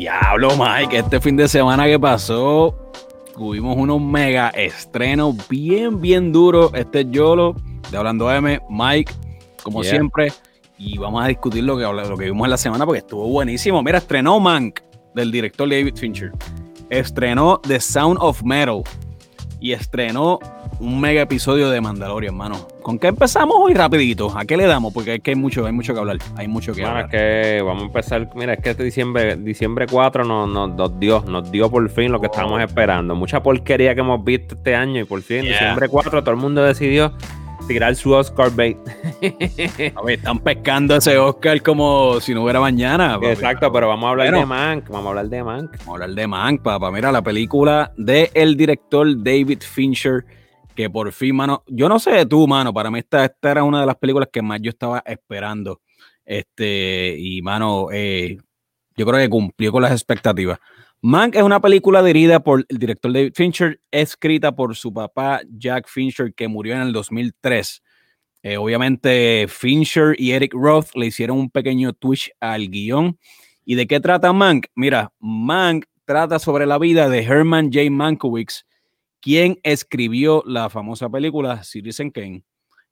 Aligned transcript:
Diablo, 0.00 0.52
Mike, 0.56 0.96
este 0.96 1.20
fin 1.20 1.36
de 1.36 1.46
semana 1.46 1.84
que 1.84 2.00
pasó, 2.00 2.74
tuvimos 3.34 3.76
unos 3.76 4.00
mega 4.00 4.48
estrenos 4.48 5.36
bien, 5.46 6.00
bien 6.00 6.32
duros. 6.32 6.70
Este 6.72 7.00
es 7.00 7.10
Yolo, 7.10 7.54
de 7.90 7.98
Hablando 7.98 8.32
M, 8.32 8.58
Mike, 8.70 9.12
como 9.62 9.82
Yeah. 9.82 9.90
siempre, 9.90 10.32
y 10.78 10.96
vamos 10.96 11.22
a 11.22 11.26
discutir 11.28 11.64
lo 11.64 11.76
que, 11.76 11.82
lo 11.82 12.16
que 12.16 12.24
vimos 12.24 12.46
en 12.46 12.50
la 12.50 12.56
semana 12.56 12.86
porque 12.86 13.00
estuvo 13.00 13.28
buenísimo. 13.28 13.82
Mira, 13.82 13.98
estrenó 13.98 14.40
Mank, 14.40 14.80
del 15.14 15.30
director 15.30 15.68
David 15.68 15.94
Fincher. 15.96 16.32
Estrenó 16.88 17.58
The 17.58 17.78
Sound 17.78 18.16
of 18.22 18.42
Metal 18.42 18.80
y 19.60 19.72
estrenó 19.72 20.38
un 20.80 20.98
mega 21.00 21.22
episodio 21.22 21.68
de 21.70 21.80
Mandalorian, 21.80 22.32
hermano. 22.34 22.66
¿Con 22.82 22.98
qué 22.98 23.08
empezamos 23.08 23.54
hoy 23.60 23.74
rapidito? 23.74 24.32
¿A 24.36 24.44
qué 24.46 24.56
le 24.56 24.66
damos? 24.66 24.92
Porque 24.94 25.14
es 25.16 25.20
que 25.20 25.32
hay 25.32 25.36
mucho, 25.36 25.66
hay 25.66 25.72
mucho 25.72 25.92
que 25.92 26.00
hablar. 26.00 26.16
Hay 26.36 26.48
mucho 26.48 26.72
que 26.72 26.80
Bueno, 26.80 26.98
es 27.00 27.04
hablar. 27.04 27.10
que 27.10 27.62
vamos 27.62 27.82
a 27.82 27.86
empezar. 27.86 28.30
Mira, 28.34 28.54
es 28.54 28.60
que 28.60 28.70
este 28.70 28.82
diciembre, 28.84 29.36
diciembre 29.36 29.86
4 29.90 30.24
nos, 30.24 30.48
nos, 30.48 30.70
nos 30.70 30.98
dio, 30.98 31.22
nos 31.28 31.50
dio 31.52 31.70
por 31.70 31.88
fin 31.90 32.10
lo 32.10 32.20
que 32.20 32.26
Oh. 32.28 32.30
estábamos 32.32 32.60
esperando. 32.62 33.14
Mucha 33.14 33.42
porquería 33.42 33.94
que 33.94 34.00
hemos 34.00 34.24
visto 34.24 34.54
este 34.54 34.74
año 34.74 35.00
y 35.00 35.04
por 35.04 35.20
fin, 35.22 35.42
Yeah. 35.42 35.52
diciembre 35.52 35.88
4, 35.88 36.22
todo 36.22 36.30
el 36.30 36.40
mundo 36.40 36.62
decidió 36.62 37.12
tirar 37.68 37.94
su 37.94 38.12
Oscar 38.12 38.50
bait. 38.50 38.78
A 39.94 40.02
ver, 40.02 40.18
están 40.18 40.38
pescando 40.40 40.96
ese 40.96 41.18
Oscar 41.18 41.60
como 41.62 42.18
si 42.20 42.34
no 42.34 42.42
hubiera 42.42 42.58
mañana. 42.58 43.14
papi. 43.14 43.26
Exacto, 43.26 43.70
pero 43.70 43.86
vamos 43.88 44.06
a 44.06 44.10
hablar 44.10 44.26
Bueno. 44.28 44.38
de 44.40 44.46
Mank. 44.46 44.88
Vamos 44.88 45.06
a 45.06 45.08
hablar 45.10 45.28
de 45.28 45.44
Mank. 45.44 45.70
Vamos 45.72 45.88
a 45.88 45.92
hablar 45.92 46.10
de 46.10 46.26
Mank, 46.26 46.62
papá. 46.62 46.90
Mira, 46.90 47.12
la 47.12 47.22
película 47.22 47.92
de 47.98 48.30
el 48.34 48.56
director 48.56 49.06
David 49.22 49.60
Fincher, 49.60 50.24
que 50.80 50.90
por 50.90 51.12
fin, 51.12 51.36
mano, 51.36 51.62
yo 51.66 51.88
no 51.88 51.98
sé 51.98 52.10
de 52.12 52.26
tú, 52.26 52.46
mano, 52.48 52.72
para 52.72 52.90
mí 52.90 53.00
esta, 53.00 53.26
esta 53.26 53.50
era 53.50 53.64
una 53.64 53.80
de 53.80 53.86
las 53.86 53.96
películas 53.96 54.28
que 54.32 54.40
más 54.40 54.60
yo 54.62 54.70
estaba 54.70 55.02
esperando. 55.04 55.82
Este, 56.24 57.16
y 57.18 57.42
mano, 57.42 57.88
eh, 57.92 58.38
yo 58.96 59.04
creo 59.04 59.18
que 59.18 59.28
cumplió 59.28 59.72
con 59.72 59.82
las 59.82 59.92
expectativas. 59.92 60.58
Mank 61.02 61.34
es 61.34 61.42
una 61.42 61.60
película 61.60 62.02
dirigida 62.02 62.40
por 62.40 62.64
el 62.68 62.78
director 62.78 63.12
David 63.12 63.32
Fincher, 63.34 63.80
escrita 63.90 64.52
por 64.54 64.74
su 64.76 64.92
papá 64.92 65.40
Jack 65.50 65.88
Fincher, 65.88 66.32
que 66.34 66.48
murió 66.48 66.74
en 66.74 66.80
el 66.80 66.92
2003. 66.92 67.82
Eh, 68.42 68.56
obviamente, 68.56 69.46
Fincher 69.48 70.14
y 70.18 70.32
Eric 70.32 70.54
Roth 70.54 70.94
le 70.94 71.06
hicieron 71.06 71.38
un 71.38 71.50
pequeño 71.50 71.92
twitch 71.92 72.30
al 72.40 72.68
guion. 72.70 73.18
¿Y 73.66 73.74
de 73.74 73.86
qué 73.86 74.00
trata 74.00 74.32
Mank? 74.32 74.66
Mira, 74.74 75.12
Mank 75.18 75.84
trata 76.06 76.38
sobre 76.38 76.64
la 76.64 76.78
vida 76.78 77.08
de 77.08 77.22
Herman 77.22 77.70
J. 77.72 77.90
Mankiewicz, 77.90 78.64
quien 79.20 79.58
escribió 79.62 80.42
la 80.46 80.70
famosa 80.70 81.08
película 81.08 81.62
Citizen 81.64 82.10
Kane. 82.10 82.44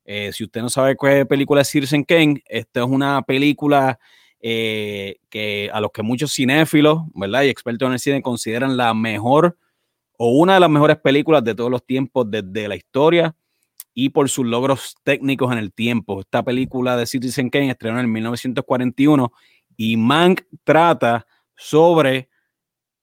Eh, 0.04 0.32
si 0.32 0.44
usted 0.44 0.62
no 0.62 0.70
sabe 0.70 0.96
qué 1.00 1.26
película 1.26 1.62
es 1.62 1.68
Citizen 1.68 2.04
Kane, 2.04 2.42
esta 2.46 2.80
es 2.80 2.86
una 2.86 3.22
película 3.22 3.98
eh, 4.40 5.16
que 5.28 5.70
a 5.72 5.80
los 5.80 5.90
que 5.90 6.02
muchos 6.02 6.32
cinéfilos, 6.32 7.00
¿verdad? 7.14 7.42
Y 7.42 7.48
expertos 7.48 7.86
en 7.86 7.92
el 7.94 7.98
cine 7.98 8.22
consideran 8.22 8.76
la 8.76 8.94
mejor 8.94 9.58
o 10.16 10.30
una 10.30 10.54
de 10.54 10.60
las 10.60 10.70
mejores 10.70 10.98
películas 10.98 11.44
de 11.44 11.54
todos 11.54 11.70
los 11.70 11.84
tiempos 11.84 12.30
desde 12.30 12.68
la 12.68 12.76
historia 12.76 13.34
y 13.94 14.10
por 14.10 14.28
sus 14.28 14.46
logros 14.46 14.96
técnicos 15.02 15.50
en 15.52 15.58
el 15.58 15.72
tiempo. 15.72 16.20
Esta 16.20 16.42
película 16.42 16.96
de 16.96 17.06
Citizen 17.06 17.50
Kane 17.50 17.70
estrenó 17.70 18.00
en 18.00 18.10
1941 18.10 19.32
y 19.76 19.96
Mank 19.96 20.42
trata 20.64 21.26
sobre 21.56 22.28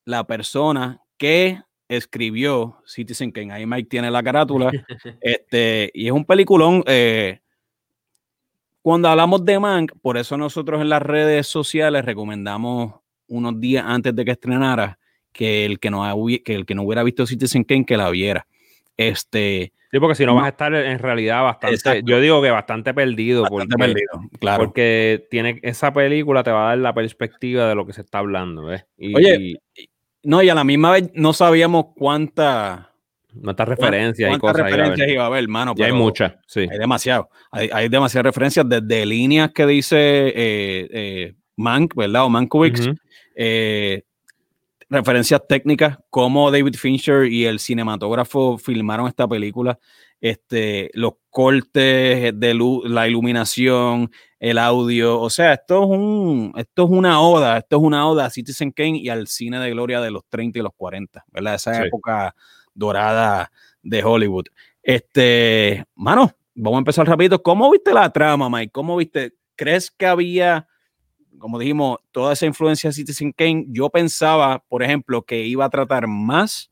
la 0.05 0.25
persona 0.25 1.01
que 1.17 1.59
escribió 1.87 2.77
Citizen 2.85 3.31
Kane. 3.31 3.53
Ahí 3.53 3.65
Mike 3.65 3.89
tiene 3.89 4.09
la 4.11 4.23
carátula. 4.23 4.71
este, 5.21 5.91
y 5.93 6.07
es 6.07 6.11
un 6.11 6.25
peliculón. 6.25 6.83
eh, 6.87 7.39
cuando 8.81 9.09
hablamos 9.09 9.43
de 9.43 9.59
Mank, 9.59 9.93
por 10.01 10.17
eso 10.17 10.37
nosotros 10.37 10.79
en 10.81 10.89
las 10.89 11.01
redes 11.01 11.47
sociales 11.47 12.05
recomendamos 12.05 12.93
unos 13.27 13.59
días 13.59 13.83
antes 13.87 14.15
de 14.15 14.23
que 14.23 14.31
estrenara 14.31 14.99
que 15.31 15.65
el 15.65 15.79
que 15.79 15.89
no, 15.89 16.03
que 16.43 16.53
el 16.53 16.65
que 16.65 16.75
no 16.75 16.83
hubiera 16.83 17.01
visto 17.03 17.25
Citizen 17.25 17.63
Kane 17.63 17.85
que 17.85 17.97
la 17.97 18.09
viera. 18.11 18.45
Este, 18.95 19.73
Sí, 19.91 19.99
porque 19.99 20.15
si 20.15 20.25
no, 20.25 20.33
No. 20.33 20.35
vas 20.39 20.45
a 20.47 20.49
estar 20.49 20.75
en 20.75 20.99
realidad 20.99 21.41
bastante. 21.43 21.75
Exacto. 21.75 22.05
Yo 22.05 22.19
digo 22.19 22.41
que 22.41 22.49
bastante 22.49 22.93
perdido. 22.93 23.43
bastante 23.43 23.75
porque, 23.77 23.93
perdido, 23.93 24.29
claro. 24.39 24.65
Porque 24.65 25.25
tiene, 25.31 25.59
esa 25.63 25.93
película 25.93 26.43
te 26.43 26.51
va 26.51 26.65
a 26.65 26.69
dar 26.69 26.79
la 26.79 26.93
perspectiva 26.93 27.69
de 27.69 27.75
lo 27.75 27.85
que 27.85 27.93
se 27.93 28.01
está 28.01 28.17
hablando. 28.19 28.65
¿ves? 28.65 28.85
Y, 28.97 29.15
Oye, 29.15 29.37
y 29.39 29.55
No, 30.25 30.41
y 30.41 30.49
a 30.49 30.55
la 30.55 30.63
misma 30.63 30.91
vez 30.91 31.11
no 31.13 31.33
sabíamos 31.33 31.85
cuánta, 31.95 32.91
referencias 33.33 34.27
y 34.27 34.39
cuántas 34.39 34.53
cosas. 34.53 34.71
referencias 34.71 35.07
iba 35.07 35.23
a 35.23 35.27
haber, 35.27 35.43
hermano. 35.43 35.73
Y 35.77 35.83
hay 35.83 35.91
muchas, 35.91 36.33
sí. 36.47 36.67
Hay 36.69 36.79
demasiado. 36.79 37.29
Hay, 37.51 37.69
hay 37.71 37.89
demasiadas 37.89 38.25
referencias 38.25 38.67
desde 38.67 39.05
líneas 39.05 39.51
que 39.51 39.67
dice 39.67 39.97
eh, 39.99 40.87
eh, 40.91 41.33
Mank, 41.55 41.95
¿verdad? 41.95 42.25
O. 42.25 42.27
Ujú. 42.27 42.95
eh, 43.35 44.03
referencias 44.89 45.41
técnicas, 45.47 45.97
como 46.09 46.49
David 46.51 46.75
Fincher 46.75 47.25
y 47.25 47.45
el 47.45 47.59
cinematógrafo 47.59 48.57
filmaron 48.57 49.07
esta 49.07 49.27
película, 49.27 49.77
este, 50.21 50.89
los 50.93 51.13
cortes 51.29 52.31
de 52.39 52.53
luz, 52.53 52.89
la 52.89 53.07
iluminación, 53.07 54.11
el 54.39 54.57
audio, 54.57 55.19
o 55.19 55.29
sea, 55.29 55.53
esto 55.53 55.83
es 55.83 55.89
un, 55.89 56.53
esto 56.55 56.83
es 56.85 56.89
una 56.89 57.21
oda, 57.21 57.57
esto 57.57 57.77
es 57.77 57.81
una 57.83 58.07
oda 58.07 58.25
a 58.25 58.29
Citizen 58.29 58.71
Kane 58.71 58.97
y 58.97 59.09
al 59.09 59.27
cine 59.27 59.59
de 59.59 59.71
gloria 59.71 60.01
de 60.01 60.11
los 60.11 60.23
30 60.29 60.59
y 60.59 60.61
los 60.61 60.73
40, 60.75 61.25
¿verdad? 61.31 61.55
Esa 61.55 61.73
Sí. 61.75 61.87
época 61.87 62.35
dorada 62.73 63.51
de 63.81 64.03
Hollywood. 64.03 64.45
Este, 64.81 65.83
mano, 65.95 66.31
vamos 66.53 66.77
a 66.77 66.79
empezar 66.79 67.07
rapidito. 67.07 67.41
¿Cómo 67.41 67.71
viste 67.71 67.93
la 67.93 68.11
trama, 68.11 68.49
Mike? 68.49 68.71
¿Cómo 68.71 68.95
viste? 68.97 69.33
¿Crees 69.55 69.91
que 69.91 70.05
había 70.05 70.67
como 71.37 71.59
dijimos, 71.59 71.99
toda 72.11 72.33
esa 72.33 72.45
influencia 72.45 72.89
de 72.89 72.93
Citizen 72.93 73.31
Kane, 73.31 73.65
yo 73.67 73.89
pensaba, 73.89 74.63
por 74.67 74.81
ejemplo, 74.83 75.23
que 75.23 75.45
iba 75.45 75.65
a 75.65 75.69
tratar 75.69 76.07
más 76.07 76.71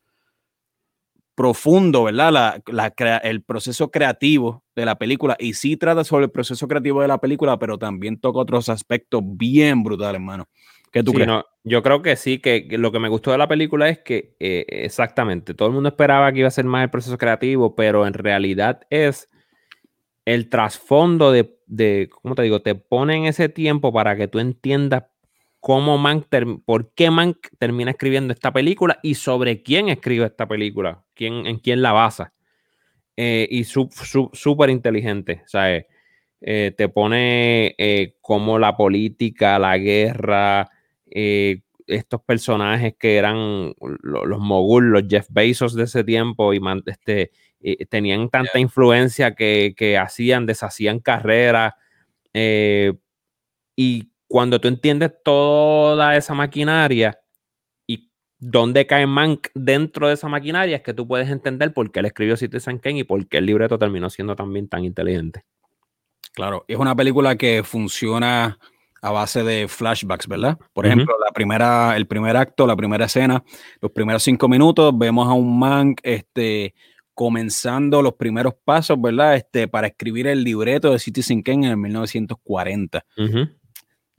profundo, 1.35 2.03
¿verdad? 2.03 2.31
La, 2.31 2.61
la 2.67 2.91
crea- 2.91 3.17
el 3.17 3.41
proceso 3.43 3.89
creativo 3.91 4.63
de 4.75 4.85
la 4.85 4.97
película. 4.97 5.35
Y 5.39 5.53
sí 5.53 5.77
trata 5.77 6.03
sobre 6.03 6.25
el 6.25 6.31
proceso 6.31 6.67
creativo 6.67 7.01
de 7.01 7.07
la 7.07 7.19
película, 7.19 7.57
pero 7.59 7.77
también 7.77 8.19
toca 8.19 8.39
otros 8.39 8.69
aspectos 8.69 9.21
bien 9.25 9.83
brutales, 9.83 10.15
hermano. 10.15 10.47
¿Qué 10.91 11.01
tú 11.03 11.11
Sí, 11.11 11.15
crees? 11.17 11.27
no, 11.27 11.43
yo 11.63 11.81
creo 11.81 12.01
que 12.03 12.15
sí, 12.15 12.37
que, 12.39 12.67
que 12.67 12.77
lo 12.77 12.91
que 12.91 12.99
me 12.99 13.09
gustó 13.09 13.31
de 13.31 13.39
la 13.39 13.47
película 13.47 13.89
es 13.89 13.99
que 13.99 14.35
eh, 14.39 14.65
exactamente, 14.67 15.53
todo 15.55 15.67
el 15.69 15.73
mundo 15.73 15.89
esperaba 15.89 16.31
que 16.31 16.39
iba 16.39 16.47
a 16.47 16.51
ser 16.51 16.65
más 16.65 16.83
el 16.83 16.91
proceso 16.91 17.17
creativo, 17.17 17.75
pero 17.75 18.05
en 18.05 18.13
realidad 18.13 18.81
es 18.91 19.27
el 20.25 20.49
trasfondo 20.49 21.31
de, 21.31 21.57
de, 21.65 22.09
¿cómo 22.21 22.35
te 22.35 22.43
digo? 22.43 22.61
Te 22.61 22.75
pone 22.75 23.15
en 23.17 23.25
ese 23.25 23.49
tiempo 23.49 23.91
para 23.91 24.15
que 24.15 24.27
tú 24.27 24.39
entiendas 24.39 25.05
cómo 25.65 25.97
Mank, 25.97 26.25
por 26.65 26.93
qué 26.93 27.09
Mank 27.09 27.37
termina 27.57 27.91
escribiendo 27.91 28.33
esta 28.33 28.51
película 28.51 28.99
y 29.01 29.15
sobre 29.15 29.63
quién 29.63 29.87
escribe 29.87 30.25
esta 30.25 30.45
película, 30.45 31.05
quién, 31.13 31.47
en 31.47 31.57
quién 31.57 31.81
la 31.81 31.93
basa. 31.93 32.33
Eh, 33.15 33.47
y 33.49 33.63
su- 33.63 33.87
su- 33.93 34.29
súper 34.33 34.69
inteligente, 34.69 35.41
¿sabes? 35.45 35.85
Eh, 36.41 36.73
te 36.75 36.89
pone 36.89 37.75
eh, 37.77 38.17
cómo 38.19 38.59
la 38.59 38.75
política, 38.75 39.57
la 39.57 39.77
guerra, 39.77 40.69
eh, 41.09 41.61
estos 41.87 42.21
personajes 42.23 42.95
que 42.99 43.15
eran 43.15 43.73
lo- 44.01 44.25
los 44.25 44.39
mogul, 44.41 44.89
los 44.91 45.03
Jeff 45.07 45.27
Bezos 45.29 45.75
de 45.75 45.85
ese 45.85 46.03
tiempo 46.03 46.53
y 46.53 46.59
man- 46.59 46.83
este, 46.85 47.31
tenían 47.89 48.29
tanta 48.29 48.59
influencia 48.59 49.33
que, 49.33 49.73
que 49.77 49.97
hacían, 49.97 50.45
deshacían 50.45 50.99
carreras. 50.99 51.73
eh, 52.33 52.91
y 53.77 54.09
cuando 54.33 54.59
tú 54.59 54.67
entiendes 54.67 55.11
toda 55.23 56.17
esa 56.17 56.33
maquinaria 56.33 57.19
y 57.85 58.09
dónde 58.39 58.87
cae 58.87 59.05
Mank 59.05 59.49
dentro 59.53 60.07
de 60.07 60.15
esa 60.15 60.27
maquinaria, 60.27 60.77
es 60.77 60.81
que 60.81 60.95
tú 60.95 61.07
puedes 61.07 61.29
entender 61.29 61.71
por 61.71 61.91
qué 61.91 61.99
él 61.99 62.07
escribió 62.07 62.35
Citizen 62.35 62.79
Kane 62.79 62.97
y 62.97 63.03
por 63.03 63.27
qué 63.27 63.37
el 63.37 63.45
libreto 63.45 63.77
terminó 63.77 64.09
siendo 64.09 64.35
también 64.35 64.67
tan 64.67 64.85
inteligente. 64.85 65.45
Claro, 66.33 66.65
es 66.67 66.77
una 66.77 66.95
película 66.95 67.35
que 67.35 67.61
funciona 67.63 68.57
a 69.03 69.11
base 69.11 69.43
de 69.43 69.67
flashbacks, 69.67 70.27
¿verdad? 70.27 70.57
Por 70.73 70.87
ejemplo, 70.87 71.13
la 71.23 71.31
primera, 71.31 71.95
el 71.95 72.07
primer 72.07 72.35
acto, 72.35 72.65
la 72.65 72.75
primera 72.75 73.05
escena, 73.05 73.43
los 73.81 73.91
primeros 73.91 74.23
cinco 74.23 74.47
minutos, 74.47 74.97
vemos 74.97 75.29
a 75.29 75.33
un 75.33 75.59
man 75.59 75.93
este, 76.01 76.73
comenzando 77.13 78.01
los 78.01 78.13
primeros 78.15 78.55
pasos, 78.65 78.99
¿verdad? 78.99 79.35
Este, 79.35 79.67
para 79.67 79.85
escribir 79.85 80.25
el 80.25 80.43
libreto 80.43 80.91
de 80.91 80.97
Citizen 80.97 81.43
Kane 81.43 81.67
en 81.67 81.71
el 81.73 81.77
1940. 81.77 83.05
Ujú. 83.15 83.62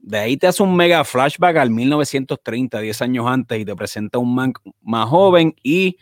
De 0.07 0.19
ahí 0.19 0.37
te 0.37 0.45
hace 0.45 0.61
un 0.61 0.75
mega 0.75 1.03
flashback 1.03 1.57
al 1.57 1.71
1930, 1.71 2.79
10 2.79 3.01
años 3.01 3.25
antes, 3.27 3.59
y 3.59 3.65
te 3.65 3.75
presenta 3.75 4.19
un 4.19 4.35
man 4.35 4.53
más 4.83 5.09
joven 5.09 5.55
y, 5.63 5.97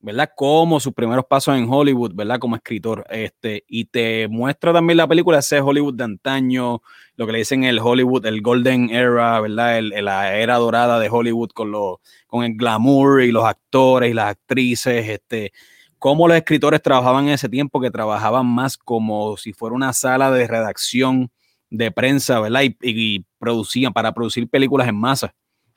¿verdad? 0.00 0.30
Como 0.36 0.78
sus 0.80 0.92
primeros 0.94 1.24
pasos 1.26 1.56
en 1.56 1.68
Hollywood, 1.68 2.14
¿verdad? 2.14 2.38
Como 2.38 2.56
escritor. 2.56 3.04
Este, 3.10 3.64
y 3.68 3.86
te 3.86 4.28
muestra 4.28 4.72
también 4.72 4.98
la 4.98 5.08
película, 5.08 5.40
ese 5.40 5.60
Hollywood 5.60 5.94
de 5.94 6.04
antaño, 6.04 6.82
lo 7.16 7.26
que 7.26 7.32
le 7.32 7.38
dicen 7.38 7.64
el 7.64 7.80
Hollywood, 7.80 8.24
el 8.26 8.40
Golden 8.42 8.90
Era, 8.90 9.40
¿verdad? 9.40 9.78
El- 9.78 10.04
la 10.04 10.36
era 10.36 10.56
dorada 10.58 11.00
de 11.00 11.08
Hollywood 11.10 11.50
con, 11.50 11.72
lo, 11.72 12.00
con 12.28 12.44
el 12.44 12.54
glamour 12.56 13.22
y 13.22 13.32
los 13.32 13.44
actores 13.44 14.10
y 14.10 14.14
las 14.14 14.26
actrices, 14.30 15.08
este, 15.08 15.52
cómo 15.98 16.28
los 16.28 16.36
escritores 16.36 16.82
trabajaban 16.82 17.26
en 17.28 17.34
ese 17.34 17.48
tiempo, 17.48 17.80
que 17.80 17.90
trabajaban 17.90 18.46
más 18.46 18.76
como 18.76 19.36
si 19.38 19.52
fuera 19.52 19.74
una 19.74 19.92
sala 19.92 20.30
de 20.30 20.46
redacción 20.46 21.30
de 21.76 21.90
prensa, 21.90 22.40
¿verdad? 22.40 22.62
Y, 22.62 22.76
y 22.80 23.26
producían 23.38 23.92
para 23.92 24.12
producir 24.12 24.48
películas 24.48 24.88
en 24.88 24.96
masa. 24.96 25.34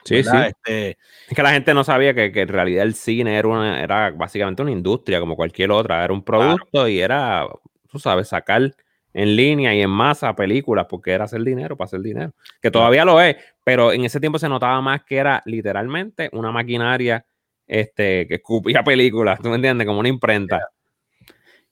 Sí, 0.08 0.24
sí. 0.24 0.38
Este, 0.38 0.98
es 1.28 1.36
que 1.36 1.44
la 1.44 1.52
gente 1.52 1.74
no 1.74 1.84
sabía 1.84 2.14
que, 2.14 2.32
en 2.34 2.48
realidad 2.48 2.84
el 2.84 2.94
cine 2.94 3.38
era, 3.38 3.48
una, 3.48 3.82
era 3.82 4.12
básicamente 4.12 4.62
una 4.62 4.72
industria 4.72 5.20
como 5.20 5.36
cualquier 5.36 5.72
otra. 5.72 6.04
Era 6.04 6.14
un 6.14 6.24
producto 6.24 6.88
y 6.88 7.00
era, 7.00 7.46
tú 7.90 8.00
sabes, 8.00 8.30
sacar 8.30 8.74
en 9.14 9.36
línea 9.36 9.74
y 9.76 9.82
en 9.82 9.90
masa 9.90 10.36
películas 10.36 10.86
porque 10.90 11.12
era 11.12 11.26
hacer 11.26 11.42
dinero 11.44 11.76
para 11.76 11.88
hacer 11.88 12.02
dinero. 12.02 12.34
Que 12.62 12.72
todavía 12.72 13.04
lo 13.04 13.20
es, 13.20 13.36
pero 13.64 13.92
en 13.92 14.06
ese 14.06 14.20
tiempo 14.20 14.40
se 14.40 14.48
notaba 14.48 14.80
más 14.80 15.04
que 15.04 15.18
era 15.18 15.42
literalmente 15.46 16.30
una 16.32 16.52
maquinaria 16.52 17.26
este, 17.66 18.28
que 18.28 18.36
escupía 18.36 18.84
películas, 18.84 19.40
¿tú 19.42 19.50
me 19.50 19.56
entiendes? 19.56 19.86
Como 19.88 20.00
una 20.00 20.10
imprenta. 20.10 20.70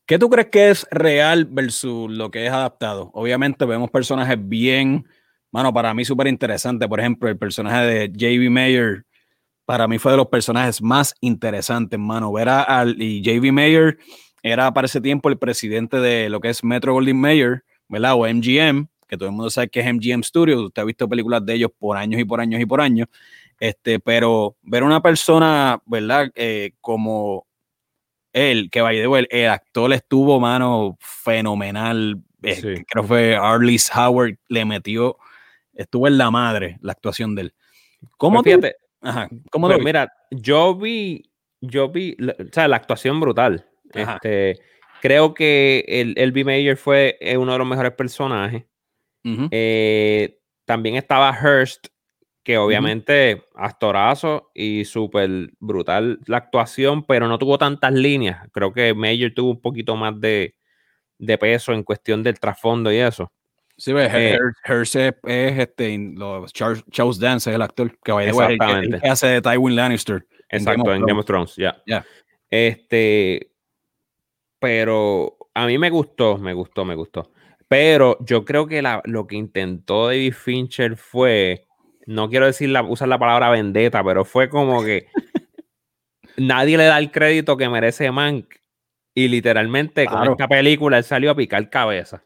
¿Qué 0.06 0.20
tú 0.20 0.30
crees 0.30 0.50
que 0.50 0.70
es 0.70 0.88
real 0.92 1.46
versus 1.46 2.12
lo 2.12 2.30
que 2.32 2.46
es 2.46 2.52
adaptado? 2.52 3.12
Obviamente 3.14 3.66
vemos 3.66 3.90
personajes 3.90 4.38
bien 4.40 5.06
Mano, 5.56 5.74
para 5.74 5.94
mí 5.94 6.04
súper 6.04 6.28
interesante. 6.28 6.86
Por 6.86 7.00
ejemplo, 7.00 7.30
el 7.30 7.38
personaje 7.38 7.86
de 7.86 8.08
J.B. 8.10 8.50
Mayer, 8.50 9.06
para 9.64 9.88
mí 9.88 10.00
fue 10.00 10.12
de 10.12 10.18
los 10.18 10.28
personajes 10.28 10.82
más 10.82 11.16
interesantes, 11.22 11.98
mano. 11.98 12.30
Ver 12.34 12.50
a, 12.50 12.62
al, 12.64 13.02
y 13.02 13.24
J.B. 13.24 13.54
Mayer 13.54 13.98
era 14.44 14.74
para 14.74 14.88
ese 14.88 15.00
tiempo 15.00 15.30
el 15.30 15.38
presidente 15.38 16.02
de 16.02 16.28
lo 16.28 16.42
que 16.42 16.50
es 16.50 16.62
Metro 16.62 16.92
Goldwyn 16.92 17.18
Mayer, 17.18 17.64
¿verdad? 17.88 18.16
O 18.16 18.28
MGM, 18.28 18.90
que 19.08 19.16
todo 19.16 19.30
el 19.30 19.32
mundo 19.34 19.50
sabe 19.50 19.70
que 19.70 19.80
es 19.80 19.86
MGM 19.94 20.24
Studios. 20.24 20.62
Usted 20.62 20.82
ha 20.82 20.86
visto 20.86 21.08
películas 21.08 21.46
de 21.46 21.54
ellos 21.54 21.72
por 21.80 21.96
años 21.96 22.20
y 22.20 22.26
por 22.26 22.42
años 22.42 22.60
y 22.60 22.66
por 22.66 22.82
años. 22.82 23.08
Este, 23.58 24.02
pero 24.02 24.58
ver 24.62 24.84
una 24.84 25.02
persona, 25.02 25.82
¿verdad? 25.86 26.34
Eh, 26.36 26.74
como 26.82 27.48
él, 28.36 28.70
que 28.70 28.82
vaya 28.82 29.02
de 29.02 29.28
el 29.30 29.50
actor 29.50 29.92
estuvo, 29.94 30.40
mano, 30.40 30.98
fenomenal. 31.00 32.22
Eh, 32.44 32.84
creo 32.88 33.04
que 33.04 33.08
fue 33.08 33.36
Arliss 33.36 33.90
Howard, 33.96 34.38
le 34.50 34.66
metió 34.66 35.18
estuvo 35.76 36.08
en 36.08 36.18
la 36.18 36.32
madre 36.32 36.78
la 36.82 36.94
actuación 36.94 37.36
de 37.36 37.44
él. 37.44 37.54
¿Cómo 38.18 38.42
pues 38.42 38.56
fíjate, 38.56 38.78
Ajá, 39.02 39.30
¿cómo 39.52 39.68
pues 39.68 39.84
mira, 39.84 40.12
yo 40.32 40.76
vi, 40.76 41.30
yo 41.62 41.90
vi, 41.90 42.18
o 42.20 42.52
sea, 42.52 42.68
la 42.68 42.78
actuación 42.78 43.20
brutal. 43.20 43.68
Este, 43.94 44.60
creo 45.02 45.34
que 45.34 45.86
el, 45.88 46.14
el 46.18 46.32
B. 46.32 46.44
Mayer 46.44 46.76
fue 46.76 47.18
eh, 47.22 47.38
uno 47.38 47.54
de 47.54 47.60
los 47.60 47.68
mejores 47.68 47.94
personajes. 47.94 48.64
Eh, 49.50 50.38
también 50.66 50.96
estaba 50.96 51.34
Hearst, 51.34 51.88
que 52.46 52.60
obviamente 52.60 53.44
actorazo 53.56 54.52
y 54.54 54.86
súper 54.86 55.52
brutal 55.60 56.20
la 56.28 56.38
actuación, 56.38 57.04
pero 57.04 57.28
no 57.28 57.40
tuvo 57.40 57.58
tantas 57.58 57.92
líneas. 57.92 58.48
Creo 58.54 58.72
que 58.72 58.94
Mayer 58.94 59.34
tuvo 59.34 59.50
un 59.50 59.62
poquito 59.62 59.96
más 59.96 60.22
de, 60.22 60.56
de 61.18 61.38
peso 61.40 61.74
en 61.74 61.82
cuestión 61.82 62.22
del 62.22 62.40
trasfondo 62.40 62.92
y 62.92 62.98
eso. 62.98 63.34
Sí, 63.78 63.94
ve, 63.94 64.08
eh, 64.14 64.38
Hearst 64.64 64.96
es, 64.96 65.14
este, 65.24 66.00
Charles, 66.54 67.20
Dance 67.20 67.50
es 67.50 67.56
el 67.56 67.62
actor 67.64 67.98
que 68.04 68.12
exactamente. 68.12 68.98
El, 68.98 69.02
que 69.02 69.10
hace 69.10 69.28
de 69.28 69.42
Tywin 69.42 69.76
Lannister. 69.76 70.26
Exacto, 70.48 70.94
en 70.94 71.04
Game 71.04 71.20
of 71.20 71.26
Thrones, 71.26 71.56
ya. 71.56 71.76
Este, 72.48 73.52
pero 74.60 75.36
a 75.56 75.66
mí 75.66 75.80
me 75.80 75.90
gustó, 75.90 76.38
me 76.38 76.54
gustó, 76.54 76.86
me 76.86 76.94
gustó. 76.94 77.32
Pero 77.68 78.18
yo 78.24 78.46
creo 78.46 78.68
que 78.68 78.84
la, 78.84 79.02
lo 79.06 79.26
que 79.26 79.36
intentó 79.36 80.06
David 80.06 80.34
Fincher 80.34 80.96
fue, 80.96 81.66
no 82.06 82.30
quiero 82.30 82.46
decir 82.46 82.70
la, 82.70 82.84
usar 82.84 83.08
la 83.08 83.20
palabra 83.20 83.50
vendetta, 83.50 84.04
pero 84.04 84.26
fue 84.26 84.50
como 84.50 84.84
que 84.84 85.08
nadie 86.38 86.78
le 86.78 86.86
da 86.86 86.98
el 86.98 87.12
crédito 87.12 87.58
que 87.58 87.70
merece 87.70 88.12
Mank. 88.12 88.56
Y 89.18 89.30
literalmente 89.30 90.06
con 90.08 90.30
esta 90.30 90.48
película 90.48 90.98
él 90.98 91.04
salió 91.06 91.32
a 91.32 91.36
picar 91.36 91.70
cabeza 91.70 92.26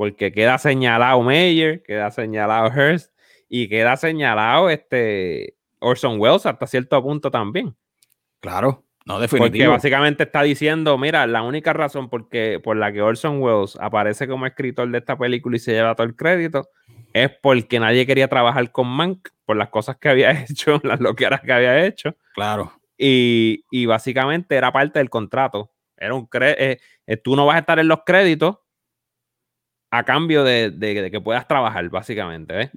porque 0.00 0.32
queda 0.32 0.56
señalado 0.56 1.20
Mayer, 1.20 1.82
queda 1.82 2.10
señalado 2.10 2.70
Hearst 2.70 3.12
y 3.50 3.68
queda 3.68 3.98
señalado 3.98 4.70
este 4.70 5.58
Orson 5.78 6.18
Welles 6.18 6.46
hasta 6.46 6.66
cierto 6.66 7.02
punto 7.02 7.30
también. 7.30 7.76
Claro, 8.40 8.86
no 9.04 9.20
definitivo. 9.20 9.50
Porque 9.50 9.66
básicamente 9.66 10.22
está 10.22 10.40
diciendo, 10.40 10.96
mira, 10.96 11.26
la 11.26 11.42
única 11.42 11.74
razón 11.74 12.08
por, 12.08 12.30
por 12.62 12.76
la 12.78 12.90
que 12.90 13.02
Orson 13.02 13.42
Welles 13.42 13.76
aparece 13.78 14.26
como 14.26 14.46
escritor 14.46 14.90
de 14.90 14.96
esta 14.96 15.18
película 15.18 15.56
y 15.56 15.58
se 15.58 15.72
lleva 15.72 15.94
todo 15.94 16.06
el 16.06 16.16
crédito 16.16 16.70
es 17.12 17.30
porque 17.42 17.80
nadie 17.80 18.06
quería 18.06 18.28
trabajar 18.28 18.70
con 18.70 18.86
Mank 18.86 19.28
por 19.44 19.56
las 19.56 19.68
cosas 19.68 19.96
que 19.96 20.08
había 20.08 20.30
hecho, 20.48 20.80
las 20.84 21.00
loqueras 21.00 21.40
que 21.40 21.52
había 21.52 21.84
hecho. 21.84 22.16
Claro. 22.34 22.72
Y, 22.96 23.86
básicamente 23.86 24.56
era 24.56 24.72
parte 24.72 24.98
del 24.98 25.10
contrato. 25.10 25.72
Era 25.96 26.14
un 26.14 26.28
eh, 26.40 26.78
eh, 27.06 27.16
tú 27.16 27.36
no 27.36 27.46
vas 27.46 27.56
a 27.56 27.60
estar 27.60 27.78
en 27.78 27.88
los 27.88 28.00
créditos, 28.04 28.58
a 29.90 30.04
cambio 30.04 30.44
de, 30.44 31.10
que 31.10 31.20
puedas 31.20 31.48
trabajar, 31.48 31.88
básicamente. 31.88 32.70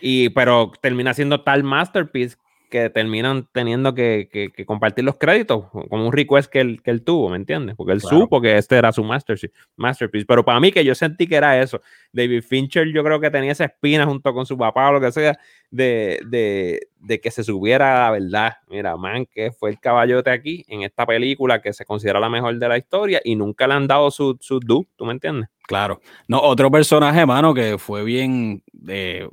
y, 0.00 0.28
pero 0.30 0.72
termina 0.80 1.14
siendo 1.14 1.42
tal 1.42 1.62
masterpiece 1.62 2.36
que 2.74 2.90
terminan 2.90 3.46
teniendo 3.52 3.94
que, 3.94 4.50
compartir 4.66 5.04
los 5.04 5.16
créditos, 5.16 5.66
como 5.70 6.08
un 6.08 6.12
request 6.12 6.50
que 6.50 6.58
él, 6.58 6.82
que 6.82 6.90
él 6.90 7.04
tuvo, 7.04 7.30
¿me 7.30 7.36
entiendes? 7.36 7.76
Porque 7.76 7.92
él 7.92 8.00
supo 8.00 8.40
que 8.40 8.58
este 8.58 8.74
era 8.74 8.90
su 8.90 9.04
masterpiece, 9.04 9.54
masterpiece. 9.76 10.26
Pero 10.26 10.44
para 10.44 10.58
mí, 10.58 10.72
que 10.72 10.84
yo 10.84 10.92
sentí 10.96 11.28
que 11.28 11.36
era 11.36 11.62
eso. 11.62 11.80
David 12.12 12.42
Fincher, 12.42 12.88
yo 12.92 13.04
creo 13.04 13.20
que 13.20 13.30
tenía 13.30 13.52
esa 13.52 13.66
espina 13.66 14.06
junto 14.06 14.34
con 14.34 14.44
su 14.44 14.58
papá 14.58 14.88
o 14.88 14.94
lo 14.94 15.00
que 15.00 15.12
sea, 15.12 15.38
de, 15.70 16.18
de, 16.26 17.20
que 17.20 17.30
se 17.30 17.44
subiera 17.44 18.06
la 18.06 18.10
verdad. 18.10 18.54
Mira, 18.68 18.96
man, 18.96 19.24
que 19.24 19.52
fue 19.52 19.70
el 19.70 19.78
caballote 19.78 20.30
aquí 20.30 20.64
en 20.66 20.82
esta 20.82 21.06
película 21.06 21.62
que 21.62 21.72
se 21.72 21.84
considera 21.84 22.18
la 22.18 22.28
mejor 22.28 22.58
de 22.58 22.68
la 22.68 22.76
historia 22.76 23.20
y 23.22 23.36
nunca 23.36 23.68
le 23.68 23.74
han 23.74 23.86
dado 23.86 24.10
su, 24.10 24.36
su 24.40 24.58
¿tú 24.58 24.84
me 25.04 25.12
entiendes? 25.12 25.48
Claro. 25.68 26.00
No, 26.26 26.40
otro 26.40 26.72
personaje, 26.72 27.24
mano, 27.24 27.54
que 27.54 27.78
fue 27.78 28.02
bien. 28.02 28.64
Eh, 28.88 29.28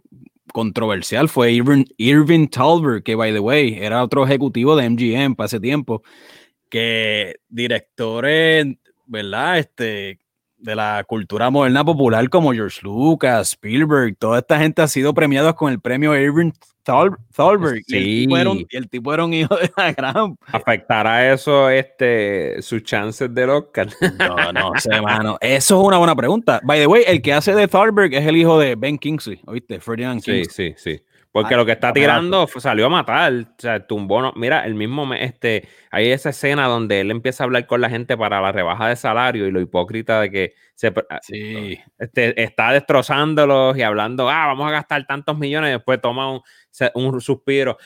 controversial 0.51 1.29
fue 1.29 1.53
Irving, 1.53 1.85
Irving 1.97 2.47
Talbert, 2.47 3.03
que 3.03 3.15
by 3.15 3.31
the 3.33 3.39
way 3.39 3.77
era 3.79 4.03
otro 4.03 4.25
ejecutivo 4.25 4.75
de 4.75 4.89
MGM 4.89 5.35
para 5.35 5.47
tiempo, 5.59 6.03
que 6.69 7.35
directores, 7.49 8.65
¿verdad? 9.05 9.59
Este, 9.59 10.19
de 10.61 10.75
la 10.75 11.03
cultura 11.07 11.49
moderna 11.49 11.83
popular 11.83 12.29
como 12.29 12.53
George 12.53 12.79
Lucas, 12.83 13.49
Spielberg, 13.49 14.15
toda 14.17 14.39
esta 14.39 14.59
gente 14.59 14.81
ha 14.81 14.87
sido 14.87 15.13
premiados 15.13 15.55
con 15.55 15.71
el 15.71 15.79
premio 15.79 16.15
Irving 16.15 16.51
Thalberg. 16.83 17.83
Y, 17.87 18.23
el 18.71 18.89
tipo 18.89 19.13
era 19.13 19.25
un, 19.25 19.33
hijo 19.33 19.55
de 19.55 19.71
la 19.75 19.93
gran. 19.93 20.37
¿Afectará 20.47 21.31
eso 21.33 21.69
este, 21.69 22.61
sus 22.61 22.83
chances 22.83 23.33
del 23.33 23.49
Oscar? 23.49 23.87
No, 24.17 24.51
no 24.51 24.71
sé, 24.77 25.01
mano. 25.01 25.37
Eso 25.41 25.81
es 25.81 25.87
una 25.87 25.97
buena 25.97 26.15
pregunta. 26.15 26.59
By 26.63 26.79
the 26.79 26.87
way, 26.87 27.03
el 27.07 27.21
que 27.21 27.33
hace 27.33 27.53
de 27.53 27.67
Thalberg 27.67 28.13
es 28.13 28.25
el 28.25 28.37
hijo 28.37 28.59
de 28.59 28.75
Ben 28.75 28.97
Kingsley, 28.97 29.41
¿oíste? 29.45 29.79
Ferdinand 29.79 30.21
Kingsley. 30.21 30.45
Sí, 30.45 30.73
sí, 30.77 30.95
sí. 30.97 31.03
Porque 31.31 31.55
lo 31.55 31.65
que 31.65 31.71
está 31.71 31.93
tirando 31.93 32.45
salió 32.47 32.87
a 32.87 32.89
matar, 32.89 33.31
o 33.33 33.45
sea, 33.57 33.87
tumbó, 33.87 34.33
mira, 34.35 34.65
el 34.65 34.75
mismo, 34.75 35.13
este, 35.13 35.67
hay 35.89 36.11
esa 36.11 36.31
escena 36.31 36.67
donde 36.67 36.99
él 36.99 37.09
empieza 37.09 37.43
a 37.43 37.45
hablar 37.45 37.67
con 37.67 37.79
la 37.79 37.89
gente 37.89 38.17
para 38.17 38.41
la 38.41 38.51
rebaja 38.51 38.89
de 38.89 38.97
salario 38.97 39.47
y 39.47 39.51
lo 39.51 39.61
hipócrita 39.61 40.19
de 40.19 40.29
que 40.29 40.53
se, 40.75 40.93
sí. 41.21 41.79
este, 41.97 42.43
está 42.43 42.73
destrozándolos 42.73 43.77
y 43.77 43.81
hablando, 43.81 44.29
ah, 44.29 44.47
vamos 44.47 44.67
a 44.67 44.71
gastar 44.71 45.05
tantos 45.07 45.37
millones 45.37 45.69
y 45.69 45.73
después 45.73 46.01
toma 46.01 46.33
un, 46.33 46.41
un 46.95 47.21
suspiro. 47.21 47.77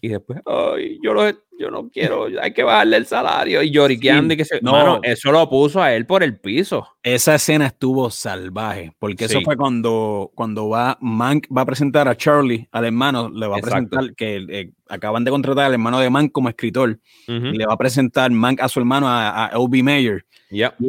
Y 0.00 0.08
después, 0.08 0.40
ay, 0.46 0.98
yo, 1.02 1.12
lo, 1.12 1.24
yo 1.58 1.70
no 1.70 1.88
quiero, 1.88 2.28
hay 2.40 2.52
que 2.52 2.62
bajarle 2.62 2.96
el 2.96 3.06
salario. 3.06 3.62
Y 3.62 3.70
lloriqueando 3.70 4.34
y 4.34 4.36
que 4.36 4.44
se. 4.44 4.60
No, 4.60 5.00
eso 5.02 5.32
lo 5.32 5.48
puso 5.48 5.82
a 5.82 5.94
él 5.94 6.06
por 6.06 6.22
el 6.22 6.38
piso. 6.38 6.86
Esa 7.02 7.34
escena 7.36 7.66
estuvo 7.66 8.10
salvaje, 8.10 8.92
porque 8.98 9.26
eso 9.26 9.40
fue 9.42 9.56
cuando, 9.56 10.32
cuando 10.34 10.68
va, 10.68 10.98
Mank 11.00 11.46
va 11.56 11.62
a 11.62 11.66
presentar 11.66 12.08
a 12.08 12.16
Charlie, 12.16 12.68
al 12.72 12.84
hermano, 12.84 13.30
le 13.30 13.46
va 13.46 13.58
a 13.58 13.60
presentar 13.60 14.14
que 14.14 14.44
eh, 14.48 14.70
acaban 14.88 15.24
de 15.24 15.30
contratar 15.30 15.66
al 15.66 15.72
hermano 15.72 16.00
de 16.00 16.10
Mank 16.10 16.32
como 16.32 16.48
escritor, 16.48 16.98
y 17.26 17.56
le 17.56 17.66
va 17.66 17.74
a 17.74 17.78
presentar 17.78 18.30
Mank 18.30 18.60
a 18.60 18.68
su 18.68 18.80
hermano, 18.80 19.08
a, 19.08 19.46
a 19.46 19.58
O.B. 19.58 19.82
Mayer. 19.82 20.24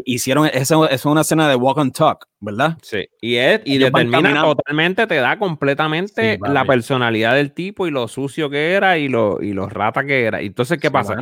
Hicieron, 0.05 0.47
esa 0.53 0.85
es 0.89 1.05
una 1.05 1.21
escena 1.21 1.49
de 1.49 1.55
walk 1.55 1.79
and 1.79 1.91
talk, 1.91 2.27
¿verdad? 2.39 2.77
Sí. 2.83 3.07
Y, 3.21 3.35
es, 3.35 3.61
y 3.65 3.79
determina 3.79 4.43
totalmente, 4.43 5.07
te 5.07 5.15
da 5.15 5.39
completamente 5.39 6.37
la 6.47 6.63
personalidad 6.65 7.33
del 7.33 7.51
tipo 7.53 7.87
y 7.87 7.91
lo 7.91 8.07
sucio 8.07 8.51
que 8.51 8.73
era 8.73 8.99
y 8.99 9.07
lo, 9.07 9.41
y 9.41 9.53
lo 9.53 9.67
rata 9.67 10.05
que 10.05 10.25
era. 10.25 10.43
Entonces, 10.57 10.79
¿qué 10.79 10.89
pasa? 10.89 11.15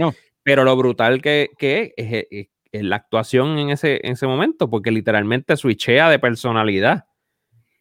Pero 0.43 0.63
lo 0.63 0.77
brutal 0.77 1.21
que, 1.21 1.49
que 1.57 1.93
es, 1.97 2.47
es, 2.71 2.83
la 2.83 2.95
actuación 2.95 3.57
en 3.59 3.69
ese, 3.69 3.99
en 4.03 4.13
ese 4.13 4.27
momento, 4.27 4.69
porque 4.69 4.91
literalmente 4.91 5.57
switchea 5.57 6.09
de 6.09 6.19
personalidad 6.19 7.03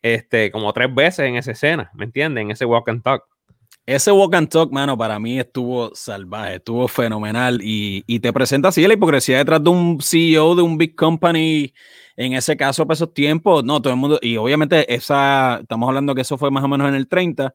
este, 0.03 0.51
como 0.51 0.73
tres 0.73 0.93
veces 0.93 1.29
en 1.29 1.37
esa 1.37 1.53
escena, 1.53 1.93
¿me 1.95 2.07
entiendes? 2.07 2.43
En 2.43 2.51
ese 2.51 2.65
walk 2.65 2.89
and 2.89 3.05
talk. 3.05 3.23
Ese 3.87 4.11
walk 4.11 4.35
and 4.35 4.49
talk, 4.49 4.73
mano, 4.73 4.99
para 4.99 5.21
mí 5.21 5.39
estuvo 5.39 5.95
salvaje, 5.95 6.57
estuvo 6.57 6.89
fenomenal 6.89 7.61
y, 7.63 8.03
y, 8.09 8.19
te 8.19 8.33
presenta 8.33 8.69
así 8.69 8.85
la 8.89 8.95
hipocresía 8.95 9.39
detrás 9.39 9.63
de 9.63 9.71
un 9.71 10.01
CEO 10.01 10.57
de 10.57 10.63
un 10.63 10.77
big 10.77 10.97
company, 10.97 11.73
en 12.17 12.33
ese 12.33 12.57
caso, 12.57 12.85
para 12.85 12.95
esos 12.95 13.15
tiempos, 13.15 13.63
no, 13.63 13.81
todo 13.81 13.93
el 13.93 13.99
mundo, 14.01 14.19
y 14.21 14.39
obviamente 14.39 14.93
esa, 14.93 15.61
estamos 15.63 15.87
hablando 15.87 16.17
que 16.17 16.23
eso 16.23 16.37
fue 16.37 16.51
más 16.51 16.65
o 16.65 16.69
menos 16.69 16.89
en 16.89 16.97
el 16.97 17.07
30, 17.07 17.55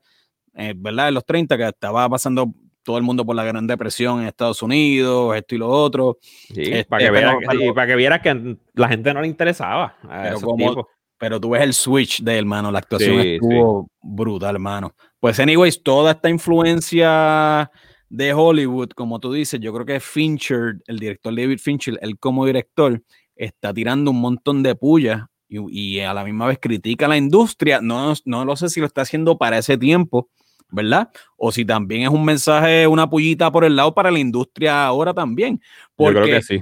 eh, 0.53 0.73
¿verdad? 0.77 1.09
En 1.09 1.15
los 1.15 1.25
30, 1.25 1.57
que 1.57 1.67
estaba 1.67 2.07
pasando 2.07 2.53
todo 2.89 2.97
el 2.97 3.03
mundo 3.03 3.23
por 3.23 3.35
la 3.35 3.43
Gran 3.43 3.67
Depresión 3.67 4.21
en 4.21 4.25
Estados 4.25 4.63
Unidos, 4.63 5.37
esto 5.37 5.53
y 5.53 5.59
lo 5.59 5.69
otro. 5.69 6.17
Sí, 6.21 6.71
para, 6.89 6.97
que 6.97 7.05
este, 7.05 7.11
vieras, 7.11 7.35
para 7.75 7.87
que 7.87 7.95
vieras 7.95 8.21
que 8.21 8.57
la 8.73 8.89
gente 8.89 9.13
no 9.13 9.21
le 9.21 9.27
interesaba. 9.27 9.95
pero 10.01 10.41
como, 10.41 10.87
Pero 11.19 11.39
tú 11.39 11.51
ves 11.51 11.61
el 11.61 11.75
switch 11.75 12.23
de 12.23 12.39
él, 12.39 12.47
mano. 12.47 12.71
La 12.71 12.79
actuación 12.79 13.19
estuvo 13.19 13.91
brutal, 14.01 14.55
hermano. 14.55 14.95
Pues, 15.19 15.39
anyways, 15.39 15.83
toda 15.83 16.13
esta 16.13 16.31
influencia 16.31 17.69
de 18.09 18.33
Hollywood, 18.33 18.89
como 18.95 19.19
tú 19.19 19.33
dices, 19.33 19.59
yo 19.59 19.71
creo 19.71 19.85
que 19.85 19.99
Fincher, 19.99 20.77
el 20.87 20.97
director 20.97 21.35
David 21.35 21.59
Fincher, 21.59 21.99
él 22.01 22.17
como 22.17 22.43
director, 22.47 23.03
está 23.35 23.71
tirando 23.71 24.09
un 24.09 24.19
montón 24.19 24.63
de 24.63 24.73
pullas 24.73 25.25
y, 25.47 25.99
a 25.99 26.11
la 26.15 26.23
misma 26.23 26.47
vez 26.47 26.57
critica 26.59 27.05
a 27.05 27.09
la 27.09 27.17
industria. 27.17 27.81
No, 27.83 28.15
no 28.25 28.45
lo 28.45 28.55
sé 28.55 28.67
si 28.67 28.79
lo 28.79 28.87
está 28.87 29.01
haciendo 29.01 29.37
para 29.37 29.59
ese 29.59 29.77
tiempo, 29.77 30.27
¿verdad? 30.69 31.09
O 31.37 31.51
si 31.51 31.65
también 31.65 32.03
es 32.03 32.09
un 32.09 32.25
mensaje, 32.25 32.87
una 32.87 33.09
pullita 33.09 33.51
por 33.51 33.65
el 33.65 33.75
lado 33.75 33.93
para 33.93 34.11
la 34.11 34.19
industria 34.19 34.85
ahora 34.85 35.13
también. 35.13 35.61
Porque 35.95 36.19
yo 36.19 36.23
creo 36.23 36.37
que 36.37 36.43
sí. 36.43 36.61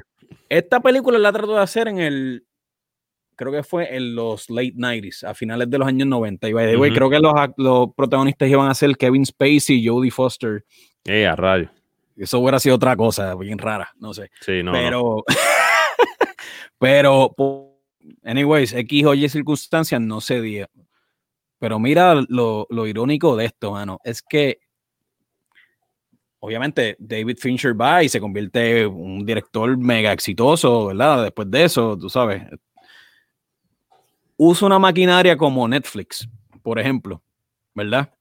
Esta 0.49 0.79
película 0.79 1.17
la 1.17 1.31
trató 1.31 1.55
de 1.55 1.61
hacer 1.61 1.87
en 1.87 1.99
el, 1.99 2.45
creo 3.35 3.51
que 3.51 3.63
fue 3.63 3.95
en 3.95 4.15
los 4.15 4.49
late 4.49 4.73
90s, 4.75 5.23
a 5.23 5.33
finales 5.33 5.69
de 5.69 5.77
los 5.77 5.87
años 5.87 6.07
90. 6.07 6.49
Y 6.49 6.53
by 6.53 6.71
the 6.71 6.77
way, 6.77 6.91
creo 6.91 7.09
que 7.09 7.19
los, 7.19 7.33
los, 7.57 7.89
protagonistas 7.95 8.49
iban 8.49 8.69
a 8.69 8.73
ser 8.73 8.97
Kevin 8.97 9.25
Spacey 9.25 9.77
y 9.77 9.87
Jodie 9.87 10.11
Foster. 10.11 10.65
Eh, 11.05 11.25
a 11.25 11.35
radio. 11.35 11.69
Eso 12.17 12.39
hubiera 12.39 12.59
sido 12.59 12.75
otra 12.75 12.95
cosa, 12.95 13.35
bien 13.35 13.59
rara, 13.59 13.93
no 13.99 14.13
sé. 14.13 14.31
Sí, 14.41 14.63
no. 14.63 14.71
Pero, 14.71 15.23
pero, 16.79 17.35
anyways, 18.23 18.73
X 18.73 19.05
o 19.05 19.13
Y 19.13 19.29
circunstancias 19.29 20.01
no 20.01 20.19
se 20.19 20.41
dio. 20.41 20.67
Pero 21.59 21.79
mira 21.79 22.15
lo, 22.29 22.67
lo 22.69 22.87
irónico 22.87 23.35
de 23.35 23.45
esto, 23.45 23.71
mano, 23.71 23.99
es 24.03 24.21
que 24.21 24.59
obviamente 26.39 26.95
David 26.99 27.37
Fincher 27.39 27.79
va 27.79 28.03
y 28.03 28.09
se 28.09 28.19
convierte 28.19 28.81
en 28.81 28.93
un 28.93 29.25
director 29.25 29.75
mega 29.77 30.11
exitoso, 30.11 30.87
¿verdad? 30.87 31.23
Después 31.23 31.49
de 31.49 31.63
eso, 31.63 31.97
tú 31.97 32.09
sabes, 32.09 32.43
usa 34.37 34.67
una 34.67 34.79
maquinaria 34.79 35.35
como 35.35 35.67
Netflix, 35.67 36.27
por 36.61 36.79
ejemplo, 36.79 37.21
¿verdad? 37.73 38.13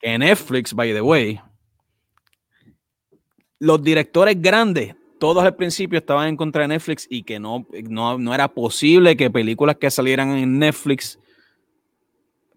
Que 0.00 0.18
Netflix, 0.18 0.74
by 0.74 0.92
the 0.92 1.02
way, 1.02 1.40
los 3.58 3.82
directores 3.82 4.40
grandes, 4.40 4.96
todos 5.20 5.44
al 5.44 5.56
principio 5.56 5.98
estaban 5.98 6.28
en 6.28 6.36
contra 6.36 6.62
de 6.62 6.68
Netflix 6.68 7.06
y 7.08 7.22
que 7.22 7.38
no, 7.38 7.66
no, 7.88 8.18
no 8.18 8.34
era 8.34 8.48
posible 8.48 9.16
que 9.16 9.30
películas 9.30 9.76
que 9.76 9.90
salieran 9.90 10.36
en 10.36 10.58
Netflix 10.58 11.18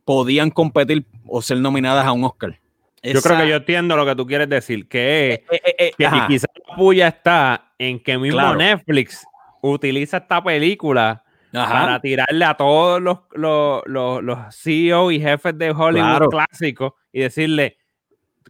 podían 0.07 0.51
competir 0.51 1.05
o 1.27 1.41
ser 1.41 1.57
nominadas 1.57 2.05
a 2.05 2.13
un 2.13 2.23
Oscar. 2.23 2.57
Yo 3.03 3.21
creo 3.21 3.39
que 3.39 3.49
yo 3.49 3.55
entiendo 3.57 3.97
lo 3.97 4.05
que 4.05 4.15
tú 4.15 4.25
quieres 4.25 4.47
decir, 4.47 4.87
que, 4.87 5.33
eh, 5.33 5.43
eh, 5.51 5.75
eh, 5.77 5.91
que 5.97 6.09
quizás 6.29 6.49
la 6.65 6.75
puya 6.77 7.09
está 7.09 7.73
en 7.77 7.99
que 7.99 8.17
mismo 8.17 8.55
Netflix 8.55 9.25
utiliza 9.61 10.17
esta 10.17 10.41
película 10.41 11.25
para 11.51 11.99
tirarle 11.99 12.45
a 12.45 12.53
todos 12.53 13.01
los, 13.01 13.19
los, 13.33 13.83
los, 13.85 14.55
CEO 14.55 15.11
y 15.11 15.19
jefes 15.19 15.57
de 15.57 15.71
Hollywood 15.71 16.29
clásicos 16.29 16.93
y 17.11 17.19
decirle, 17.19 17.77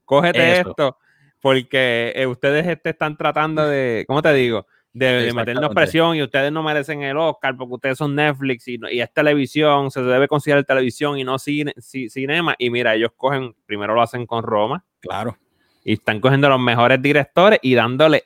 cógete 0.05 0.59
esto, 0.59 0.99
porque 1.41 2.23
ustedes 2.29 2.67
este 2.67 2.91
están 2.91 3.17
tratando 3.17 3.65
de, 3.67 4.05
¿cómo 4.07 4.21
te 4.21 4.31
digo? 4.33 4.67
De, 4.93 5.31
meternos 5.33 5.73
presión 5.73 6.15
y 6.15 6.23
ustedes 6.23 6.51
no 6.51 6.63
merecen 6.63 7.03
el 7.03 7.17
Oscar 7.17 7.55
porque 7.55 7.75
ustedes 7.75 7.97
son 7.97 8.15
Netflix 8.15 8.67
y, 8.67 8.79
y 8.91 9.01
es 9.01 9.13
televisión, 9.13 9.91
se 9.91 10.01
debe 10.01 10.27
considerar 10.27 10.63
televisión 10.63 11.17
y 11.19 11.23
no 11.23 11.37
cine, 11.37 11.73
cinema. 11.79 12.55
Y 12.57 12.69
mira, 12.69 12.95
ellos 12.95 13.11
cogen, 13.15 13.55
primero 13.65 13.93
lo 13.93 14.01
hacen 14.01 14.25
con 14.25 14.43
Roma. 14.43 14.83
Claro. 14.99 15.37
Y 15.83 15.93
están 15.93 16.19
cogiendo 16.19 16.49
los 16.49 16.59
mejores 16.59 17.01
directores 17.01 17.59
y 17.61 17.75
dándole, 17.75 18.23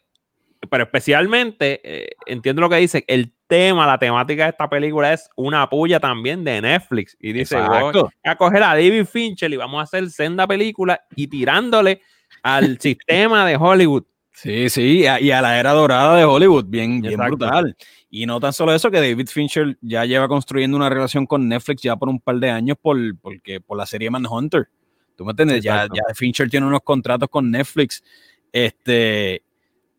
pero 0.69 0.85
especialmente, 0.85 1.81
eh, 1.83 2.09
entiendo 2.25 2.61
lo 2.61 2.69
que 2.69 2.77
dice, 2.77 3.03
el 3.07 3.33
tema, 3.51 3.85
la 3.85 3.97
temática 3.97 4.45
de 4.45 4.51
esta 4.51 4.69
película 4.69 5.11
es 5.11 5.29
una 5.35 5.69
puya 5.69 5.99
también 5.99 6.43
de 6.43 6.61
Netflix. 6.61 7.17
Y 7.19 7.33
dice, 7.33 7.57
voy 7.59 8.09
a 8.23 8.35
coger 8.37 8.63
a 8.63 8.67
David 8.67 9.05
Fincher 9.05 9.51
y 9.51 9.57
vamos 9.57 9.79
a 9.79 9.83
hacer 9.83 10.09
senda 10.09 10.47
película 10.47 11.01
y 11.17 11.27
tirándole 11.27 12.01
al 12.43 12.79
sistema 12.79 13.45
de 13.45 13.57
Hollywood. 13.57 14.05
Sí, 14.41 14.69
sí, 14.71 15.05
y 15.21 15.31
a, 15.31 15.39
la 15.39 15.59
era 15.59 15.71
dorada 15.71 16.15
de 16.15 16.25
Hollywood, 16.25 16.65
bien, 16.65 16.99
bien 16.99 17.19
brutal. 17.19 17.77
Y 18.09 18.25
no 18.25 18.39
tan 18.39 18.51
solo 18.53 18.73
eso, 18.73 18.89
que 18.89 18.97
David 18.97 19.27
Fincher 19.27 19.77
ya 19.81 20.03
lleva 20.03 20.27
construyendo 20.27 20.75
una 20.75 20.89
relación 20.89 21.27
con 21.27 21.47
Netflix 21.47 21.83
ya 21.83 21.95
por 21.95 22.09
un 22.09 22.19
par 22.19 22.37
de 22.37 22.49
años 22.49 22.75
por, 22.81 22.97
porque, 23.19 23.61
por 23.61 23.77
la 23.77 23.85
serie 23.85 24.09
Manhunter. 24.09 24.67
¿Tú 25.15 25.25
me 25.25 25.31
entiendes? 25.31 25.63
Ya, 25.63 25.83
ya, 25.83 26.15
Fincher 26.15 26.49
tiene 26.49 26.65
unos 26.65 26.81
contratos 26.83 27.29
con 27.29 27.51
Netflix. 27.51 28.03
Este, 28.51 29.43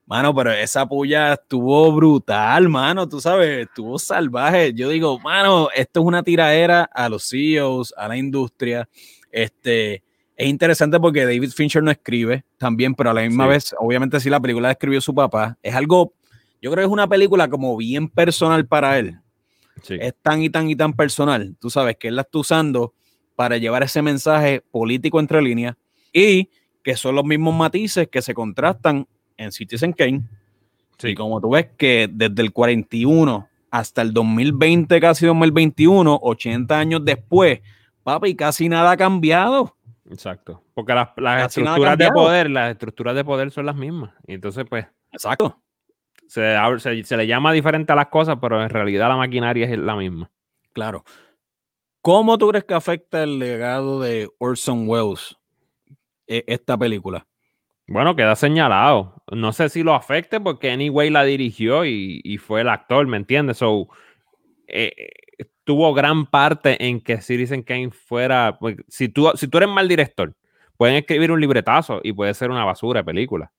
mano, 0.06 0.34
pero 0.34 0.50
esa 0.50 0.86
puya 0.86 1.34
estuvo 1.34 1.92
brutal, 1.92 2.68
mano, 2.68 3.08
tú 3.08 3.20
sabes, 3.20 3.68
estuvo 3.68 3.96
salvaje. 3.96 4.72
Yo 4.74 4.88
digo, 4.88 5.20
mano, 5.20 5.68
esto 5.72 6.00
es 6.00 6.06
una 6.06 6.24
tiraera 6.24 6.82
a 6.82 7.08
los 7.08 7.28
CEOs, 7.30 7.94
a 7.96 8.08
la 8.08 8.16
industria. 8.16 8.88
Este, 9.30 10.02
es 10.36 10.48
interesante 10.48 10.98
porque 10.98 11.24
David 11.24 11.50
Fincher 11.50 11.82
no 11.82 11.90
escribe 11.90 12.44
también, 12.58 12.94
pero 12.94 13.10
a 13.10 13.14
la 13.14 13.22
misma 13.22 13.46
vez, 13.46 13.74
obviamente 13.78 14.18
sí 14.20 14.30
la 14.30 14.40
película 14.40 14.68
la 14.68 14.72
escribió 14.72 15.00
su 15.00 15.14
papá. 15.14 15.58
Es 15.62 15.74
algo, 15.74 16.14
yo 16.60 16.70
creo 16.70 16.82
que 16.82 16.86
es 16.86 16.92
una 16.92 17.06
película 17.06 17.48
como 17.48 17.76
bien 17.76 18.08
personal 18.08 18.66
para 18.66 18.98
él. 18.98 19.18
Es 19.88 20.14
tan 20.22 20.42
y 20.42 20.50
tan 20.50 20.70
y 20.70 20.76
tan 20.76 20.92
personal, 20.92 21.56
tú 21.58 21.70
sabes, 21.70 21.96
que 21.96 22.08
él 22.08 22.16
la 22.16 22.22
está 22.22 22.38
usando 22.38 22.94
para 23.34 23.56
llevar 23.56 23.82
ese 23.82 24.02
mensaje 24.02 24.62
político 24.70 25.18
entre 25.18 25.42
líneas 25.42 25.76
y 26.12 26.50
que 26.82 26.96
son 26.96 27.14
los 27.14 27.24
mismos 27.24 27.54
matices 27.54 28.08
que 28.08 28.22
se 28.22 28.34
contrastan 28.34 29.06
en 29.36 29.52
Citizen 29.52 29.92
Kane. 29.92 30.22
Y 31.02 31.14
como 31.14 31.40
tú 31.40 31.50
ves 31.50 31.68
que 31.76 32.08
desde 32.12 32.42
el 32.42 32.52
41 32.52 33.48
hasta 33.70 34.02
el 34.02 34.12
2020, 34.12 35.00
casi 35.00 35.26
2021, 35.26 36.20
80 36.22 36.78
años 36.78 37.04
después, 37.04 37.60
papi, 38.04 38.36
casi 38.36 38.68
nada 38.68 38.92
ha 38.92 38.96
cambiado. 38.96 39.76
Exacto. 40.10 40.62
Porque 40.74 40.94
las, 40.94 41.08
estructuras 41.46 41.96
de 41.96 42.10
poder, 42.10 42.50
las 42.50 42.72
estructuras 42.72 43.14
de 43.14 43.24
poder 43.24 43.50
son 43.50 43.66
las 43.66 43.76
mismas. 43.76 44.12
Y 44.26 44.34
entonces, 44.34 44.64
pues. 44.68 44.86
Exacto. 45.12 45.62
Se, 46.26 46.56
se, 47.04 47.16
le 47.16 47.26
llama 47.26 47.52
diferente 47.52 47.92
a 47.92 47.96
las 47.96 48.06
cosas, 48.06 48.38
pero 48.40 48.62
en 48.62 48.70
realidad 48.70 49.08
la 49.08 49.16
maquinaria 49.16 49.66
es 49.66 49.78
la 49.78 49.94
misma. 49.96 50.30
Claro. 50.72 51.04
¿Cómo 52.00 52.38
tú 52.38 52.48
crees 52.48 52.64
que 52.64 52.74
afecta 52.74 53.22
el 53.22 53.38
legado 53.38 54.00
de 54.00 54.28
Orson 54.38 54.88
Welles 54.88 55.36
e, 56.26 56.42
esta 56.46 56.76
película? 56.76 57.26
Bueno, 57.86 58.16
queda 58.16 58.34
señalado. 58.34 59.22
No 59.30 59.52
sé 59.52 59.68
si 59.68 59.82
lo 59.82 59.94
afecte 59.94 60.40
porque 60.40 60.70
Anyway 60.70 61.10
la 61.10 61.24
dirigió 61.24 61.84
y, 61.84 62.38
fue 62.38 62.62
el 62.62 62.68
actor, 62.68 63.06
¿me 63.06 63.18
entiendes? 63.18 63.58
So, 63.58 63.88
eh, 64.66 65.10
tuvo 65.64 65.94
gran 65.94 66.26
parte 66.26 66.86
en 66.86 67.00
que 67.00 67.20
Citizen 67.20 67.62
Kane 67.62 67.90
fuera. 67.90 68.58
Pues, 68.58 68.76
si, 68.88 69.08
tú, 69.08 69.30
si 69.34 69.48
tú 69.48 69.58
eres 69.58 69.68
mal 69.68 69.88
director, 69.88 70.34
pueden 70.76 70.96
escribir 70.96 71.30
un 71.30 71.40
libretazo 71.40 72.00
y 72.02 72.12
puede 72.12 72.34
ser 72.34 72.50
una 72.50 72.64
basura 72.64 73.00
de 73.00 73.04
película. 73.04 73.52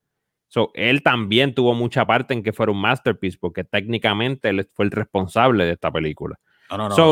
So, 0.48 0.72
él 0.76 1.02
también 1.02 1.56
tuvo 1.56 1.74
mucha 1.74 2.06
parte 2.06 2.34
en 2.34 2.44
que 2.44 2.54
fuera 2.54 2.72
un 2.72 2.80
masterpiece, 2.80 3.38
porque 3.40 3.64
técnicamente 3.64 4.50
él 4.50 4.70
fue 4.74 4.86
el 4.86 4.92
responsable 4.92 5.66
de 5.66 5.72
esta 5.72 5.92
película. 5.92 6.40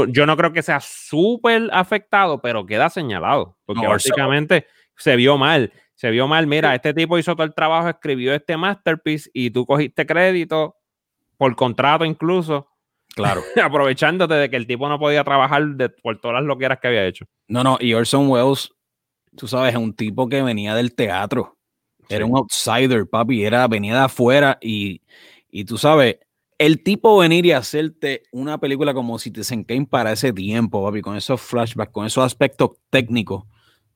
yo 0.10 0.26
no 0.26 0.38
creo 0.38 0.54
que 0.54 0.62
sea 0.62 0.80
súper 0.80 1.70
afectado, 1.72 2.40
pero 2.40 2.66
queda 2.66 2.90
señalado, 2.90 3.58
porque 3.66 3.88
básicamente 3.88 4.68
se 4.96 5.16
vio 5.16 5.38
mal. 5.38 5.72
Se 5.96 6.10
vio 6.10 6.28
mal, 6.28 6.48
mira, 6.48 6.74
este 6.74 6.94
tipo 6.94 7.18
hizo 7.18 7.36
todo 7.36 7.46
el 7.46 7.54
trabajo, 7.54 7.90
escribió 7.90 8.34
este 8.34 8.58
masterpiece 8.58 9.30
y 9.34 9.52
tú 9.52 9.66
cogiste 9.66 10.06
crédito 10.06 10.76
por 11.38 11.56
contrato 11.56 12.06
incluso 12.06 12.71
Claro. 13.16 13.42
Aprovechándote 13.64 14.34
de 14.34 14.50
que 14.50 14.56
el 14.56 14.68
tipo 14.68 14.88
no 14.90 15.00
podía 15.00 15.24
trabajar 15.24 15.64
por 16.02 16.20
todas 16.20 16.36
las 16.36 16.44
loqueras 16.44 16.80
que 16.80 16.88
había 16.88 17.06
hecho. 17.06 17.26
No, 17.48 17.64
no, 17.64 17.78
y 17.80 17.94
Orson 17.94 18.30
Welles, 18.30 18.72
tú 19.36 19.48
sabes, 19.48 19.74
es 19.74 19.80
un 19.80 19.94
tipo 19.94 20.28
que 20.28 20.42
venía 20.42 20.76
del 20.76 20.96
teatro. 20.96 21.58
Era 22.10 22.26
un 22.26 22.36
outsider, 22.36 23.08
papi. 23.08 23.44
Era, 23.44 23.68
venía 23.68 23.94
de 23.94 24.02
afuera 24.02 24.58
y, 24.62 25.02
y 25.50 25.64
tú 25.66 25.78
sabes, 25.78 26.18
el 26.58 26.84
tipo 26.84 27.18
venir 27.18 27.46
y 27.46 27.54
hacerte 27.54 28.24
una 28.32 28.60
película 28.60 28.94
como 28.94 29.18
Citizen 29.18 29.64
Kane 29.64 29.88
para 29.88 30.12
ese 30.12 30.34
tiempo, 30.34 30.84
papi, 30.84 31.02
con 31.02 31.16
esos 31.16 31.42
flashbacks, 31.42 31.92
con 31.92 32.06
esos 32.06 32.24
aspectos 32.24 32.72
técnicos 32.90 33.46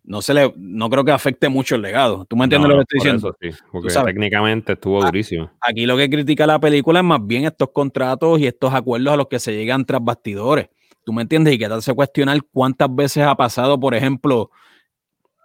no 0.08 0.22
se 0.22 0.34
le, 0.34 0.54
no 0.56 0.90
creo 0.90 1.04
que 1.04 1.12
afecte 1.12 1.50
mucho 1.50 1.76
el 1.76 1.82
legado. 1.82 2.26
¿Tú 2.26 2.36
me 2.36 2.44
entiendes 2.46 2.70
lo 2.70 2.76
que 2.76 2.82
estoy 2.82 3.00
diciendo? 3.00 3.36
sí, 3.42 3.50
porque 3.72 3.94
técnicamente 3.94 4.74
estuvo 4.74 5.04
durísimo. 5.04 5.52
Aquí 5.62 5.86
lo 5.86 5.98
que 5.98 6.10
critica 6.10 6.46
la 6.46 6.60
película 6.60 7.00
es 7.00 7.06
más 7.06 7.26
bien 7.26 7.46
estos 7.46 7.70
contratos 7.72 8.40
y 8.40 8.48
estos 8.48 8.74
acuerdos 8.74 9.14
a 9.14 9.18
los 9.18 9.28
que 9.28 9.40
se 9.40 9.54
llegan 9.54 9.86
tras 9.86 10.04
bastidores. 10.04 10.70
¿Tú 11.04 11.14
me 11.14 11.22
entiendes? 11.22 11.54
Y 11.54 11.58
que 11.58 11.68
te 11.68 11.74
hace 11.74 11.94
cuestionar 11.94 12.40
cuántas 12.52 12.94
veces 12.94 13.24
ha 13.24 13.36
pasado, 13.36 13.80
por 13.80 13.94
ejemplo, 13.96 14.52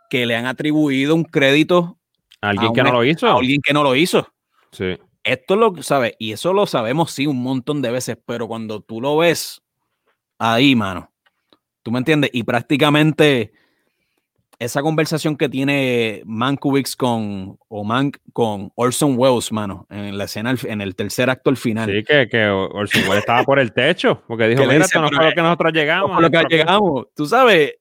que 0.09 0.27
le 0.27 0.37
han 0.37 0.47
atribuido 0.47 1.15
un 1.15 1.25
crédito 1.25 1.99
a 2.41 2.51
alguien 2.51 2.73
que 2.73 2.83
no 2.83 2.93
lo 2.93 3.05
hizo. 3.05 3.27
A 3.27 3.37
alguien 3.37 3.61
que 3.63 3.73
no 3.73 3.83
lo 3.83 3.95
hizo. 3.95 4.27
Sí. 4.73 4.97
Esto 5.23 5.57
lo 5.57 5.83
sabes, 5.83 6.15
y 6.19 6.33
eso 6.33 6.55
lo 6.55 6.67
sabemos 6.67 7.13
sí 7.13 7.27
un 7.27 7.43
montón 7.43 7.83
de 7.83 7.91
veces, 7.91 8.17
pero 8.25 8.49
cuando 8.49 8.81
tú 8.81 9.03
lo 9.03 9.19
ves 9.19 9.63
ahí, 10.39 10.75
mano, 10.75 11.13
¿tú 11.83 11.91
me 11.91 11.99
entiendes? 11.99 12.31
Y 12.33 12.43
prácticamente 12.43 13.53
esa 14.61 14.83
conversación 14.83 15.37
que 15.37 15.49
tiene 15.49 16.23
Mankiewicz 16.27 16.95
con, 16.95 17.59
o 17.69 17.83
Mank 17.83 18.19
con 18.35 18.71
Orson 18.75 19.15
Welles, 19.17 19.51
mano, 19.51 19.87
en 19.89 20.19
la 20.19 20.25
escena, 20.25 20.55
en 20.65 20.83
el 20.83 20.95
tercer 20.95 21.31
acto 21.31 21.49
al 21.49 21.57
final. 21.57 21.91
Sí, 21.91 22.05
que, 22.05 22.29
que 22.29 22.47
Orson 22.47 23.03
Welles 23.05 23.21
estaba 23.21 23.43
por 23.43 23.59
el 23.59 23.73
techo, 23.73 24.23
porque 24.29 24.49
dijo, 24.49 24.67
mira, 24.67 24.85
esto 24.85 25.01
no 25.01 25.09
fue 25.09 25.25
lo 25.25 25.33
que 25.33 25.41
nosotros 25.41 25.73
llegamos. 25.73 26.21
lo 26.21 26.31
que 26.31 26.45
llegamos. 26.51 27.07
Tú 27.17 27.25
sabes, 27.25 27.77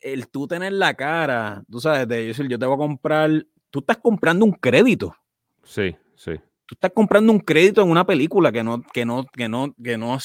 el 0.00 0.28
tú 0.28 0.48
tener 0.48 0.72
la 0.72 0.94
cara, 0.94 1.62
tú 1.70 1.80
sabes, 1.80 2.08
de 2.08 2.26
decir, 2.26 2.48
yo 2.48 2.58
te 2.58 2.66
voy 2.66 2.74
a 2.74 2.78
comprar, 2.78 3.30
tú 3.70 3.78
estás 3.78 3.98
comprando 3.98 4.44
un 4.44 4.52
crédito. 4.52 5.14
Sí, 5.62 5.96
sí. 6.16 6.32
Tú 6.66 6.74
estás 6.74 6.90
comprando 6.92 7.30
un 7.30 7.38
crédito 7.38 7.80
en 7.80 7.90
una 7.90 8.04
película 8.04 8.50
que 8.50 8.64
no, 8.64 8.82
que 8.82 9.04
no, 9.04 9.24
que 9.24 9.48
no, 9.48 9.72
que 9.80 9.96
no, 9.96 10.18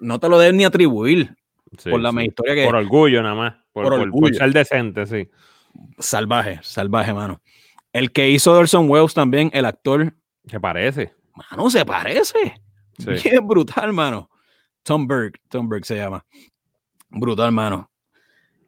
no 0.00 0.20
te 0.20 0.28
lo 0.28 0.38
deben 0.38 0.58
ni 0.58 0.64
atribuir 0.64 1.34
por 1.84 2.00
la 2.00 2.24
historia 2.24 2.54
que. 2.54 2.64
Por 2.64 2.76
orgullo, 2.76 3.22
nada 3.22 3.34
más. 3.34 3.54
Por, 3.72 4.10
por, 4.10 4.34
ser 4.34 4.52
decente, 4.52 5.06
sí. 5.06 5.28
Salvaje, 5.98 6.60
salvaje, 6.62 7.12
mano. 7.12 7.40
El 7.92 8.12
que 8.12 8.30
hizo 8.30 8.52
Orson 8.52 8.88
Welles 8.88 9.14
también, 9.14 9.50
el 9.52 9.64
actor. 9.64 10.14
Se 10.46 10.60
parece. 10.60 11.14
Mano, 11.34 11.70
se 11.70 11.84
parece. 11.84 12.54
Sí. 12.98 13.10
Bien 13.30 13.46
brutal, 13.46 13.92
mano. 13.92 14.30
Tom 14.82 15.06
Berg, 15.06 15.34
Tom 15.48 15.68
Berg 15.68 15.84
se 15.84 15.96
llama. 15.96 16.24
Brutal, 17.10 17.52
mano. 17.52 17.90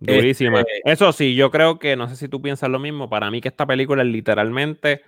Durísima. 0.00 0.60
Este 0.60 0.82
Eso 0.84 1.12
sí, 1.12 1.34
yo 1.34 1.50
creo 1.50 1.78
que, 1.78 1.96
no 1.96 2.08
sé 2.08 2.16
si 2.16 2.28
tú 2.28 2.40
piensas 2.40 2.70
lo 2.70 2.78
mismo, 2.78 3.08
para 3.08 3.30
mí 3.30 3.40
que 3.40 3.48
esta 3.48 3.66
película 3.66 4.02
es 4.02 4.08
literalmente 4.08 5.02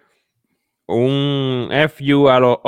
un 0.87 1.69
FU 1.89 2.29
a 2.29 2.41
los 2.41 2.59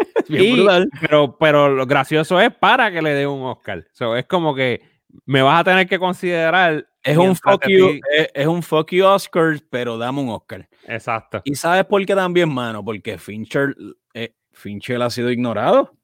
Oscars 0.28 0.86
pero, 1.00 1.36
pero 1.38 1.68
lo 1.68 1.86
gracioso 1.86 2.40
es 2.40 2.52
para 2.54 2.90
que 2.90 3.02
le 3.02 3.10
dé 3.10 3.26
un 3.26 3.42
Oscar. 3.42 3.86
es 4.16 4.26
como 4.26 4.54
que 4.54 4.82
me 5.24 5.42
vas 5.42 5.60
a 5.60 5.64
tener 5.64 5.88
que 5.88 5.98
considerar. 5.98 6.86
Es 7.02 7.16
un 7.16 7.34
fuck 7.34 7.66
you, 7.66 7.98
es, 8.34 8.46
un 8.46 8.62
fuck 8.62 8.90
you 8.92 9.06
Oscar, 9.06 9.58
pero 9.70 9.96
dame 9.96 10.20
un 10.20 10.28
Oscar. 10.30 10.68
Exacto. 10.86 11.40
Y 11.44 11.54
sabes 11.54 11.84
por 11.86 12.04
qué 12.04 12.14
también, 12.14 12.52
mano, 12.52 12.84
porque 12.84 13.18
Fincher, 13.18 13.74
eh, 14.14 14.34
Fincher 14.52 15.00
ha 15.02 15.10
sido 15.10 15.30
ignorado. 15.30 15.94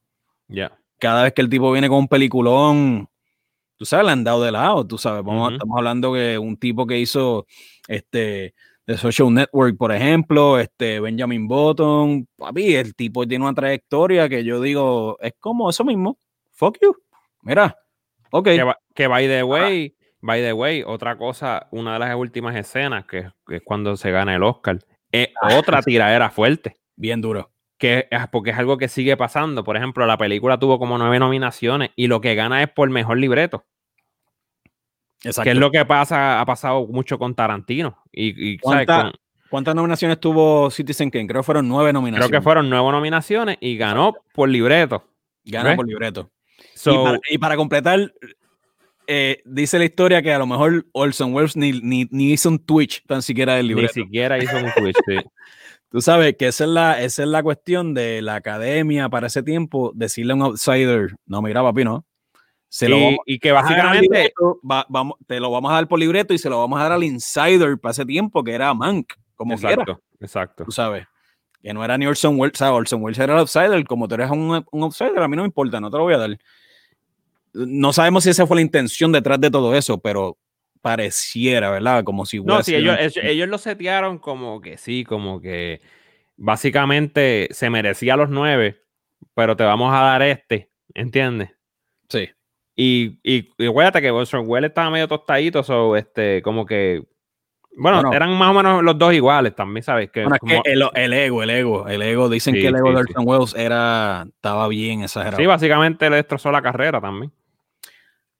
Ya. 0.49 0.79
Cada 0.99 1.25
vez 1.25 1.35
que 1.35 1.43
el 1.43 1.51
tipo 1.51 1.71
viene 1.71 1.89
con 1.89 1.99
un 1.99 2.09
peliculón, 2.09 3.09
tú 3.77 3.85
sabes, 3.85 4.07
le 4.07 4.13
han 4.13 4.25
dado 4.25 4.43
de 4.43 4.53
lado, 4.53 4.87
tú 4.87 4.97
sabes. 4.97 5.23
Vamos, 5.23 5.53
Estamos 5.53 5.77
hablando 5.77 6.15
que 6.15 6.39
un 6.39 6.57
tipo 6.57 6.87
que 6.87 6.99
hizo 6.99 7.47
este 7.89 8.55
de 8.87 8.97
Social 8.97 9.33
Network, 9.33 9.77
por 9.77 9.93
ejemplo, 9.93 10.59
este 10.59 11.01
Benjamin 11.01 11.49
Button, 11.49 12.29
papi, 12.37 12.77
el 12.77 12.95
tipo 12.95 13.27
tiene 13.27 13.45
una 13.45 13.55
trayectoria 13.55 14.29
que 14.29 14.45
yo 14.45 14.61
digo, 14.61 15.19
es 15.21 15.35
como 15.41 15.69
eso 15.69 15.85
mismo, 15.85 16.19
fuck 16.53 16.79
you, 16.81 16.97
mira, 17.43 17.77
ok. 18.31 18.49
Que, 18.95 19.09
by 19.09 19.27
the 19.27 19.43
way, 19.43 19.97
by 20.21 20.41
the 20.41 20.53
way, 20.53 20.83
otra 20.87 21.19
cosa, 21.19 21.67
una 21.73 21.95
de 21.95 21.99
las 21.99 22.17
últimas 22.17 22.55
escenas, 22.55 23.05
que, 23.07 23.31
es 23.49 23.63
cuando 23.65 23.97
se 23.97 24.11
gana 24.11 24.35
el 24.35 24.43
Oscar, 24.43 24.79
es 25.11 25.31
ah. 25.43 25.57
otra 25.57 25.83
tiradera 25.83 26.31
fuerte. 26.31 26.77
Bien 26.95 27.21
duro. 27.21 27.51
Que, 27.79 28.09
porque 28.33 28.51
es 28.51 28.59
algo 28.59 28.79
que 28.79 28.89
sigue 28.89 29.19
pasando. 29.19 29.63
Por 29.63 29.77
ejemplo, 29.77 30.07
la 30.07 30.17
película 30.17 30.59
tuvo 30.59 30.79
como 30.79 30.97
nueve 30.97 31.19
nominaciones 31.19 31.91
y 31.95 32.07
lo 32.07 32.23
que 32.23 32.35
gana 32.35 32.63
es 32.63 32.71
por 32.71 32.89
mejor 32.89 33.19
libreto. 33.19 33.67
Que 35.21 35.51
es 35.51 35.57
lo 35.57 35.71
que 35.71 35.85
pasa, 35.85 36.41
ha 36.41 36.47
pasado 36.47 36.87
mucho 36.87 37.19
con 37.19 37.35
Tarantino. 37.35 38.03
Y, 38.13 38.59
¿Cuántas 38.59 39.75
nominaciones 39.75 40.21
tuvo 40.21 40.71
Citizen 40.71 41.11
Kane? 41.11 41.27
Creo 41.27 41.41
que 41.41 41.47
fueron 41.47 41.69
nueve 41.69 41.93
nominaciones. 41.93 42.29
Creo 42.29 42.41
que 42.41 42.45
fueron 42.45 42.69
nueve 42.69 42.91
nominaciones 42.91 43.57
y 43.61 43.77
ganó 43.77 44.15
por 44.33 44.49
libreto. 44.49 45.05
Ganó 45.45 45.77
por 45.77 45.87
libreto. 45.87 46.31
y, 47.31 47.39
para, 47.39 47.57
completar, 47.57 48.13
eh, 49.07 49.43
dice 49.45 49.79
la 49.79 49.85
historia 49.85 50.23
que 50.23 50.33
a 50.33 50.39
lo 50.39 50.47
mejor 50.47 50.87
Orson 50.93 51.33
Welles 51.33 51.57
ni, 51.57 51.73
ni, 51.81 52.33
hizo 52.33 52.49
un 52.49 52.59
Twitch 52.59 53.05
tan 53.07 53.23
siquiera 53.23 53.55
del 53.55 53.69
libreto. 53.69 53.93
Ni 53.97 54.05
siquiera 54.05 54.39
hizo 54.39 54.57
un 54.57 54.71
Twitch, 54.77 54.97
sí. 55.07 55.17
Tú 55.91 56.01
sabes 56.01 56.37
que 56.37 56.49
esa 56.49 56.65
es, 56.65 56.71
la, 56.71 57.03
esa 57.03 57.23
es 57.23 57.29
la 57.29 57.43
cuestión 57.43 57.95
de 57.95 58.21
la 58.21 58.35
academia 58.35 59.09
para 59.09 59.29
ese 59.29 59.43
tiempo, 59.43 59.93
decirle 59.95 60.33
a 60.33 60.37
un 60.37 60.43
outsider, 60.43 61.15
no, 61.27 61.41
mira, 61.41 61.63
papi, 61.63 61.85
no, 61.85 62.05
y, 63.27 63.39
que 63.39 63.53
básicamente 63.53 64.33
vamos, 64.63 65.17
te 65.27 65.41
lo 65.41 65.51
vamos 65.51 65.71
a 65.71 65.75
dar 65.75 65.89
por 65.89 65.99
libreto 65.99 66.35
y 66.35 66.39
se 66.39 66.51
lo 66.51 66.59
vamos 66.59 66.79
a 66.79 66.85
dar 66.85 66.93
al 66.93 67.05
insider 67.05 67.79
para 67.79 67.93
ese 67.93 68.05
tiempo 68.05 68.45
que 68.45 68.53
era 68.53 68.73
Mank, 68.75 69.13
como 69.35 69.55
exacto, 69.55 70.01
Exacto. 70.21 70.65
Tú 70.65 70.73
sabes. 70.73 71.07
Que 71.63 71.73
no 71.75 71.85
era 71.85 71.99
ni 71.99 72.07
Orson 72.07 72.39
Welles, 72.39 72.61
o 72.61 72.75
Orson 72.75 73.03
Welles 73.03 73.19
era 73.19 73.33
el 73.33 73.41
outsider, 73.41 73.85
como 73.85 74.07
tú 74.07 74.15
eres 74.15 74.31
un, 74.31 74.65
un, 74.71 74.83
outsider, 74.83 75.19
a 75.19 75.29
mí 75.29 75.37
no 75.37 75.43
me 75.43 75.49
importa, 75.49 75.81
no 75.81 75.91
te 75.91 75.97
lo 75.97 76.05
voy 76.05 76.15
a 76.15 76.19
dar. 76.19 76.39
No 77.53 77.93
sabemos 77.93 78.25
si 78.25 78.31
esa 78.31 78.47
fue 78.47 78.57
la 78.57 78.63
intención 78.63 79.11
detrás 79.11 79.41
de 79.41 79.51
todo 79.51 79.75
eso, 79.75 79.99
pero 79.99 80.39
pareciera, 80.81 81.71
¿verdad? 81.71 82.05
Como 82.05 82.27
si 82.27 82.41
No, 82.41 82.63
sí, 82.63 82.75
ellos, 82.75 82.97
ellos, 83.21 83.49
lo 83.49 83.59
setearon 83.59 84.19
como 84.19 84.61
que 84.61 84.79
sí, 84.79 85.05
como 85.05 85.41
que 85.41 85.81
básicamente 86.37 87.49
se 87.51 87.71
merecía 87.71 88.17
los 88.17 88.31
nueve, 88.31 88.83
pero 89.35 89.57
te 89.57 89.65
vamos 89.65 89.93
a 89.93 90.03
dar 90.03 90.23
este, 90.23 90.71
¿entiendes? 90.95 91.51
Sí. 92.09 92.29
Y, 92.77 93.19
y, 93.23 93.51
y 93.57 93.67
acuérdate 93.67 94.03
que 94.03 94.11
Orson 94.11 94.45
Welles 94.47 94.69
estaba 94.69 94.91
medio 94.91 95.09
tostadito, 95.09 95.63
so, 95.63 95.97
este, 95.97 96.43
como 96.43 96.67
que. 96.67 97.03
Bueno, 97.79 98.13
eran 98.13 98.37
más 98.39 98.51
o 98.51 98.55
menos 98.55 98.83
los 98.83 98.97
dos 98.97 99.13
iguales 99.13 99.55
también, 99.55 99.83
¿sabes? 99.83 100.11
Que, 100.11 100.23
el, 100.23 100.33
ego, 101.13 101.43
el 101.43 101.51
ego, 101.51 101.89
el 101.89 102.03
ego, 102.03 102.29
dicen 102.31 102.55
que 102.55 102.69
el 102.69 102.77
ego 102.77 102.91
de 102.91 102.97
Orson 102.97 103.25
Welles 103.27 103.55
era, 103.55 104.27
estaba 104.27 104.67
bien 104.69 105.03
exagerado. 105.03 105.37
Sí, 105.37 105.47
básicamente 105.47 106.09
le 106.09 106.17
destrozó 106.17 106.51
la 106.51 106.63
carrera 106.63 107.01
también. 107.01 107.33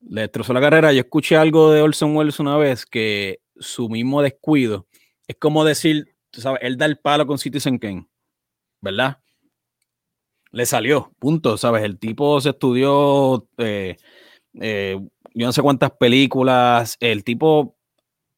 Le 0.09 0.23
destrozó 0.23 0.55
la 0.55 0.61
carrera. 0.61 0.93
Yo 0.93 1.01
escuché 1.01 1.37
algo 1.37 1.71
de 1.71 1.83
Orson 1.83 2.17
Welles 2.17 2.41
una 2.41 2.57
vez 2.57 2.87
que 2.87 3.41
su 3.59 3.91
mismo 3.91 4.23
descuido 4.23 4.87
es 5.27 5.37
como 5.37 5.65
decir, 5.65 6.15
tú 6.31 6.41
sabes, 6.41 6.61
él 6.63 6.77
da 6.77 6.87
el 6.87 6.99
palo 6.99 7.27
con 7.27 7.39
Citizen 7.39 7.79
Kane, 7.79 8.09
¿verdad? 8.81 9.19
Le 10.53 10.67
salió, 10.67 11.13
punto, 11.19 11.59
¿sabes? 11.59 11.83
El 11.83 11.99
tipo 11.99 12.41
se 12.41 12.51
estudió 12.51 13.49
eh, 13.59 13.97
eh, 14.61 14.99
yo 15.35 15.47
no 15.47 15.53
sé 15.53 15.63
cuántas 15.63 15.91
películas, 15.93 16.97
el 17.01 17.25
tipo 17.25 17.77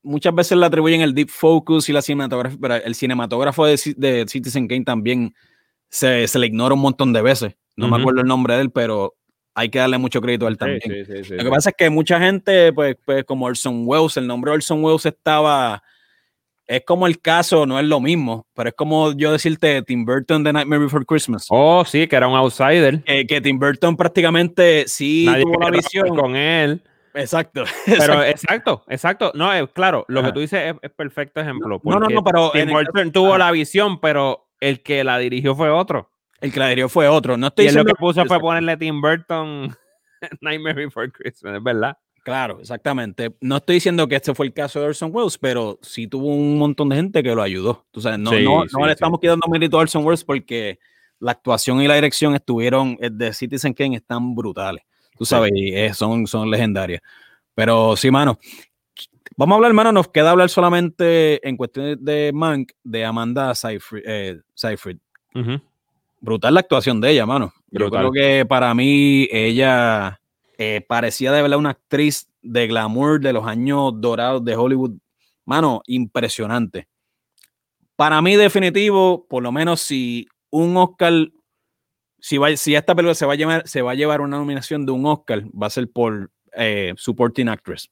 muchas 0.03 0.35
veces 0.35 0.59
le 0.59 0.67
atribuyen 0.67 1.01
el 1.01 1.15
deep 1.15 1.29
focus 1.29 1.89
y 1.89 1.93
la 1.93 2.03
cinematografía, 2.03 2.59
pero 2.61 2.75
el 2.77 2.95
cinematógrafo 2.95 3.67
de, 3.67 3.77
Citizen 4.29 4.67
Kane 4.69 4.85
también 4.85 5.35
se, 5.89 6.27
le 6.39 6.47
ignora 6.47 6.75
un 6.75 6.81
montón 6.81 7.13
de 7.13 7.23
veces. 7.23 7.55
No 7.77 7.89
me 7.89 7.97
acuerdo 7.97 8.23
el 8.23 8.27
nombre 8.27 8.55
de 8.55 8.63
él, 8.63 8.71
pero 8.73 9.15
hay 9.55 9.69
que 9.69 9.79
darle 9.79 9.99
mucho 9.99 10.21
crédito 10.21 10.47
a 10.47 10.49
él 10.49 10.59
también. 10.59 10.81
Lo 11.31 11.45
que 11.45 11.51
pasa 11.51 11.71
es 11.71 11.77
que 11.77 11.91
mucha 11.91 12.19
gente, 12.19 12.73
pues, 12.73 12.97
pues 13.05 13.25
como 13.25 13.47
Orson 13.47 13.83
Welles, 13.87 14.17
el 14.17 14.27
nombre 14.27 14.51
de 14.51 14.57
Orson 14.57 14.83
Welles 14.83 15.07
estaba 15.07 15.83
es 16.69 16.85
como 16.85 17.07
el 17.07 17.21
caso, 17.21 17.65
no 17.65 17.81
es 17.81 17.87
lo 17.87 17.99
mismo, 17.99 18.47
pero 18.55 18.69
es 18.69 18.75
como 18.75 19.13
yo 19.13 19.33
decirte 19.33 19.83
Tim 19.83 20.05
Burton 20.05 20.45
de 20.45 20.53
Nightmare 20.53 20.83
Before 20.83 21.05
Christmas. 21.05 21.47
Oh, 21.49 21.83
sí, 21.85 22.07
que 22.07 22.15
era 22.15 22.29
un 22.29 22.37
outsider. 22.37 23.03
que 23.03 23.41
Tim 23.41 23.59
Burton 23.59 23.97
prácticamente 23.97 24.85
sí 24.87 25.27
tuvo 25.41 25.59
la 25.61 25.71
visión 25.71 26.15
con 26.15 26.37
él. 26.37 26.83
Exacto. 27.15 27.65
Pero 27.87 28.23
exacto, 28.23 28.85
exacto. 28.89 29.33
No, 29.35 29.53
es 29.53 29.69
claro, 29.71 30.05
lo 30.09 30.23
que 30.23 30.33
tú 30.33 30.41
dices 30.41 30.75
es, 30.83 30.91
perfecto 30.93 31.41
ejemplo. 31.41 31.81
No, 31.83 31.99
no, 31.99 32.09
no, 32.09 32.23
pero 32.23 32.51
Tim 32.51 32.71
Burton 32.71 33.13
tuvo 33.13 33.39
la 33.39 33.51
visión, 33.51 34.01
pero 34.01 34.49
el 34.61 34.83
que 34.83 35.05
la 35.05 35.19
dirigió 35.19 35.55
fue 35.55 35.71
otro. 35.71 36.11
El 36.41 36.53
que 36.53 36.61
la 36.61 36.69
dirigió 36.69 36.89
fue 36.89 37.09
otro. 37.09 37.37
No 37.37 37.49
estoy 37.49 37.67
y 37.67 37.73
lo 37.73 37.85
que 37.85 37.95
puso 37.95 38.25
fue 38.27 38.39
ponerle 38.39 38.77
Tim 38.77 39.01
Burton 39.01 39.75
Nightmare 40.41 40.75
Before 40.75 41.11
Christmas, 41.11 41.57
es 41.57 41.63
verdad. 41.63 41.97
Claro, 42.29 42.59
exactamente. 42.61 43.35
No 43.41 43.57
estoy 43.57 43.77
diciendo 43.77 44.07
que 44.07 44.17
este 44.17 44.35
fue 44.35 44.45
el 44.45 44.53
caso 44.53 44.79
de 44.79 44.89
Orson 44.89 45.11
Welles, 45.15 45.39
pero 45.39 45.79
sí 45.81 46.07
tuvo 46.09 46.27
un 46.27 46.59
montón 46.59 46.91
de 46.91 46.97
gente 46.97 47.23
que 47.23 47.35
lo 47.35 47.41
ayudó. 47.41 47.87
Tú 47.91 48.03
sabes, 48.03 48.19
no, 48.19 48.31
no, 48.31 48.87
le 48.87 48.93
estamos 48.93 49.19
quedando 49.19 49.49
mérito 49.49 49.79
a 49.79 49.81
Orson 49.81 50.05
Welles 50.05 50.25
porque 50.25 50.79
la 51.21 51.31
actuación 51.33 51.81
y 51.81 51.89
la 51.89 51.95
dirección 51.95 52.35
estuvieron 52.35 52.99
eh, 53.01 53.09
de 53.11 53.33
Citizen 53.33 53.73
Kane 53.73 53.97
están 53.97 54.35
brutales. 54.35 54.85
Tú 55.17 55.25
sabes, 55.25 55.53
y 55.55 55.75
eh, 55.75 55.95
son, 55.95 56.27
son 56.27 56.51
legendarias. 56.51 57.01
Pero 57.55 57.97
sí, 57.97 58.11
mano. 58.11 58.39
Vamos 59.39 59.55
a 59.55 59.57
hablar, 59.57 59.71
hermano, 59.71 59.93
nos 59.93 60.09
queda 60.09 60.33
hablar 60.33 60.51
solamente 60.51 61.49
en 61.49 61.57
cuestión 61.57 61.97
de 62.05 62.31
Mank, 62.35 62.73
de 62.85 63.07
Amanda 63.07 63.55
Seyfried. 63.55 64.03
Eh, 64.05 64.41
Brutal 66.21 66.53
la 66.53 66.61
actuación 66.61 67.01
de 67.01 67.11
ella, 67.13 67.25
mano. 67.25 67.55
Yo 67.71 67.89
creo 67.89 68.13
que 68.13 68.45
para 68.45 68.75
mí 68.75 69.27
ella 69.33 70.21
eh, 70.59 70.85
parecía 70.87 71.31
de 71.31 71.41
verdad 71.41 71.59
una 71.59 71.71
actriz 71.71 72.29
de 72.43 72.67
glamour 72.67 73.21
de 73.21 73.33
los 73.33 73.47
años 73.47 73.93
dorados 73.95 74.45
de 74.45 74.57
Hollywood. 74.57 74.99
Mano, 75.45 75.83
impresionante. 75.87 76.89
Para 77.95 78.21
mí, 78.21 78.37
definitivo, 78.37 79.27
por 79.29 79.43
lo 79.43 79.53
menos 79.53 79.81
si 79.81 80.27
un 80.51 80.77
Oscar, 80.77 81.13
si, 82.19 82.39
va, 82.39 82.55
si 82.57 82.75
esta 82.75 82.95
película 82.95 83.15
se 83.15 83.25
va, 83.25 83.35
a 83.35 83.37
llevar, 83.37 83.69
se 83.69 83.83
va 83.83 83.93
a 83.93 83.95
llevar 83.95 84.21
una 84.21 84.37
nominación 84.37 84.85
de 84.85 84.93
un 84.93 85.07
Oscar, 85.07 85.45
va 85.51 85.69
a 85.69 85.71
ser 85.71 85.91
por 85.91 86.31
eh, 86.53 86.93
Supporting 86.97 87.49
Actress. 87.49 87.91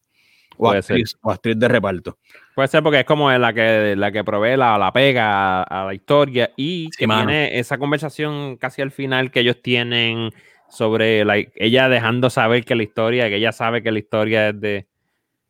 O 0.58 0.70
actriz, 0.70 1.16
o 1.20 1.30
actriz, 1.30 1.58
de 1.58 1.68
reparto. 1.68 2.18
Puede 2.54 2.68
ser 2.68 2.82
porque 2.82 3.00
es 3.00 3.04
como 3.04 3.30
la 3.30 3.52
que, 3.52 3.94
la 3.94 4.10
que 4.10 4.24
provee 4.24 4.56
la, 4.56 4.78
la 4.78 4.90
pega 4.92 5.62
a, 5.62 5.84
la 5.84 5.94
historia 5.94 6.50
y 6.56 6.88
tiene 6.90 7.58
esa 7.58 7.76
conversación 7.76 8.56
casi 8.56 8.80
al 8.80 8.90
final 8.90 9.30
que 9.30 9.40
ellos 9.40 9.60
tienen 9.60 10.32
sobre 10.68 11.24
ella 11.56 11.88
dejando 11.88 12.30
saber 12.30 12.64
que 12.64 12.74
la 12.74 12.82
historia, 12.82 13.28
que 13.28 13.36
ella 13.36 13.52
sabe 13.52 13.82
que 13.82 13.92
la 13.92 13.98
historia 13.98 14.48
es 14.50 14.60
de, 14.60 14.86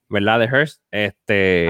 ¿verdad? 0.08 0.40
De 0.40 0.46
Hearst. 0.46 0.82
Este, 0.90 1.68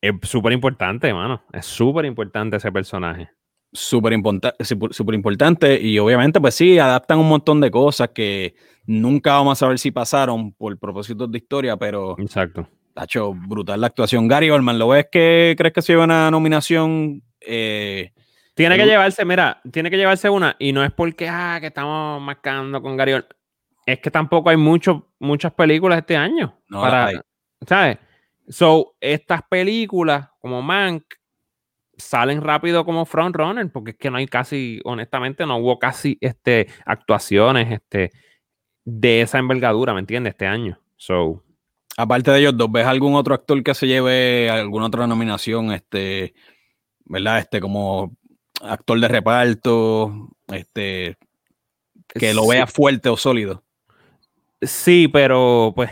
es 0.00 0.12
súper 0.22 0.52
importante, 0.52 1.08
hermano. 1.08 1.42
Es 1.52 1.66
súper 1.66 2.04
importante 2.04 2.56
ese 2.56 2.72
personaje. 2.72 3.30
Súper 3.72 4.12
importante. 4.12 5.80
Y 5.80 5.98
obviamente, 5.98 6.40
pues 6.40 6.54
sí, 6.54 6.78
adaptan 6.78 7.18
un 7.18 7.28
montón 7.28 7.60
de 7.60 7.70
cosas 7.70 8.10
que 8.10 8.54
nunca 8.84 9.32
vamos 9.32 9.58
a 9.58 9.60
saber 9.60 9.78
si 9.78 9.90
pasaron 9.90 10.52
por 10.52 10.78
propósitos 10.78 11.30
de 11.30 11.38
historia, 11.38 11.76
pero. 11.76 12.16
Exacto. 12.18 12.68
Ha 12.94 13.04
hecho 13.04 13.32
brutal 13.32 13.80
la 13.80 13.86
actuación. 13.86 14.28
Gary 14.28 14.50
Oldman, 14.50 14.78
¿lo 14.78 14.88
ves 14.88 15.06
que 15.10 15.54
crees 15.56 15.72
que 15.72 15.80
se 15.80 15.94
lleva 15.94 16.04
una 16.04 16.30
nominación? 16.30 17.22
Eh, 17.40 18.12
tiene 18.54 18.76
que 18.76 18.86
llevarse, 18.86 19.24
mira, 19.24 19.60
tiene 19.70 19.90
que 19.90 19.96
llevarse 19.96 20.28
una, 20.28 20.56
y 20.58 20.72
no 20.72 20.84
es 20.84 20.92
porque, 20.92 21.28
ah, 21.28 21.58
que 21.60 21.68
estamos 21.68 22.20
marcando 22.20 22.82
con 22.82 22.96
Gary 22.96 23.14
Oldman. 23.14 23.36
Es 23.84 23.98
que 23.98 24.10
tampoco 24.10 24.50
hay 24.50 24.56
mucho, 24.56 25.12
muchas 25.18 25.52
películas 25.52 25.98
este 25.98 26.16
año. 26.16 26.56
No 26.68 26.82
para, 26.82 27.10
¿Sabes? 27.66 27.98
So, 28.48 28.94
estas 29.00 29.42
películas 29.48 30.28
como 30.40 30.62
Mank 30.62 31.02
salen 31.96 32.42
rápido 32.42 32.84
como 32.84 33.04
frontrunner 33.04 33.70
porque 33.70 33.92
es 33.92 33.96
que 33.96 34.10
no 34.10 34.18
hay 34.18 34.26
casi, 34.26 34.80
honestamente, 34.84 35.46
no 35.46 35.56
hubo 35.58 35.78
casi 35.78 36.18
este, 36.20 36.68
actuaciones 36.84 37.72
este, 37.72 38.10
de 38.84 39.22
esa 39.22 39.38
envergadura, 39.38 39.94
¿me 39.94 40.00
entiendes? 40.00 40.32
Este 40.32 40.46
año. 40.46 40.78
So, 40.96 41.42
Aparte 41.96 42.30
de 42.30 42.40
ellos 42.40 42.56
dos, 42.56 42.72
¿ves 42.72 42.86
algún 42.86 43.14
otro 43.14 43.34
actor 43.34 43.62
que 43.62 43.74
se 43.74 43.86
lleve 43.86 44.48
alguna 44.48 44.86
otra 44.86 45.06
nominación? 45.06 45.72
Este, 45.72 46.34
¿verdad? 47.04 47.40
Este, 47.40 47.60
como 47.60 48.16
actor 48.62 49.00
de 49.00 49.08
reparto, 49.08 50.30
este, 50.48 51.18
que 52.08 52.34
lo 52.34 52.46
vea 52.46 52.66
fuerte 52.66 53.08
o 53.08 53.16
sólido. 53.16 53.62
Sí, 54.60 55.08
pero 55.08 55.72
pues 55.74 55.90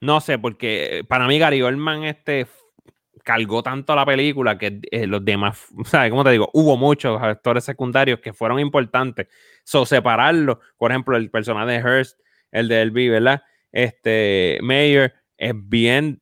no 0.00 0.20
sé, 0.20 0.38
porque 0.38 1.04
para 1.08 1.26
mí 1.26 1.38
Gary 1.38 1.62
Oldman 1.62 2.04
este, 2.04 2.46
cargó 3.22 3.62
tanto 3.62 3.94
la 3.94 4.06
película 4.06 4.58
que 4.58 4.80
eh, 4.90 5.06
los 5.06 5.24
demás, 5.24 5.66
¿sabes 5.84 6.10
cómo 6.10 6.24
te 6.24 6.30
digo? 6.30 6.50
Hubo 6.52 6.76
muchos 6.76 7.20
actores 7.20 7.64
secundarios 7.64 8.20
que 8.20 8.32
fueron 8.32 8.58
importantes. 8.60 9.28
So, 9.64 9.84
separarlo, 9.84 10.60
por 10.78 10.90
ejemplo, 10.90 11.16
el 11.16 11.30
personaje 11.30 11.72
de 11.72 11.78
Hearst, 11.78 12.18
el 12.50 12.68
de 12.68 12.82
Elvi, 12.82 13.08
¿verdad? 13.08 13.42
Este, 13.72 14.58
Mayer, 14.62 15.14
es 15.36 15.52
bien. 15.54 16.20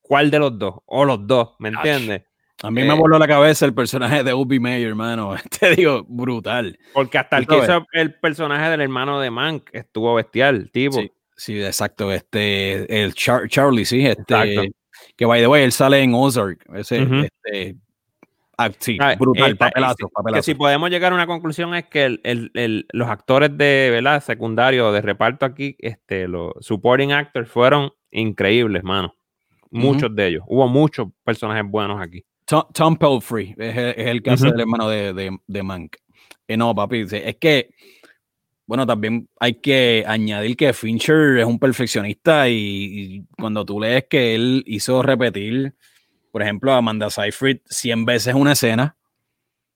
¿Cuál 0.00 0.30
de 0.30 0.38
los 0.38 0.58
dos? 0.58 0.74
O 0.86 1.04
los 1.04 1.26
dos, 1.26 1.54
¿me 1.58 1.68
entiendes? 1.68 2.24
A 2.62 2.70
mí 2.70 2.82
me 2.82 2.92
eh, 2.92 2.96
voló 2.96 3.18
la 3.18 3.26
cabeza 3.26 3.64
el 3.64 3.74
personaje 3.74 4.22
de 4.22 4.34
Ubi 4.34 4.60
Mayer, 4.60 4.88
hermano. 4.88 5.34
Te 5.60 5.74
digo, 5.74 6.04
brutal. 6.06 6.78
Porque 6.92 7.18
hasta 7.18 7.38
el 7.38 7.46
que 7.46 7.58
hizo 7.58 7.86
el 7.92 8.14
personaje 8.14 8.70
del 8.70 8.82
hermano 8.82 9.20
de 9.20 9.30
Mank 9.30 9.70
estuvo 9.72 10.14
bestial, 10.14 10.70
tipo. 10.70 11.00
Sí. 11.00 11.10
Sí, 11.40 11.58
exacto. 11.58 12.12
Este, 12.12 13.02
el 13.02 13.14
Charlie, 13.14 13.86
sí, 13.86 14.04
este, 14.04 14.74
que 15.16 15.24
by 15.24 15.40
the 15.40 15.46
way, 15.46 15.62
él 15.62 15.72
sale 15.72 16.02
en 16.02 16.12
Ozark. 16.12 16.66
Ese, 16.74 17.00
este, 17.00 17.76
ah, 18.58 18.70
sí, 18.78 18.98
ah, 19.00 19.16
brutal, 19.18 19.56
papelazo, 19.56 20.10
papelazo. 20.10 20.40
Que 20.40 20.42
si 20.42 20.54
podemos 20.54 20.90
llegar 20.90 21.12
a 21.12 21.14
una 21.14 21.26
conclusión 21.26 21.74
es 21.74 21.86
que 21.86 22.04
el, 22.04 22.20
el, 22.52 22.86
los 22.92 23.08
actores 23.08 23.56
de, 23.56 23.88
¿verdad? 23.90 24.22
Secundario, 24.22 24.92
de 24.92 25.00
reparto 25.00 25.46
aquí, 25.46 25.76
este, 25.78 26.28
los 26.28 26.52
supporting 26.60 27.12
actors 27.12 27.48
fueron 27.48 27.90
increíbles, 28.10 28.84
mano. 28.84 29.14
Muchos 29.70 30.14
de 30.14 30.26
ellos. 30.26 30.44
Hubo 30.46 30.68
muchos 30.68 31.08
personajes 31.24 31.64
buenos 31.64 32.02
aquí. 32.02 32.22
Tom, 32.50 32.64
Tom 32.74 32.96
Pelfrey 32.96 33.54
es, 33.56 33.76
el 33.96 34.22
que 34.22 34.30
hace 34.30 34.48
el 34.48 34.58
hermano 34.58 34.88
de, 34.88 35.12
de, 35.12 35.38
de 35.46 35.62
Mank. 35.62 35.96
Eh, 36.48 36.56
no, 36.56 36.74
papi, 36.74 37.06
es 37.08 37.36
que 37.36 37.70
bueno, 38.66 38.86
también 38.86 39.28
hay 39.40 39.54
que 39.54 40.04
añadir 40.06 40.56
que 40.56 40.72
Fincher 40.72 41.38
es 41.38 41.44
un 41.44 41.58
perfeccionista 41.58 42.48
y, 42.48 43.24
cuando 43.36 43.64
tú 43.64 43.80
lees 43.80 44.04
que 44.08 44.36
él 44.36 44.62
hizo 44.64 45.02
repetir, 45.02 45.74
por 46.30 46.40
ejemplo, 46.42 46.72
a 46.72 46.76
Amanda 46.76 47.10
Seyfried 47.10 47.58
100 47.66 48.04
veces 48.04 48.34
una 48.34 48.52
escena, 48.52 48.96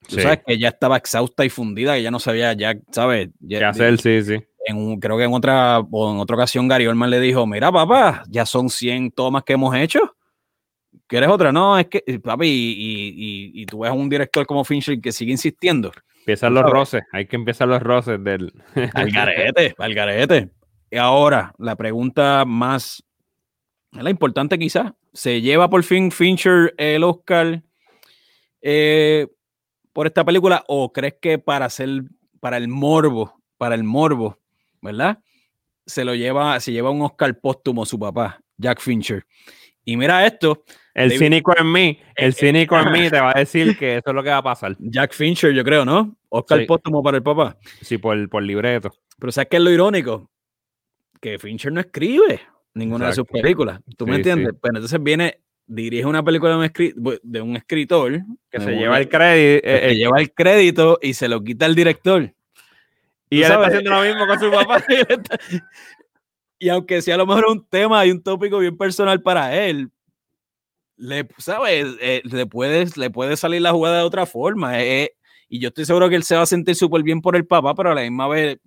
tú 0.08 0.20
sabes 0.20 0.42
que 0.46 0.54
ella 0.54 0.68
estaba 0.68 0.96
exhausta 0.96 1.44
y 1.44 1.48
fundida, 1.48 1.94
que 1.94 2.04
ya 2.04 2.12
no 2.12 2.20
sabía 2.20 2.52
ya, 2.52 2.76
¿sabes? 2.92 3.30
¿Qué 3.48 3.64
hacer? 3.64 4.00
Sí, 4.00 4.22
sí. 4.22 4.44
En 4.64 5.00
creo 5.00 5.16
que 5.16 5.24
en 5.24 5.34
otra, 5.34 5.78
en 5.78 6.18
otra 6.20 6.36
ocasión 6.36 6.68
Gary 6.68 6.86
Oldman 6.86 7.10
le 7.10 7.18
dijo, 7.18 7.48
mira 7.48 7.72
papá, 7.72 8.22
ya 8.28 8.46
son 8.46 8.70
100 8.70 9.10
tomas 9.10 9.42
que 9.42 9.54
hemos 9.54 9.74
hecho. 9.76 10.14
¿Quieres 11.06 11.28
otra? 11.28 11.52
No, 11.52 11.78
es 11.78 11.86
que, 11.88 12.02
papi, 12.22 12.46
y, 12.46 13.62
y 13.62 13.66
tú 13.66 13.80
ves 13.80 13.90
a 13.90 13.94
un 13.94 14.08
director 14.08 14.46
como 14.46 14.64
Fincher 14.64 15.00
que 15.00 15.12
sigue 15.12 15.32
insistiendo. 15.32 15.92
Empiezan 16.24 16.54
los 16.54 16.64
roces, 16.70 17.02
hay 17.12 17.26
que 17.26 17.36
empezar 17.36 17.68
los 17.68 17.82
roces 17.82 18.24
del. 18.24 18.50
al 18.94 19.10
garete, 19.10 19.74
al 19.76 19.92
garete. 19.92 20.48
Y 20.90 20.96
ahora, 20.96 21.52
la 21.58 21.76
pregunta 21.76 22.46
más. 22.46 23.04
La 23.92 24.08
importante 24.08 24.58
quizás. 24.58 24.92
¿Se 25.12 25.42
lleva 25.42 25.68
por 25.68 25.84
fin 25.84 26.10
Fincher 26.10 26.74
el 26.78 27.04
Oscar 27.04 27.62
eh, 28.62 29.26
por 29.92 30.06
esta 30.06 30.24
película? 30.24 30.64
¿O 30.66 30.94
crees 30.94 31.16
que 31.20 31.38
para 31.38 31.66
hacer, 31.66 32.04
para 32.40 32.56
el 32.56 32.68
morbo, 32.68 33.42
para 33.58 33.74
el 33.74 33.84
morbo, 33.84 34.38
¿verdad? 34.80 35.18
Se 35.84 36.06
lo 36.06 36.14
lleva, 36.14 36.58
se 36.58 36.72
lleva 36.72 36.90
un 36.90 37.02
Oscar 37.02 37.38
póstumo 37.38 37.84
su 37.84 37.98
papá, 37.98 38.40
Jack 38.56 38.80
Fincher. 38.80 39.26
Y 39.84 39.96
mira 39.96 40.26
esto. 40.26 40.64
El 40.94 41.10
cínico 41.18 41.52
en 41.58 41.72
mí, 41.72 41.98
el 42.14 42.30
eh, 42.30 42.32
cínico 42.32 42.78
en 42.78 42.92
mí 42.92 43.00
te 43.10 43.20
va 43.20 43.32
a 43.32 43.38
decir 43.38 43.76
que 43.76 43.96
eso 43.96 44.10
es 44.10 44.14
lo 44.14 44.22
que 44.22 44.30
va 44.30 44.38
a 44.38 44.42
pasar. 44.42 44.76
Jack 44.78 45.12
Fincher, 45.12 45.52
yo 45.52 45.64
creo, 45.64 45.84
¿no? 45.84 46.16
Oscar 46.28 46.64
póstumo 46.66 47.02
para 47.02 47.16
el 47.16 47.22
papá. 47.22 47.56
Sí, 47.80 47.98
por, 47.98 48.28
por 48.28 48.42
libreto. 48.42 48.92
Pero 49.18 49.32
¿sabes 49.32 49.48
qué 49.50 49.56
es 49.56 49.62
lo 49.62 49.70
irónico? 49.70 50.30
Que 51.20 51.38
Fincher 51.38 51.72
no 51.72 51.80
escribe 51.80 52.40
ninguna 52.74 53.08
de 53.08 53.14
sus 53.14 53.26
películas. 53.26 53.80
¿Tú 53.96 54.06
me 54.06 54.16
entiendes? 54.16 54.48
Pero 54.48 54.58
pues 54.60 54.70
entonces 54.74 55.02
viene, 55.02 55.40
dirige 55.66 56.06
una 56.06 56.22
película 56.22 56.56
de 56.56 57.40
un, 57.40 57.56
escritor 57.56 58.20
que 58.50 58.60
se 58.60 58.72
lleva 58.72 58.98
el 58.98 59.08
crédito. 59.08 59.66
Eh, 59.66 59.90
eh, 59.90 59.94
lleva 59.96 60.20
el 60.20 60.32
crédito 60.32 60.98
y 61.02 61.14
se 61.14 61.28
lo 61.28 61.42
quita 61.42 61.66
el 61.66 61.74
director. 61.74 62.32
Y 63.30 63.38
él 63.38 63.50
está 63.50 63.66
haciendo 63.66 63.90
lo 63.90 64.02
mismo 64.02 64.26
con 64.26 64.38
su 64.38 64.50
papá. 64.50 64.84
y 66.64 66.70
aunque 66.70 67.02
sea 67.02 67.16
a 67.16 67.18
lo 67.18 67.26
mejor 67.26 67.44
un 67.50 67.62
tema 67.68 68.06
y 68.06 68.10
un 68.10 68.22
tópico 68.22 68.58
bien 68.58 68.78
personal 68.78 69.20
para 69.20 69.54
él, 69.54 69.90
le, 70.96 71.28
¿sabes? 71.36 71.94
Eh, 72.00 72.22
le, 72.24 72.46
puede, 72.46 72.86
le 72.96 73.10
puede 73.10 73.36
salir 73.36 73.60
la 73.60 73.72
jugada 73.72 73.98
de 73.98 74.04
otra 74.04 74.24
forma. 74.24 74.82
Eh, 74.82 75.14
y 75.50 75.60
yo 75.60 75.68
estoy 75.68 75.84
seguro 75.84 76.08
que 76.08 76.16
él 76.16 76.22
se 76.22 76.36
va 76.36 76.40
a 76.40 76.46
sentir 76.46 76.74
súper 76.74 77.02
bien 77.02 77.20
por 77.20 77.36
el 77.36 77.46
papá, 77.46 77.74
pero 77.74 77.90
a 77.90 77.94
la 77.94 78.00
misma 78.00 78.28
vez 78.28 78.58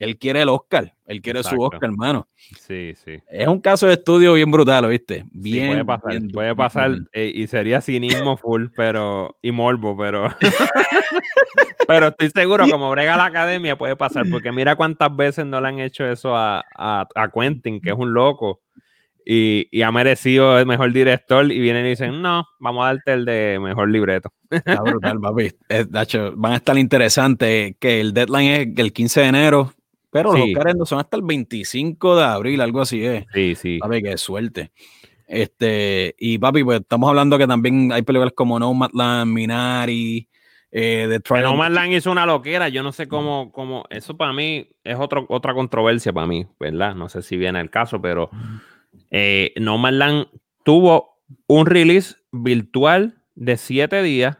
él 0.00 0.18
quiere 0.18 0.42
el 0.42 0.48
Oscar, 0.48 0.92
él 1.06 1.22
quiere 1.22 1.44
su 1.44 1.60
Oscar, 1.60 1.90
hermano. 1.90 2.26
Sí, 2.36 2.94
sí. 2.96 3.22
Es 3.28 3.46
un 3.46 3.60
caso 3.60 3.86
de 3.86 3.92
estudio 3.92 4.34
bien 4.34 4.50
brutal, 4.50 4.88
¿viste? 4.88 5.24
Bien. 5.30 5.68
puede 5.68 5.84
pasar, 5.84 6.22
puede 6.32 6.56
pasar 6.56 6.98
eh, 7.12 7.30
y 7.32 7.46
sería 7.46 7.80
cinismo 7.80 8.36
full, 8.36 8.66
pero. 8.74 9.38
y 9.42 9.52
morbo, 9.52 9.96
pero. 9.96 10.28
pero 11.86 12.08
estoy 12.08 12.30
seguro, 12.30 12.68
como 12.68 12.90
brega 12.90 13.16
la 13.16 13.26
academia, 13.26 13.78
puede 13.78 13.94
pasar, 13.94 14.24
porque 14.28 14.50
mira 14.50 14.74
cuántas 14.74 15.14
veces 15.14 15.46
no 15.46 15.60
le 15.60 15.68
han 15.68 15.78
hecho 15.78 16.04
eso 16.04 16.34
a, 16.34 16.64
a, 16.76 17.06
a 17.14 17.30
Quentin, 17.30 17.80
que 17.80 17.90
es 17.90 17.96
un 17.96 18.12
loco 18.12 18.60
y, 19.24 19.82
ha 19.82 19.92
merecido 19.92 20.58
el 20.58 20.66
mejor 20.66 20.92
director 20.92 21.50
y 21.50 21.60
vienen 21.60 21.86
y 21.86 21.90
dicen, 21.90 22.20
no, 22.20 22.46
vamos 22.58 22.84
a 22.84 22.86
darte 22.88 23.12
el 23.12 23.24
de 23.24 23.58
mejor 23.60 23.88
libreto. 23.88 24.32
Está 24.50 24.82
brutal, 24.82 25.20
papi. 25.20 25.52
van 26.34 26.52
a 26.52 26.56
estar 26.56 26.76
interesantes 26.76 27.76
que 27.78 28.00
el 28.00 28.12
deadline 28.12 28.50
es 28.50 28.78
el 28.78 28.92
15 28.92 29.20
de 29.20 29.26
enero, 29.26 29.72
pero 30.10 30.32
los 30.32 30.42
Oscars 30.42 30.88
son 30.88 30.98
hasta 30.98 31.16
el 31.16 31.22
25 31.22 32.16
de 32.16 32.24
abril, 32.24 32.60
algo 32.60 32.80
así 32.80 33.04
es. 33.04 33.24
Sí, 33.32 33.54
sí. 33.54 33.78
Papi, 33.78 34.02
qué 34.02 34.18
suerte. 34.18 34.72
Este, 35.26 36.16
y 36.18 36.38
papi, 36.38 36.64
pues 36.64 36.80
estamos 36.80 37.08
hablando 37.08 37.38
que 37.38 37.46
también 37.46 37.92
hay 37.92 38.02
películas 38.02 38.32
como 38.34 38.58
Nomadland, 38.58 39.32
Minari, 39.32 40.28
eh, 40.72 41.06
The 41.08 41.20
Trial. 41.20 41.44
Nomadland 41.44 41.92
hizo 41.92 42.10
una 42.10 42.26
loquera, 42.26 42.68
yo 42.68 42.82
no 42.82 42.90
sé 42.90 43.06
cómo, 43.06 43.52
cómo, 43.52 43.84
eso 43.90 44.16
para 44.16 44.32
mí 44.32 44.68
es 44.82 44.96
otro, 44.98 45.26
otra 45.28 45.54
controversia 45.54 46.12
para 46.12 46.26
mí, 46.26 46.46
¿verdad? 46.58 46.96
No 46.96 47.08
sé 47.08 47.22
si 47.22 47.36
viene 47.36 47.60
el 47.60 47.70
caso, 47.70 48.02
pero 48.02 48.30
eh, 49.10 49.52
no 49.56 49.78
Land 49.90 50.26
tuvo 50.64 51.20
un 51.46 51.66
release 51.66 52.16
virtual 52.32 53.22
de 53.34 53.56
siete 53.56 54.02
días. 54.02 54.38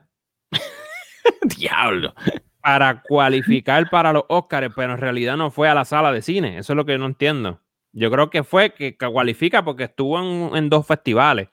Diablo. 1.57 2.15
Para 2.63 3.03
cualificar 3.09 3.89
para 3.91 4.13
los 4.13 4.25
Oscars, 4.29 4.73
pero 4.75 4.93
en 4.93 4.99
realidad 4.99 5.37
no 5.37 5.51
fue 5.51 5.69
a 5.69 5.75
la 5.75 5.85
sala 5.85 6.13
de 6.13 6.23
cine. 6.23 6.59
Eso 6.59 6.73
es 6.73 6.77
lo 6.77 6.85
que 6.85 6.99
no 6.99 7.07
entiendo. 7.07 7.61
Yo 7.93 8.11
creo 8.11 8.31
que 8.31 8.45
fue 8.45 8.73
que, 8.73 8.97
cualifica 8.97 9.65
porque 9.65 9.85
estuvo 9.85 10.57
en 10.57 10.71
dos 10.71 10.87
festivales. 10.87 11.49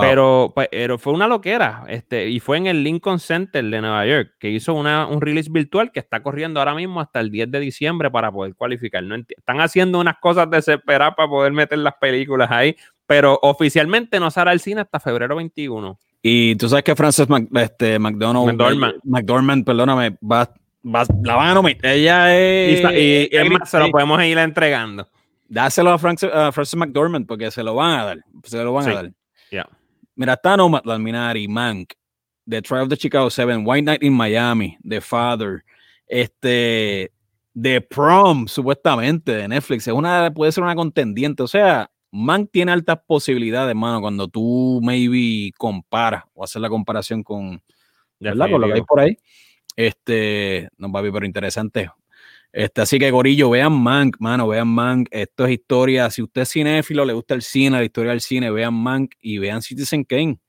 Pero, 0.00 0.52
pues, 0.54 0.68
pero 0.70 0.98
fue 0.98 1.12
una 1.12 1.28
loquera. 1.28 1.84
Este, 1.88 2.28
y 2.28 2.40
fue 2.40 2.56
en 2.56 2.66
el 2.66 2.82
Lincoln 2.82 3.20
Center 3.20 3.64
de 3.64 3.80
Nueva 3.80 4.04
York, 4.06 4.34
que 4.38 4.50
hizo 4.50 4.74
una, 4.74 5.06
un 5.06 5.20
release 5.20 5.50
virtual 5.50 5.92
que 5.92 6.00
está 6.00 6.22
corriendo 6.22 6.60
ahora 6.60 6.74
mismo 6.74 7.00
hasta 7.00 7.20
el 7.20 7.30
10 7.30 7.50
de 7.50 7.60
diciembre 7.60 8.10
para 8.10 8.32
poder 8.32 8.54
cualificar. 8.54 9.02
No 9.04 9.14
están 9.14 9.60
haciendo 9.60 10.00
unas 10.00 10.18
cosas 10.18 10.50
desesperadas 10.50 11.14
para 11.14 11.28
poder 11.28 11.52
meter 11.52 11.78
las 11.78 11.94
películas 11.94 12.50
ahí, 12.50 12.76
pero 13.06 13.38
oficialmente 13.42 14.18
no 14.18 14.30
sale 14.30 14.50
al 14.50 14.60
cine 14.60 14.80
hasta 14.80 14.98
febrero 14.98 15.36
21. 15.36 15.98
Y 16.22 16.56
tú 16.56 16.68
sabes 16.68 16.84
que 16.84 16.96
Frances 16.96 17.28
este, 17.54 17.98
McDonald, 17.98 18.46
McDormand. 18.46 18.94
McDormand, 19.04 19.64
perdóname, 19.64 20.16
va, 20.22 20.52
va, 20.84 21.04
la 21.22 21.36
van 21.36 21.56
a 21.56 21.70
Ella 21.82 22.36
es. 22.36 22.80
Y, 22.80 23.28
es 23.30 23.50
más, 23.50 23.70
se 23.70 23.78
lo 23.78 23.90
podemos 23.90 24.22
ir 24.24 24.38
entregando. 24.38 25.08
Dáselo 25.48 25.92
a, 25.92 25.98
Frank, 25.98 26.18
Francis 26.52 26.76
McDormand 26.76 27.26
porque 27.26 27.50
se 27.50 27.62
lo 27.62 27.74
van 27.74 28.00
a 28.00 28.04
dar. 28.04 28.18
Se 28.42 28.62
lo 28.62 28.72
van 28.72 28.88
a 28.88 28.94
dar. 28.94 29.12
Mira, 30.16 30.32
está 30.32 30.56
Nomad, 30.56 30.82
Minari, 30.98 31.46
Mank, 31.46 31.92
The 32.48 32.62
Trial 32.62 32.84
of 32.84 32.88
the 32.88 32.96
Chicago 32.96 33.28
Seven, 33.28 33.66
White 33.66 33.84
Night 33.84 34.02
in 34.02 34.14
Miami, 34.14 34.78
The 34.82 35.02
Father, 35.02 35.62
este, 36.08 37.12
The 37.54 37.82
Prom, 37.82 38.48
supuestamente, 38.48 39.32
de 39.32 39.46
Netflix. 39.46 39.86
Es 39.86 39.92
una, 39.92 40.32
puede 40.32 40.52
ser 40.52 40.64
una 40.64 40.74
contendiente. 40.74 41.42
O 41.42 41.46
sea, 41.46 41.90
Mank 42.16 42.50
tiene 42.50 42.72
altas 42.72 42.98
posibilidades, 43.06 43.70
hermano, 43.70 44.00
cuando 44.00 44.28
tú 44.28 44.80
maybe 44.82 45.52
comparas 45.56 46.24
o 46.34 46.44
haces 46.44 46.60
la 46.62 46.68
comparación 46.68 47.22
con, 47.22 47.62
¿verdad? 48.18 48.50
con 48.50 48.60
lo 48.60 48.68
que 48.68 48.74
hay 48.74 48.82
por 48.82 49.00
ahí. 49.00 49.18
Este, 49.76 50.68
no, 50.78 50.90
papi, 50.90 51.10
pero 51.10 51.26
interesante. 51.26 51.90
Este, 52.50 52.80
así 52.80 52.98
que, 52.98 53.10
Gorillo, 53.10 53.50
vean 53.50 53.72
Mank, 53.72 54.16
mano, 54.18 54.48
vean 54.48 54.68
Mank. 54.68 55.08
Esto 55.10 55.44
es 55.44 55.52
historia. 55.52 56.08
Si 56.08 56.22
usted 56.22 56.40
es 56.40 56.50
cinéfilo, 56.50 57.04
le 57.04 57.12
gusta 57.12 57.34
el 57.34 57.42
cine, 57.42 57.76
la 57.76 57.84
historia 57.84 58.12
del 58.12 58.22
cine, 58.22 58.50
vean 58.50 58.72
Mank 58.72 59.12
y 59.20 59.36
vean 59.36 59.60
Citizen 59.60 60.04
Kane. 60.04 60.40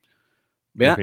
Vean, 0.74 0.98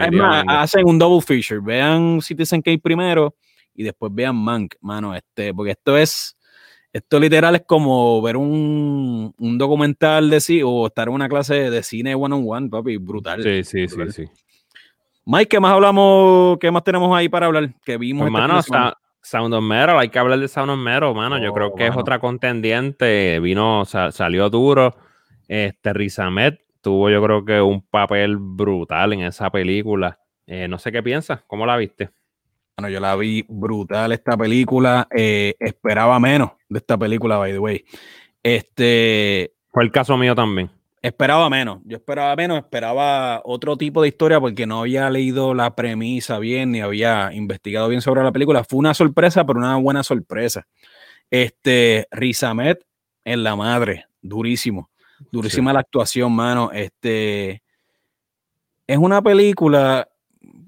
hacen 0.49 0.87
un 0.87 0.99
double 0.99 1.21
feature. 1.21 1.61
Vean 1.63 2.23
Citizen 2.23 2.63
Kane 2.63 2.79
primero 2.79 3.37
y 3.75 3.83
después 3.83 4.11
vean 4.15 4.37
Mank, 4.37 4.77
mano. 4.81 5.15
Este, 5.15 5.53
porque 5.53 5.73
esto 5.73 5.99
es, 5.99 6.39
esto 6.95 7.19
literal 7.19 7.57
es 7.57 7.63
como 7.67 8.23
ver 8.23 8.37
un, 8.37 9.35
un 9.37 9.59
documental 9.59 10.31
de 10.31 10.41
sí 10.41 10.63
o 10.65 10.87
estar 10.87 11.09
en 11.09 11.15
una 11.15 11.29
clase 11.29 11.69
de 11.69 11.83
cine 11.83 12.15
one 12.15 12.37
on 12.37 12.45
one, 12.47 12.69
papi, 12.69 12.99
brutal. 12.99 13.43
Sí, 13.43 13.65
sí, 13.65 13.89
sí, 13.89 14.11
sí. 14.13 14.25
Mike, 15.27 15.49
¿qué 15.49 15.59
más 15.59 15.73
hablamos? 15.73 16.57
¿Qué 16.61 16.71
más 16.71 16.85
tenemos 16.85 17.15
ahí 17.17 17.29
para 17.29 17.47
hablar? 17.47 17.75
Que 17.85 17.99
vimos. 17.99 18.25
Hermano, 18.25 18.61
este 18.61 18.79
Sound 19.23 19.55
of 19.55 19.65
Metal, 19.65 19.99
hay 19.99 20.09
que 20.09 20.21
hablar 20.21 20.39
de 20.39 20.47
Sound 20.47 20.71
of 20.71 20.79
Metal, 20.79 21.13
mano. 21.17 21.37
Yo 21.43 21.53
creo 21.53 21.69
oh, 21.69 21.75
que 21.75 21.89
es 21.89 21.97
otra 21.97 22.21
contendiente. 22.21 23.41
Vino, 23.41 23.85
salió 23.85 24.49
duro. 24.49 24.95
Este 25.49 25.93
Rizamet 25.93 26.61
tuvo, 26.81 27.11
yo 27.11 27.21
creo 27.21 27.45
que 27.45 27.61
un 27.61 27.83
papel 27.83 28.37
brutal 28.39 29.15
en 29.15 29.23
esa 29.23 29.51
película. 29.51 30.21
Eh, 30.47 30.69
no 30.69 30.79
sé 30.79 30.93
qué 30.93 31.03
piensas, 31.03 31.43
¿cómo 31.49 31.67
la 31.67 31.77
viste? 31.77 32.11
Bueno, 32.77 32.89
yo 32.89 33.01
la 33.01 33.17
vi 33.17 33.45
brutal 33.49 34.13
esta 34.13 34.37
película. 34.37 35.09
Eh, 35.11 35.55
esperaba 35.59 36.21
menos 36.21 36.53
de 36.75 36.79
esta 36.79 36.99
película, 36.99 37.39
by 37.39 37.53
the 37.53 37.59
way. 37.59 37.85
Este. 38.43 39.55
Fue 39.73 39.85
el 39.85 39.91
caso 39.91 40.17
mío 40.17 40.35
también. 40.35 40.71
Esperaba 41.05 41.51
menos, 41.51 41.81
yo 41.85 41.99
esperaba 41.99 42.35
menos, 42.35 42.57
esperaba 42.57 43.43
otro 43.45 43.77
tipo 43.77 44.01
de 44.01 44.09
historia 44.09 44.41
porque 44.41 44.67
no 44.67 44.81
había 44.81 45.11
leído 45.11 45.53
la 45.53 45.77
premisa 45.77 46.39
bien 46.39 46.73
ni 46.73 46.81
había 46.81 47.31
investigado 47.35 47.89
bien 47.89 48.01
sobre 48.01 48.23
la 48.23 48.33
película. 48.33 48.65
Fue 48.65 48.79
una 48.79 48.95
sorpresa, 48.95 49.45
pero 49.45 49.59
una 49.59 49.77
buena 49.77 50.03
sorpresa. 50.03 50.67
Este, 51.31 52.09
Rizamet 52.11 52.87
en 53.23 53.45
la 53.45 53.55
madre, 53.55 54.07
durísimo, 54.23 54.91
durísima 55.31 55.75
la 55.75 55.81
actuación, 55.81 56.33
mano. 56.33 56.71
Este, 56.73 57.63
es 58.87 58.97
una 58.97 59.21
película, 59.21 60.09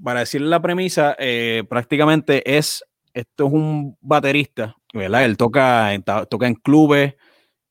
para 0.04 0.20
decirle 0.20 0.48
la 0.48 0.60
premisa, 0.60 1.16
eh, 1.18 1.64
prácticamente 1.66 2.58
es, 2.58 2.84
esto 3.14 3.46
es 3.46 3.52
un 3.54 3.96
baterista, 4.02 4.76
¿verdad? 4.96 5.24
Él 5.24 5.36
toca, 5.36 5.90
toca 6.28 6.46
en 6.46 6.54
clubes, 6.54 7.14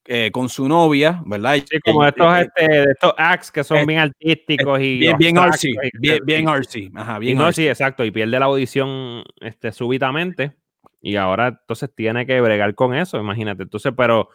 eh, 0.07 0.29
con 0.31 0.49
su 0.49 0.67
novia, 0.67 1.19
¿verdad? 1.25 1.55
Sí, 1.67 1.79
como 1.83 2.05
estos, 2.05 2.37
este, 2.37 2.91
estos 2.91 3.13
acts 3.17 3.51
que 3.51 3.63
son 3.63 3.87
bien 3.87 4.01
artísticos 4.01 4.79
y 4.79 4.99
bien, 4.99 5.17
bien 5.17 5.37
artsy, 5.39 5.73
bien, 5.99 6.19
bien 6.23 6.47
artsy, 6.47 6.91
ajá, 6.93 7.17
bien 7.17 7.35
no, 7.35 7.51
sí, 7.51 7.67
exacto, 7.67 8.05
y 8.05 8.11
pierde 8.11 8.37
la 8.39 8.45
audición 8.45 9.23
este, 9.39 9.71
súbitamente 9.71 10.57
y 11.01 11.15
ahora 11.15 11.47
entonces 11.47 11.89
tiene 11.95 12.27
que 12.27 12.39
bregar 12.39 12.75
con 12.75 12.93
eso, 12.93 13.19
imagínate, 13.19 13.63
entonces, 13.63 13.93
pero 13.97 14.29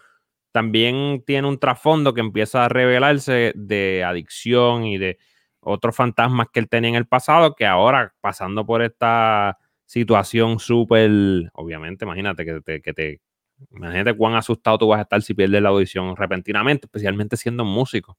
también 0.50 1.22
tiene 1.24 1.46
un 1.46 1.61
trasfondo 1.61 2.14
que 2.14 2.20
empieza 2.20 2.64
a 2.64 2.68
revelarse 2.68 3.53
de 3.55 4.03
adicción 4.03 4.83
y 4.85 4.98
de 4.98 5.18
otros 5.61 5.94
fantasmas 5.94 6.48
que 6.53 6.59
él 6.59 6.68
tenía 6.68 6.90
en 6.90 6.96
el 6.96 7.07
pasado, 7.07 7.55
que 7.55 7.66
ahora 7.66 8.12
pasando 8.20 8.66
por 8.66 8.83
esta 8.83 9.57
situación 9.90 10.61
súper, 10.61 11.11
obviamente, 11.55 12.05
imagínate 12.05 12.44
que 12.44 12.61
te, 12.61 12.81
que 12.81 12.92
te 12.92 13.20
Imagínate 13.72 14.14
cuán 14.14 14.35
asustado 14.37 14.79
tú 14.79 14.88
vas 14.88 15.00
a 15.00 15.03
estar 15.03 15.20
si 15.20 15.35
pierdes 15.35 15.61
la 15.61 15.68
audición 15.68 16.16
repentinamente, 16.16 16.87
especialmente 16.87 17.37
siendo 17.37 17.64
músico. 17.64 18.16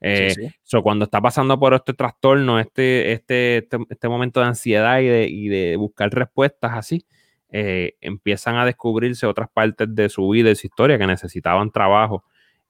Eh, 0.00 0.34
cuando 0.82 1.06
está 1.06 1.22
pasando 1.22 1.58
por 1.58 1.72
este 1.72 1.94
trastorno, 1.94 2.60
este, 2.60 3.12
este, 3.12 3.58
este, 3.58 3.78
este 3.88 4.08
momento 4.08 4.40
de 4.40 4.46
ansiedad 4.46 5.00
y 5.00 5.48
de, 5.48 5.76
buscar 5.78 6.10
respuestas 6.10 6.72
así, 6.74 7.06
eh, 7.48 7.96
empiezan 8.02 8.56
a 8.56 8.66
descubrirse 8.66 9.26
otras 9.26 9.48
partes 9.48 9.94
de 9.94 10.10
su 10.10 10.28
vida 10.28 10.50
y 10.50 10.56
su 10.56 10.66
historia 10.66 10.98
que 10.98 11.06
necesitaban 11.06 11.70
trabajo. 11.70 12.24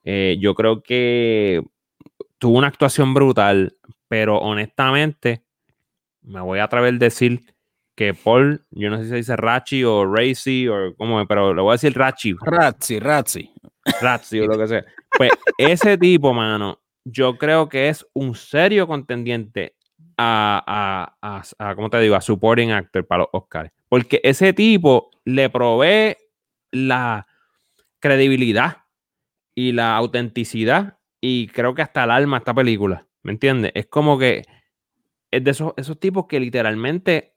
Eh, 0.05 0.37
yo 0.39 0.55
creo 0.55 0.83
que 0.83 1.63
tuvo 2.39 2.59
una 2.59 2.69
actuación 2.69 3.15
brutal, 3.15 3.77
pero 4.07 4.39
honestamente, 4.39 5.43
me 6.23 6.41
voy 6.41 6.61
a 6.61 6.65
atrever 6.65 6.95
a 6.95 6.99
decir 6.99 7.54
que 7.95 8.15
Paul, 8.15 8.65
yo 8.71 8.91
no 8.91 8.99
sé 8.99 9.05
si 9.05 9.11
se 9.11 9.17
dice 9.17 9.37
Rachi 9.37 9.85
o 9.85 10.05
Racy 10.05 10.69
o 10.69 10.95
cómo, 10.97 11.25
pero 11.27 11.55
le 11.55 11.63
voy 11.63 11.71
a 11.71 11.75
decir 11.75 11.97
Rachi. 11.97 12.35
Rachi, 12.41 12.99
Rachi. 12.99 13.51
Rachi 14.01 14.41
o 14.41 14.47
lo 14.47 14.59
que 14.59 14.69
sea. 14.69 14.85
Pues 15.17 15.31
ese 15.59 15.97
tipo, 15.97 16.35
mano, 16.35 16.81
yo 17.05 17.39
creo 17.39 17.69
que 17.69 17.89
es 17.89 18.05
un 18.15 18.35
serio 18.35 18.89
contendiente 18.89 19.77
a, 20.17 21.15
a, 21.23 21.43
a, 21.59 21.75
¿cómo 21.77 21.89
te 21.89 22.01
digo? 22.01 22.17
A 22.17 22.21
supporting 22.21 22.73
actor 22.73 23.07
para 23.07 23.21
los 23.21 23.29
Oscars. 23.33 23.71
Porque 23.89 24.21
ese 24.25 24.53
tipo 24.53 25.11
le 25.25 25.51
provee 25.51 26.17
la 26.73 27.29
credibilidad 28.01 28.79
y 29.55 29.71
la 29.71 29.97
autenticidad 29.97 30.99
y 31.21 31.47
creo 31.47 31.75
que 31.75 31.83
hasta 31.83 32.03
el 32.03 32.11
alma 32.11 32.37
a 32.37 32.41
esta 32.41 32.55
película. 32.55 33.07
¿Me 33.23 33.31
entiendes? 33.31 33.71
Es 33.75 33.87
como 33.87 34.19
que 34.19 34.43
es 35.31 35.45
de 35.45 35.51
esos, 35.51 35.75
esos 35.77 35.99
tipos 35.99 36.27
que 36.27 36.41
literalmente 36.41 37.34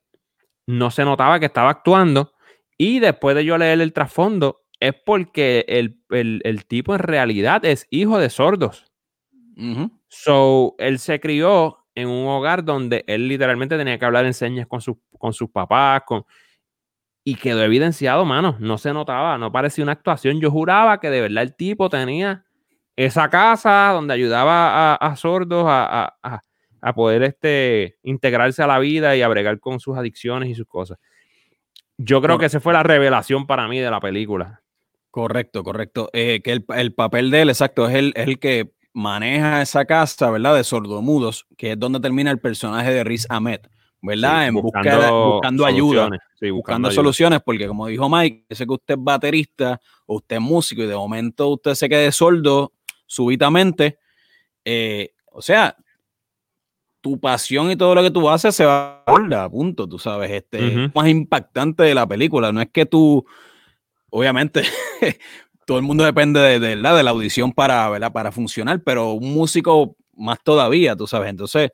no 0.68 0.92
se 0.92 1.06
notaba 1.06 1.40
que 1.40 1.48
estaba 1.48 1.72
actuando. 1.72 2.34
Y 2.78 3.00
después 3.00 3.36
de 3.36 3.44
yo 3.44 3.58
leer 3.58 3.82
el 3.82 3.94
trasfondo, 3.94 4.66
es 4.80 4.94
porque 4.94 5.66
el, 5.68 6.66
tipo 6.66 6.94
en 6.94 7.00
realidad 7.00 7.66
es 7.66 7.88
hijo 7.90 8.20
de 8.20 8.30
sordos. 8.30 8.86
So, 10.08 10.76
él 10.78 11.00
se 11.00 11.20
crió 11.20 11.80
en 11.96 12.10
un 12.10 12.28
hogar 12.28 12.64
donde 12.64 13.04
él 13.08 13.28
literalmente 13.28 13.76
tenía 13.76 13.98
que 13.98 14.06
hablar 14.06 14.26
en 14.26 14.36
señas 14.36 14.68
con, 14.68 14.80
con 15.18 15.34
sus 15.34 15.50
papás, 15.50 16.04
con... 16.06 16.26
y 17.24 17.36
quedó 17.36 17.64
evidenciado, 17.64 18.24
mano. 18.24 18.56
No 18.60 18.78
se 18.78 18.94
notaba, 18.94 19.40
no 19.40 19.52
parecía 19.52 19.84
una 19.84 19.94
actuación. 19.94 20.40
Yo 20.40 20.52
juraba 20.52 21.00
que 21.00 21.10
de 21.10 21.22
verdad 21.22 21.44
el 21.44 21.56
tipo 21.56 21.90
tenía 21.90 22.46
esa 22.96 23.30
casa 23.30 23.92
donde 23.94 24.14
ayudaba 24.14 24.94
a, 24.94 25.16
sordos 25.16 25.66
a, 25.68 26.18
a 26.22 26.42
poder 26.94 27.24
este, 27.24 27.98
integrarse 28.04 28.64
a 28.64 28.68
la 28.68 28.80
vida 28.80 29.16
y 29.16 29.22
a 29.22 29.28
bregar 29.28 29.60
con 29.60 29.80
sus 29.80 29.98
adicciones 29.98 30.50
y 30.50 30.56
sus 30.56 30.68
cosas. 30.68 30.98
Yo 31.98 32.22
creo 32.22 32.38
que 32.38 32.46
esa 32.46 32.60
fue 32.60 32.74
la 32.74 32.84
revelación 32.84 33.48
para 33.48 33.68
mí 33.68 33.80
de 33.80 33.90
la 33.90 34.00
película. 34.00 34.62
Correcto, 35.10 35.64
correcto. 35.64 36.10
Eh, 36.14 36.42
que 36.44 36.52
el, 36.52 36.94
papel 36.94 37.32
de 37.32 37.42
él, 37.42 37.50
exacto, 37.50 37.90
es 37.90 37.96
el, 37.96 38.14
el 38.16 38.38
que 38.38 38.72
maneja 38.94 39.62
esa 39.62 39.86
casa, 39.86 40.30
¿verdad? 40.32 40.56
De 40.56 40.64
sordomudos, 40.64 41.46
que 41.56 41.72
es 41.72 41.80
donde 41.80 42.00
termina 42.00 42.32
el 42.32 42.40
personaje 42.40 42.92
de 42.92 43.04
Riz 43.04 43.28
Ahmed, 43.30 43.62
¿verdad? 44.02 44.48
en 44.48 44.56
buscando, 44.56 45.32
buscando 45.34 45.66
ayuda, 45.66 46.10
buscando, 46.52 46.92
soluciones, 46.92 47.42
porque 47.46 47.68
como 47.68 47.88
dijo 47.88 48.10
Mike, 48.10 48.46
sé 48.50 48.66
que 48.66 48.74
usted 48.74 48.96
es 48.96 49.04
baterista 49.04 49.80
o 50.06 50.16
usted 50.16 50.38
es 50.38 50.42
músico 50.42 50.82
y 50.82 50.88
de 50.88 50.96
momento 50.96 51.48
usted 51.50 51.76
se 51.76 51.88
quede 51.88 52.12
sordo 52.12 52.74
súbitamente. 53.06 54.00
Eh, 54.66 55.14
o 55.32 55.42
sea, 55.42 55.76
tu 57.08 57.18
pasión 57.18 57.72
y 57.72 57.78
todo 57.78 57.96
lo 57.96 58.04
que 58.04 58.12
tú 58.12 58.30
haces 58.30 58.54
se 58.54 58.66
va 58.66 59.02
a 59.06 59.50
punto, 59.50 59.88
tú 59.88 59.98
sabes, 59.98 60.30
este 60.30 60.90
más 60.94 61.08
impactante 61.08 61.84
de 61.84 61.96
la 61.96 62.06
película, 62.06 62.52
no 62.52 62.62
es 62.62 62.68
que 62.70 62.86
tú, 62.86 63.26
obviamente, 64.10 64.64
todo 65.66 65.78
el 65.78 65.84
mundo 65.86 66.04
depende 66.04 66.42
de, 66.42 66.60
de, 66.60 66.76
de 66.76 67.04
la 67.04 67.10
audición 67.10 67.54
para, 67.54 67.90
¿verdad? 67.90 68.12
para 68.12 68.34
funcionar, 68.34 68.82
pero 68.84 69.14
un 69.14 69.34
músico 69.34 69.96
más 70.18 70.40
todavía, 70.44 70.98
tú 70.98 71.08
sabes, 71.08 71.30
entonces 71.30 71.72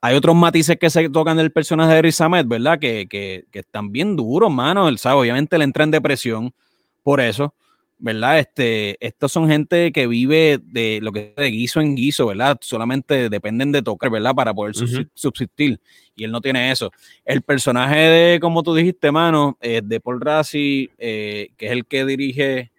hay 0.00 0.16
otros 0.16 0.34
matices 0.34 0.78
que 0.78 0.88
se 0.88 1.10
tocan 1.10 1.36
del 1.36 1.52
personaje 1.52 1.92
de 1.92 2.02
Riz 2.02 2.20
Ahmed, 2.22 2.46
¿verdad? 2.46 2.78
Que, 2.78 3.06
que, 3.06 3.44
que 3.52 3.58
están 3.58 3.92
bien 3.92 4.16
duros, 4.16 4.50
mano, 4.50 4.88
él 4.88 4.96
sabe, 4.96 5.20
obviamente 5.20 5.58
le 5.58 5.64
entra 5.64 5.84
en 5.84 5.90
depresión 5.90 6.54
por 7.02 7.20
eso, 7.20 7.54
¿verdad? 8.02 8.40
Este, 8.40 8.96
estos 8.98 9.30
son 9.30 9.48
gente 9.48 9.92
que 9.92 10.08
vive 10.08 10.58
de 10.60 10.98
lo 11.00 11.12
que 11.12 11.32
es 11.36 11.36
de 11.36 11.50
guiso 11.52 11.80
en 11.80 11.94
guiso, 11.94 12.26
¿verdad? 12.26 12.58
Solamente 12.60 13.28
dependen 13.28 13.70
de 13.70 13.80
tocar, 13.80 14.10
¿verdad? 14.10 14.34
Para 14.34 14.52
poder 14.52 14.74
subsistir. 14.74 15.80
Y 16.16 16.24
él 16.24 16.32
no 16.32 16.40
tiene 16.40 16.72
eso. 16.72 16.90
El 17.24 17.42
personaje 17.42 17.96
de, 17.96 18.40
como 18.40 18.64
tú 18.64 18.74
dijiste, 18.74 19.12
mano, 19.12 19.56
eh, 19.60 19.82
de 19.84 20.00
Paul 20.00 20.20
Rassi, 20.20 20.90
eh, 20.98 21.50
que 21.56 21.66
es 21.66 21.72
el 21.72 21.86
que 21.86 22.04
dirige, 22.04 22.72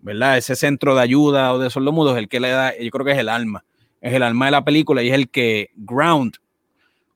¿verdad? 0.00 0.38
Ese 0.38 0.54
centro 0.54 0.94
de 0.94 1.02
ayuda 1.02 1.52
o 1.52 1.58
de 1.58 1.70
sordomudos, 1.70 2.16
el 2.16 2.28
que 2.28 2.38
le 2.38 2.50
da, 2.50 2.72
yo 2.78 2.90
creo 2.92 3.04
que 3.04 3.12
es 3.12 3.18
el 3.18 3.30
alma. 3.30 3.64
Es 4.00 4.14
el 4.14 4.22
alma 4.22 4.44
de 4.44 4.52
la 4.52 4.64
película 4.64 5.02
y 5.02 5.08
es 5.08 5.14
el 5.14 5.28
que 5.28 5.70
ground 5.74 6.36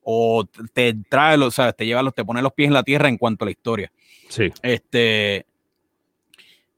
o 0.02 0.44
te 0.74 0.94
trae, 1.08 1.38
o 1.38 1.50
sea, 1.52 1.72
te 1.72 1.86
lleva, 1.86 2.10
te 2.10 2.24
pone 2.24 2.42
los 2.42 2.52
pies 2.54 2.66
en 2.66 2.74
la 2.74 2.82
tierra 2.82 3.08
en 3.08 3.18
cuanto 3.18 3.44
a 3.44 3.46
la 3.46 3.52
historia. 3.52 3.92
Sí. 4.28 4.50
Este, 4.62 5.46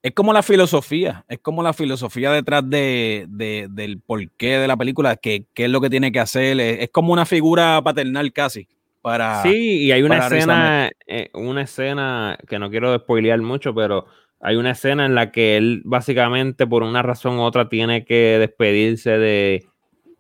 es 0.05 0.13
como 0.13 0.35
la 0.35 0.43
filosofía, 0.43 1.25
es 1.31 1.39
como 1.39 1.63
la 1.63 1.73
filosofía 1.73 2.31
detrás 2.31 2.69
de, 2.69 3.25
del 3.27 4.01
porqué 4.01 4.59
de 4.59 4.69
la 4.69 4.77
película, 4.77 5.17
que 5.17 5.47
qué 5.55 5.65
es 5.65 5.71
lo 5.71 5.81
que 5.81 5.89
tiene 5.89 6.13
que 6.13 6.21
hacer, 6.21 6.61
es, 6.61 6.91
como 6.91 7.15
una 7.15 7.25
figura 7.25 7.81
paternal 7.83 8.31
casi. 8.35 8.69
Para, 9.01 9.43
sí, 9.43 9.85
y 9.85 9.93
hay 9.93 10.03
una 10.03 10.19
escena, 10.19 10.91
eh, 11.07 11.31
una 11.33 11.63
escena 11.63 12.37
que 12.47 12.59
no 12.59 12.69
quiero 12.69 12.95
spoilear 12.99 13.41
mucho, 13.41 13.75
pero 13.75 14.05
hay 14.41 14.57
una 14.57 14.73
escena 14.73 15.07
en 15.07 15.15
la 15.15 15.33
que 15.33 15.57
él 15.57 15.81
básicamente 15.87 16.67
por 16.67 16.83
una 16.83 17.01
razón 17.01 17.39
u 17.39 17.43
otra 17.43 17.71
tiene 17.71 18.05
que 18.05 18.39
despedirse 18.39 19.17
de 19.17 19.67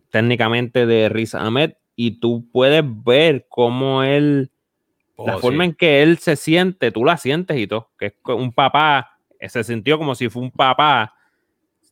técnicamente 0.08 0.86
de 0.86 1.10
Riz 1.10 1.34
Ahmed 1.34 1.72
y 1.94 2.20
tú 2.20 2.48
puedes 2.50 2.82
ver 3.04 3.44
cómo 3.50 4.02
él, 4.02 4.50
la 5.18 5.36
oh, 5.36 5.40
forma 5.40 5.66
en 5.66 5.74
que 5.74 6.02
él 6.02 6.16
se 6.16 6.36
siente, 6.36 6.90
tú 6.90 7.04
la 7.04 7.18
sientes 7.18 7.58
y 7.58 7.66
todo, 7.66 7.90
que 7.98 8.06
es 8.06 8.14
un 8.24 8.50
papá, 8.50 9.13
se 9.48 9.64
sintió 9.64 9.98
como 9.98 10.14
si 10.14 10.28
fue 10.28 10.42
un 10.42 10.50
papá, 10.50 11.14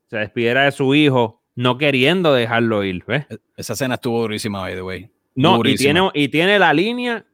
se 0.07 0.19
despidiera 0.19 0.65
de 0.65 0.73
su 0.73 0.95
hijo, 0.95 1.43
no 1.55 1.79
queriendo 1.79 2.33
dejarlo 2.33 2.85
ir, 2.85 3.05
¿ves? 3.07 3.27
E-, 3.31 3.38
esa 3.57 3.73
escena 3.75 3.95
estuvo 3.95 4.21
durísima, 4.23 4.61
by 4.61 4.75
the 4.75 4.83
way. 4.83 5.11
No, 5.35 5.61
y 5.65 5.77
tiene, 5.77 6.11
y 6.15 6.29
tiene 6.29 6.59
la 6.59 6.75
línea 6.75 7.25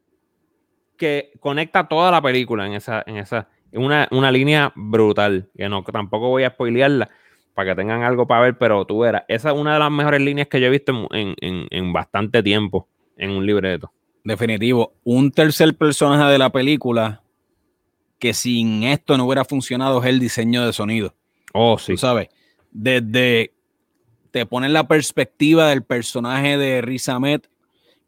que 0.96 1.32
conecta 1.40 1.88
toda 1.88 2.10
la 2.10 2.22
película 2.22 2.66
en 2.66 2.74
esa, 2.74 3.02
en 3.06 3.16
esa, 3.16 3.48
una, 3.72 4.08
una 4.10 4.30
línea 4.30 4.72
brutal, 4.76 5.48
que 5.56 5.68
no, 5.68 5.82
tampoco 5.82 6.28
voy 6.28 6.44
a 6.44 6.50
spoilearla 6.50 7.10
para 7.58 7.70
que 7.70 7.76
tengan 7.80 8.04
algo 8.04 8.24
para 8.28 8.42
ver, 8.42 8.56
pero 8.56 8.84
tú 8.84 9.00
verás, 9.00 9.24
esa 9.26 9.50
es 9.50 9.58
una 9.58 9.72
de 9.72 9.80
las 9.80 9.90
mejores 9.90 10.20
líneas 10.20 10.46
que 10.46 10.60
yo 10.60 10.68
he 10.68 10.70
visto 10.70 11.08
en, 11.10 11.92
bastante 11.92 12.40
tiempo 12.40 12.86
en 13.16 13.30
un 13.30 13.44
libreto. 13.44 13.92
Definitivo. 14.22 14.92
Un 15.02 15.32
tercer 15.32 15.76
personaje 15.76 16.30
de 16.30 16.38
la 16.38 16.50
película 16.50 17.20
que 18.18 18.34
sin 18.34 18.82
esto 18.84 19.16
no 19.16 19.26
hubiera 19.26 19.44
funcionado 19.44 20.02
es 20.02 20.08
el 20.08 20.18
diseño 20.18 20.64
de 20.66 20.72
sonido. 20.72 21.14
Oh, 21.52 21.78
sí. 21.78 21.92
Tú 21.92 21.98
sabes, 21.98 22.28
desde 22.70 23.52
te 24.30 24.44
ponen 24.44 24.72
la 24.72 24.86
perspectiva 24.86 25.68
del 25.68 25.82
personaje 25.82 26.58
de 26.58 26.82
Riz 26.82 27.08
Ahmed 27.08 27.42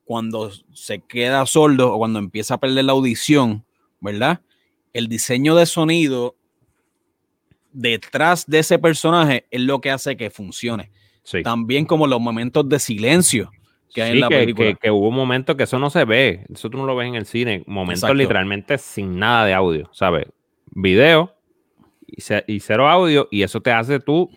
cuando 0.04 0.50
se 0.74 1.00
queda 1.00 1.46
sordo 1.46 1.94
o 1.94 1.98
cuando 1.98 2.18
empieza 2.18 2.54
a 2.54 2.60
perder 2.60 2.84
la 2.84 2.92
audición, 2.92 3.64
¿verdad? 4.00 4.40
el 4.92 5.08
diseño 5.08 5.54
de 5.54 5.66
sonido 5.66 6.36
detrás 7.72 8.46
de 8.46 8.60
ese 8.60 8.78
personaje 8.78 9.46
es 9.50 9.60
lo 9.60 9.80
que 9.80 9.90
hace 9.90 10.16
que 10.16 10.30
funcione. 10.30 10.90
También 11.44 11.84
como 11.84 12.06
los 12.06 12.20
momentos 12.20 12.68
de 12.68 12.78
silencio 12.80 13.52
que 13.92 14.02
hay 14.02 14.12
en 14.12 14.20
la 14.20 14.28
película. 14.28 14.74
Que, 14.74 14.90
hubo 14.90 15.10
momentos 15.10 15.56
que 15.56 15.64
eso 15.64 15.78
no 15.78 15.90
se 15.90 16.04
ve, 16.04 16.46
eso 16.52 16.70
tú 16.70 16.78
no 16.78 16.86
lo 16.86 16.96
ves 16.96 17.08
en 17.08 17.14
el 17.14 17.26
cine, 17.26 17.62
momentos 17.66 18.14
literalmente 18.14 18.78
sin 18.78 19.18
nada 19.18 19.46
de 19.46 19.54
audio, 19.54 19.88
¿sabes? 19.92 20.26
Video 20.72 21.34
y, 22.06 22.60
cero 22.60 22.88
audio 22.88 23.28
y 23.30 23.42
eso 23.42 23.60
te 23.60 23.72
hace 23.72 24.00
tú 24.00 24.30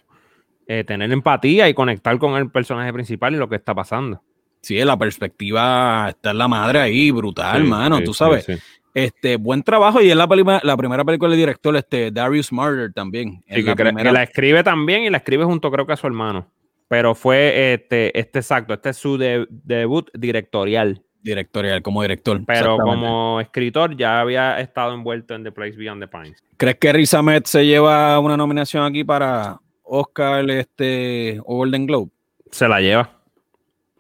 eh, 0.68 0.84
tener 0.84 1.12
empatía 1.12 1.70
y 1.70 1.74
conectar 1.74 2.18
con 2.18 2.36
el 2.36 2.50
personaje 2.50 2.92
principal 2.94 3.34
y 3.34 3.38
lo 3.38 3.50
que 3.50 3.56
está 3.56 3.74
pasando. 3.76 4.22
Sí, 4.62 4.78
la 4.84 4.98
perspectiva 4.98 6.08
está 6.10 6.32
en 6.32 6.38
la 6.38 6.48
madre 6.48 6.80
ahí, 6.80 7.12
brutal, 7.12 7.62
hermano, 7.62 8.02
tú 8.02 8.14
sabes. 8.14 8.48
Este, 8.94 9.38
buen 9.38 9.64
trabajo 9.64 10.02
y 10.02 10.12
es 10.12 10.16
la, 10.16 10.28
la 10.64 10.78
primera 10.78 11.04
película 11.04 11.32
del 11.32 11.40
director, 11.40 11.76
este, 11.76 12.12
Darius 12.12 12.54
Marder 12.54 12.94
también. 12.94 13.44
Sí, 13.50 13.64
la 13.64 13.76
que, 13.76 13.84
la 13.84 14.24
escribe 14.24 14.64
también 14.64 15.04
y 15.04 15.10
la 15.10 15.18
escribe 15.18 15.44
junto 15.46 15.72
creo 15.72 15.86
que 15.86 15.94
a 15.94 15.98
su 15.98 16.08
hermano. 16.08 16.48
Pero 16.88 17.16
fue 17.16 17.74
este, 17.74 18.18
este 18.18 18.40
exacto, 18.40 18.74
este 18.74 18.90
es 18.90 18.98
su 18.98 19.18
debut 19.18 20.10
directorial. 20.14 21.02
Directorial, 21.22 21.82
como 21.82 22.02
director. 22.02 22.42
Pero 22.46 22.78
como 22.78 23.40
escritor 23.40 23.96
ya 23.96 24.20
había 24.20 24.60
estado 24.60 24.94
envuelto 24.94 25.34
en 25.36 25.44
The 25.44 25.52
Place 25.52 25.78
Beyond 25.78 26.02
the 26.02 26.08
Pines. 26.08 26.44
¿Crees 26.58 26.78
que 26.78 26.92
Riz 26.92 27.14
Ahmed 27.14 27.44
se 27.46 27.66
lleva 27.66 28.20
una 28.20 28.36
nominación 28.36 28.84
aquí 28.84 29.04
para 29.04 29.60
Oscar 29.84 30.50
este, 30.50 31.40
o 31.46 31.58
Golden 31.58 31.88
Globe? 31.88 32.12
Se 32.52 32.68
la 32.68 32.82
lleva. 32.82 33.10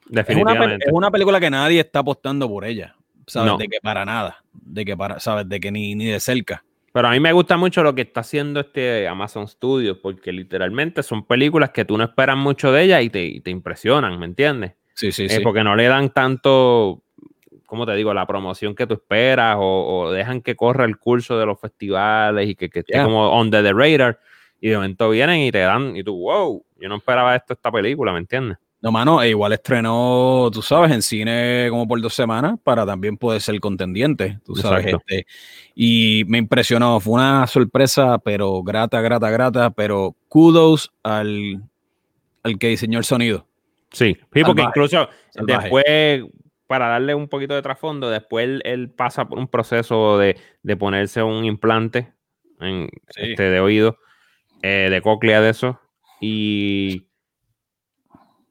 Definitivamente. 0.07 0.85
es 0.85 0.91
una 0.91 1.09
película 1.09 1.39
que 1.39 1.49
nadie 1.49 1.79
está 1.79 1.99
apostando 1.99 2.49
por 2.49 2.65
ella. 2.65 2.95
¿sabes? 3.27 3.57
De 3.57 3.67
que 3.67 3.77
para 3.81 4.05
nada, 4.05 4.43
de 4.53 4.85
que 4.85 4.97
para, 4.97 5.19
¿sabes? 5.19 5.47
De 5.47 5.59
que 5.59 5.71
ni, 5.71 5.95
ni 5.95 6.05
de 6.05 6.19
cerca. 6.19 6.63
Pero 6.93 7.07
a 7.07 7.11
mí 7.11 7.19
me 7.19 7.33
gusta 7.33 7.57
mucho 7.57 7.81
lo 7.81 7.95
que 7.95 8.03
está 8.03 8.19
haciendo 8.19 8.59
este 8.59 9.07
Amazon 9.07 9.47
Studios, 9.47 9.97
porque 9.97 10.31
literalmente 10.31 11.01
son 11.01 11.25
películas 11.25 11.71
que 11.71 11.85
tú 11.85 11.97
no 11.97 12.03
esperas 12.03 12.37
mucho 12.37 12.71
de 12.71 12.83
ellas 12.83 13.03
y 13.03 13.09
te, 13.09 13.49
impresionan, 13.49 14.19
¿me 14.19 14.27
entiendes? 14.27 14.73
Sí, 14.93 15.11
sí, 15.11 15.25
eh, 15.25 15.29
sí. 15.29 15.39
Porque 15.41 15.63
no 15.63 15.75
le 15.75 15.87
dan 15.87 16.11
tanto, 16.11 17.01
¿cómo 17.65 17.87
te 17.87 17.95
digo? 17.95 18.13
La 18.13 18.27
promoción 18.27 18.75
que 18.75 18.85
tú 18.85 18.93
esperas 18.93 19.57
o, 19.59 20.11
dejan 20.11 20.41
que 20.41 20.55
corra 20.55 20.85
el 20.85 20.99
curso 20.99 21.39
de 21.39 21.47
los 21.47 21.59
festivales 21.59 22.47
y 22.47 22.53
que, 22.53 22.69
que 22.69 22.79
esté 22.79 23.01
como 23.01 23.27
on 23.31 23.49
the 23.49 23.73
radar 23.73 24.19
y 24.61 24.69
de 24.69 24.75
momento 24.75 25.09
vienen 25.09 25.39
y 25.41 25.51
te 25.51 25.59
dan, 25.59 25.97
y 25.97 26.03
tú, 26.03 26.15
wow, 26.15 26.63
yo 26.77 26.89
no 26.89 26.97
esperaba 26.97 27.35
esto 27.35 27.53
esta 27.53 27.71
película, 27.71 28.13
¿me 28.13 28.19
entiendes? 28.19 28.59
No, 28.83 28.91
mano, 28.91 29.23
e 29.23 29.29
igual 29.29 29.53
estrenó, 29.53 30.49
tú 30.51 30.61
sabes, 30.61 30.91
en 30.91 31.01
cine 31.01 31.67
como 31.69 31.87
por 31.87 32.01
dos 32.01 32.13
semanas 32.13 32.59
para 32.61 32.85
también 32.85 33.15
poder 33.15 33.39
ser 33.39 33.57
contendiente, 33.61 34.39
tú 34.43 34.57
sabes. 34.57 34.87
Este, 34.87 35.25
y 35.73 36.25
me 36.27 36.37
impresionó, 36.37 36.99
fue 36.99 37.13
una 37.13 37.47
sorpresa, 37.47 38.17
pero 38.17 38.61
grata, 38.61 38.99
grata, 38.99 39.29
grata, 39.29 39.69
pero 39.69 40.17
kudos 40.27 40.91
al, 41.01 41.63
al 42.43 42.59
que 42.59 42.67
diseñó 42.67 42.99
el 42.99 43.05
sonido. 43.05 43.47
Sí, 43.89 44.17
sí 44.33 44.43
porque 44.43 44.63
incluso 44.63 45.07
después, 45.33 46.25
para 46.67 46.89
darle 46.89 47.15
un 47.15 47.29
poquito 47.29 47.53
de 47.53 47.61
trasfondo, 47.61 48.09
después 48.09 48.59
él, 48.65 48.89
pasa 48.89 49.29
por 49.29 49.39
un 49.39 49.47
proceso 49.47 50.17
de, 50.17 50.35
ponerse 50.77 51.23
un 51.23 51.45
implante 51.45 52.11
en, 52.59 52.89
este, 53.15 53.43
de 53.43 53.61
oído, 53.61 53.97
eh, 54.61 54.89
de 54.91 55.01
cóclea 55.01 55.39
de 55.39 55.51
eso, 55.51 55.79
y 56.19 57.07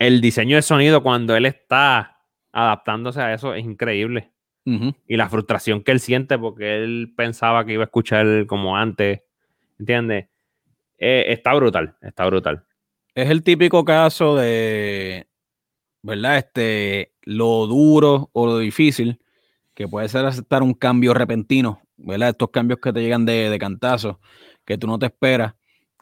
el 0.06 0.20
diseño 0.20 0.56
de 0.56 0.62
sonido 0.62 1.02
cuando 1.02 1.36
él 1.36 1.46
está 1.46 2.18
adaptándose 2.50 3.20
a 3.20 3.32
eso 3.32 3.54
es 3.54 3.64
increíble. 3.64 4.30
Y 4.64 5.16
la 5.16 5.28
frustración 5.28 5.82
que 5.82 5.90
él 5.90 5.98
siente 5.98 6.38
porque 6.38 6.76
él 6.76 7.12
pensaba 7.16 7.64
que 7.64 7.72
iba 7.72 7.82
a 7.82 7.86
escuchar 7.86 8.46
como 8.46 8.76
antes, 8.76 9.22
¿entiendes? 9.78 10.28
Eh, 10.98 11.24
está 11.28 11.52
brutal, 11.54 11.96
está 12.00 12.26
brutal. 12.26 12.64
Es 13.12 13.28
el 13.28 13.42
típico 13.42 13.84
caso 13.84 14.36
de, 14.36 15.26
¿verdad? 16.02 16.38
Este, 16.38 17.12
lo 17.22 17.66
duro 17.66 18.30
o 18.32 18.46
lo 18.46 18.58
difícil 18.58 19.20
que 19.74 19.88
puede 19.88 20.08
ser 20.08 20.24
aceptar 20.24 20.62
un 20.62 20.74
cambio 20.74 21.12
repentino, 21.12 21.82
¿verdad? 21.96 22.28
Estos 22.30 22.50
cambios 22.50 22.78
que 22.80 22.92
te 22.92 23.02
llegan 23.02 23.26
de, 23.26 23.50
de 23.50 23.58
cantazo, 23.58 24.20
que 24.64 24.78
tú 24.78 24.86
no 24.86 24.98
te 24.98 25.06
esperas. 25.06 25.54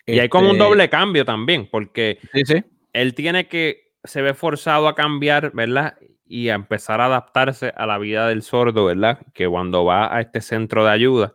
Y 0.05 0.19
hay 0.19 0.29
como 0.29 0.51
un 0.51 0.57
este 0.57 0.65
doble 0.65 0.91
cambio 0.91 1.25
también, 1.25 1.67
porque 1.71 2.19
sí, 2.35 2.43
sí. 2.45 2.65
él 2.93 3.15
tiene 3.15 3.49
que 3.49 3.90
se 4.05 4.23
ve 4.23 4.35
forzado 4.35 4.89
a 4.89 4.95
cambiar, 4.95 5.53
¿verdad? 5.53 5.97
Y 6.27 6.49
a 6.49 6.55
empezar 6.55 7.01
a 7.01 7.07
adaptarse 7.07 7.73
a 7.77 7.87
la 7.87 7.99
vida 7.99 8.29
del 8.29 8.43
sordo, 8.43 8.87
¿verdad? 8.87 9.21
Que 9.35 9.49
cuando 9.49 9.85
va 9.85 10.15
a 10.15 10.21
este 10.21 10.41
centro 10.41 10.85
de 10.85 10.91
ayuda 10.91 11.35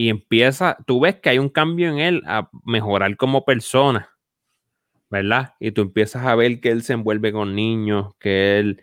y 0.00 0.10
empieza, 0.10 0.78
tú 0.86 1.00
ves 1.00 1.16
que 1.16 1.30
hay 1.30 1.38
un 1.40 1.48
cambio 1.48 1.88
en 1.90 1.98
él 1.98 2.22
a 2.24 2.48
mejorar 2.64 3.16
como 3.16 3.44
persona, 3.44 4.10
¿verdad? 5.10 5.54
Y 5.58 5.72
tú 5.72 5.82
empiezas 5.82 6.24
a 6.24 6.36
ver 6.36 6.60
que 6.60 6.70
él 6.70 6.82
se 6.84 6.92
envuelve 6.92 7.32
con 7.32 7.56
niños, 7.56 8.14
que 8.20 8.60
él, 8.60 8.82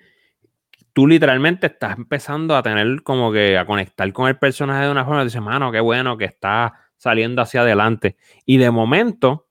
tú 0.91 1.08
literalmente 1.08 1.67
estás 1.67 1.97
empezando 1.97 2.53
a 2.55 2.63
tener 2.63 3.01
como 3.03 3.31
que 3.31 3.58
a 3.58 3.65
conectar 3.65 4.12
con 4.12 4.27
el 4.27 4.38
personaje 4.38 4.86
de 4.86 4.91
una 4.91 5.05
forma, 5.05 5.23
dices, 5.23 5.41
mano, 5.41 5.71
qué 5.71 5.79
bueno 5.79 6.17
que 6.17 6.25
está 6.25 6.73
saliendo 6.97 7.41
hacia 7.41 7.62
adelante. 7.62 8.17
Y 8.45 8.58
de 8.58 8.69
momento, 8.69 9.47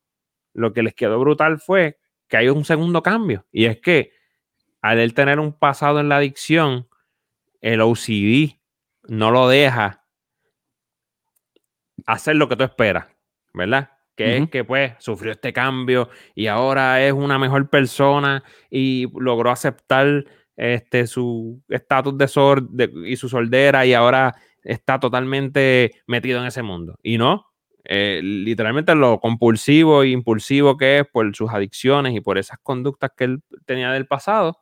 lo 0.53 0.75
que 0.75 0.83
les 0.83 0.95
quedó 0.95 1.19
brutal 1.19 1.59
fue 1.61 1.99
que 2.29 2.37
hay 2.37 2.49
un 2.49 2.65
segundo 2.65 3.03
cambio. 3.03 3.47
Y 3.53 3.67
es 3.67 3.81
que 3.81 4.13
al 4.81 4.99
él 4.99 5.15
tener 5.15 5.41
un 5.41 5.53
pasado 5.59 6.01
en 6.01 6.09
la 6.09 6.19
adicción, 6.19 6.89
el 7.61 7.81
OCD 7.81 8.59
no 9.09 9.31
lo 9.31 9.49
deja 9.49 10.05
hacer 12.07 12.37
lo 12.37 12.49
que 12.49 12.57
tú 12.57 12.65
esperas, 12.65 13.07
¿verdad? 13.53 13.91
Que 14.15 14.37
es 14.37 14.51
que 14.51 14.63
pues 14.63 14.93
sufrió 14.99 15.33
este 15.33 15.53
cambio 15.53 16.09
y 16.35 16.47
ahora 16.47 17.05
es 17.05 17.13
una 17.13 17.39
mejor 17.39 17.69
persona 17.69 18.45
y 18.71 19.09
logró 19.19 19.51
aceptar 19.51 20.25
este, 20.57 21.07
su 21.07 21.63
estatus 21.69 22.17
de, 22.17 22.91
y 23.07 23.17
su 23.17 23.29
soldera 23.29 23.85
y 23.87 23.95
ahora 23.95 24.35
está 24.63 25.01
totalmente 25.01 26.03
metido 26.07 26.41
en 26.41 26.47
ese 26.47 26.63
mundo. 26.63 26.97
Y 27.03 27.19
no, 27.19 27.47
eh, 27.85 28.21
literalmente 28.23 28.95
lo 28.95 29.21
compulsivo 29.21 30.03
e 30.03 30.09
impulsivo 30.09 30.77
que 30.77 31.01
es 31.01 31.07
por 31.07 31.35
sus 31.37 31.51
adicciones 31.51 32.15
y 32.15 32.21
por 32.21 32.39
esas 32.39 32.59
conductas 32.63 33.11
que 33.17 33.25
él 33.25 33.43
tenía 33.67 33.93
del 33.93 34.07
pasado, 34.07 34.59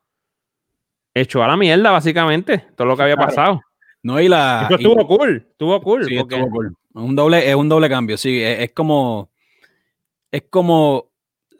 echó 1.14 1.42
a 1.42 1.48
la 1.48 1.56
mierda 1.56 1.90
básicamente 1.90 2.66
todo 2.76 2.86
lo 2.86 2.96
que 2.96 3.04
había 3.04 3.16
pasado. 3.16 3.60
No, 4.02 4.20
y 4.20 4.28
la. 4.28 4.68
estuvo 4.70 5.06
cool, 5.06 5.46
estuvo 5.50 5.80
cool. 5.80 6.04
Sí, 6.06 6.18
cool. 6.18 6.76
Un 6.94 7.14
doble, 7.14 7.48
es 7.48 7.54
un 7.54 7.68
doble 7.68 7.88
cambio, 7.88 8.16
sí. 8.16 8.42
Es, 8.42 8.72
como. 8.72 9.30
Es 10.30 10.44
como 10.50 11.11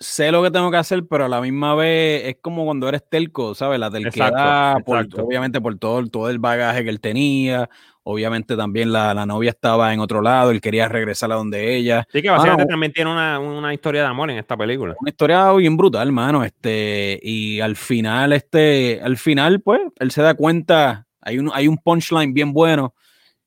sé 0.03 0.33
lo 0.33 0.43
que 0.43 0.51
tengo 0.51 0.71
que 0.71 0.77
hacer, 0.77 1.07
pero 1.07 1.25
a 1.25 1.29
la 1.29 1.41
misma 1.41 1.75
vez 1.75 2.25
es 2.27 2.37
como 2.43 2.65
cuando 2.65 2.89
eres 2.89 3.03
telco, 3.09 3.55
¿sabes? 3.55 3.79
La 3.79 3.91
telquedad, 3.91 4.77
obviamente 4.85 5.61
por 5.61 5.79
todo, 5.79 6.07
todo 6.09 6.29
el 6.29 6.39
bagaje 6.39 6.85
que 6.85 6.91
él 6.91 7.01
tenía, 7.01 7.71
obviamente 8.03 8.57
también 8.57 8.93
la, 8.93 9.15
novia 9.27 9.51
estaba 9.51 9.95
en 9.95 10.01
otro 10.01 10.21
lado, 10.21 10.51
él 10.51 10.61
quería 10.61 10.89
regresar 10.89 11.33
a 11.33 11.37
donde 11.37 11.77
ella. 11.77 12.07
Sí, 12.13 12.21
que 12.21 12.31
básicamente 12.31 12.67
también 12.67 12.93
tiene 12.93 13.11
una, 13.11 13.73
historia 13.73 14.03
de 14.03 14.09
amor 14.09 14.31
en 14.31 14.39
esta 14.39 14.57
película. 14.57 14.95
Una 14.99 15.11
historia 15.11 15.53
bien 15.53 15.77
brutal, 15.77 16.09
hermano, 16.09 16.45
este, 16.45 17.19
y 17.23 17.61
al 17.61 17.77
final, 17.77 18.33
este, 18.33 19.01
al 19.03 19.17
final, 19.17 19.61
pues, 19.61 19.81
él 19.99 20.11
se 20.11 20.23
da 20.23 20.35
cuenta, 20.35 21.07
hay 21.21 21.39
un, 21.39 21.51
hay 21.55 21.69
un 21.69 21.79
punchline 21.79 22.35
bien 22.35 22.53
bueno, 22.53 22.95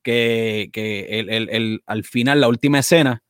que, 0.02 0.70
que 0.72 1.80
al 1.86 2.04
final, 2.04 2.40
la 2.40 2.48
última 2.48 2.78
escena, 2.78 3.22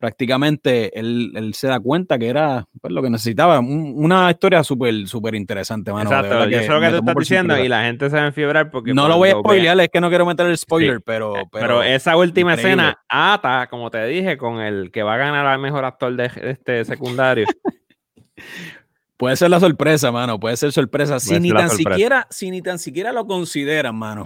prácticamente 0.00 0.98
él, 0.98 1.52
se 1.54 1.68
da 1.68 1.78
cuenta 1.78 2.18
que 2.18 2.28
era 2.28 2.66
pues, 2.80 2.92
lo 2.92 3.02
que 3.02 3.10
necesitaba. 3.10 3.60
una 3.60 4.30
historia 4.30 4.64
súper, 4.64 5.06
súper 5.06 5.34
interesante, 5.34 5.92
mano. 5.92 6.10
Exacto, 6.10 6.48
yo 6.48 6.58
sé 6.60 6.68
lo 6.68 6.80
que 6.80 6.88
tú 6.88 6.96
estás 6.96 7.14
diciendo 7.16 7.58
y 7.58 7.68
la 7.68 7.84
gente 7.84 8.08
se 8.08 8.16
va 8.16 8.22
a 8.22 8.26
enfibrar 8.28 8.70
porque... 8.70 8.94
No 8.94 9.06
lo 9.06 9.18
voy 9.18 9.28
a 9.28 9.32
spoilear, 9.32 9.78
es 9.78 9.90
que 9.90 10.00
no 10.00 10.08
quiero 10.08 10.24
meter 10.24 10.46
el 10.46 10.56
spoiler, 10.56 11.02
pero, 11.02 11.34
pero, 11.52 11.82
esa 11.82 12.16
última 12.16 12.54
escena 12.54 12.98
ata, 13.08 13.66
como 13.68 13.90
te 13.90 14.04
dije, 14.06 14.38
con 14.38 14.60
el 14.60 14.90
que 14.90 15.02
va 15.02 15.14
a 15.14 15.18
ganar 15.18 15.46
al 15.46 15.60
mejor 15.60 15.84
actor 15.84 16.16
de, 16.16 16.30
este 16.42 16.84
secundario. 16.86 17.46
Puede 19.18 19.36
ser 19.36 19.50
la 19.50 19.60
sorpresa, 19.60 20.10
mano, 20.10 20.40
puede 20.40 20.56
ser 20.56 20.72
sorpresa. 20.72 21.20
si, 21.20 21.38
ni 21.38 21.52
tan 21.52 21.68
siquiera, 21.68 22.26
si 22.30 22.50
ni 22.50 22.62
tan 22.62 22.78
siquiera 22.78 23.12
lo 23.12 23.26
consideran, 23.26 23.94
mano. 23.94 24.22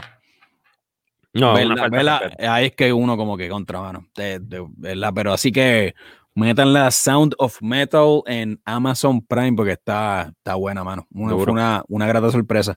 No, 1.35 1.55
ahí 1.55 2.66
es 2.66 2.72
que 2.74 2.93
uno 2.93 3.16
como 3.16 3.37
que 3.37 3.49
contra, 3.49 3.80
mano. 3.80 4.07
Pero 4.14 5.32
así 5.32 5.53
que 5.53 5.95
metan 6.35 6.72
la 6.72 6.91
Sound 6.91 7.35
of 7.39 7.61
Metal 7.61 8.22
en 8.26 8.61
Amazon 8.64 9.20
Prime 9.24 9.53
porque 9.55 9.72
está, 9.72 10.32
está 10.37 10.55
buena, 10.55 10.85
mano. 10.85 11.07
Una, 11.12 11.35
fue 11.35 11.53
una, 11.53 11.82
una 11.89 12.07
grata 12.07 12.30
sorpresa. 12.30 12.76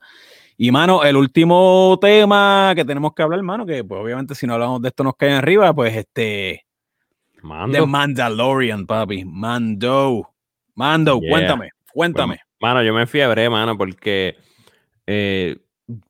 Y, 0.58 0.72
mano, 0.72 1.04
el 1.04 1.16
último 1.16 2.00
tema 2.02 2.74
que 2.76 2.84
tenemos 2.84 3.14
que 3.14 3.22
hablar, 3.22 3.42
mano, 3.44 3.66
que 3.66 3.84
pues 3.84 4.02
obviamente 4.02 4.34
si 4.34 4.48
no 4.48 4.56
hablamos 4.56 4.82
de 4.82 4.88
esto 4.88 5.04
nos 5.04 5.16
cae 5.16 5.34
arriba, 5.34 5.74
pues 5.74 5.96
este... 5.96 6.66
Mando. 7.44 7.86
Mandalorian, 7.86 8.88
papi. 8.88 9.24
Mando. 9.24 10.34
Mando, 10.74 11.20
cuéntame, 11.20 11.70
cuéntame. 11.94 12.40
mano, 12.60 12.84
yo 12.84 12.94
me 12.94 13.06
fiebré, 13.06 13.50
mano, 13.50 13.78
porque... 13.78 14.36
Eh, 15.06 15.58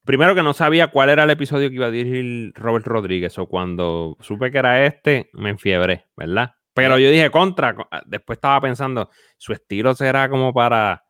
primero 0.03 0.35
que 0.35 0.43
no 0.43 0.53
sabía 0.53 0.87
cuál 0.87 1.09
era 1.09 1.23
el 1.23 1.29
episodio 1.29 1.69
que 1.69 1.75
iba 1.75 1.87
a 1.87 1.91
dirigir 1.91 2.53
Robert 2.55 2.85
Rodríguez, 2.85 3.37
o 3.37 3.47
cuando 3.47 4.17
supe 4.19 4.51
que 4.51 4.57
era 4.57 4.85
este, 4.85 5.29
me 5.33 5.49
enfiebré, 5.49 6.05
¿verdad? 6.15 6.53
Pero 6.73 6.97
yo 6.99 7.09
dije 7.09 7.29
contra, 7.31 7.75
ah, 7.91 8.03
después 8.05 8.37
estaba 8.37 8.61
pensando, 8.61 9.09
su 9.37 9.53
estilo 9.53 9.95
será 9.95 10.29
como 10.29 10.53
para, 10.53 11.03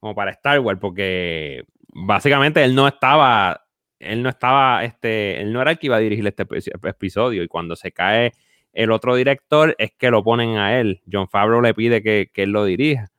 como 0.00 0.14
para 0.14 0.32
Star 0.32 0.58
Wars, 0.60 0.80
porque 0.80 1.64
básicamente 1.92 2.64
él 2.64 2.74
no 2.74 2.88
estaba, 2.88 3.64
él 3.98 4.22
no 4.22 4.28
estaba, 4.28 4.84
este, 4.84 5.40
él 5.40 5.52
no 5.52 5.62
era 5.62 5.72
el 5.72 5.78
que 5.78 5.86
iba 5.86 5.96
a 5.96 6.00
dirigir 6.00 6.26
este 6.26 6.46
episodio, 6.84 7.42
y 7.42 7.48
cuando 7.48 7.76
se 7.76 7.92
cae 7.92 8.32
el 8.72 8.90
otro 8.90 9.14
director 9.16 9.74
es 9.78 9.92
que 9.92 10.10
lo 10.10 10.24
ponen 10.24 10.56
a 10.56 10.80
él. 10.80 11.02
John 11.10 11.28
Favreau 11.28 11.60
le 11.60 11.74
pide 11.74 12.02
que, 12.02 12.30
él 12.34 12.50
lo 12.50 12.64
dirija. 12.64 13.10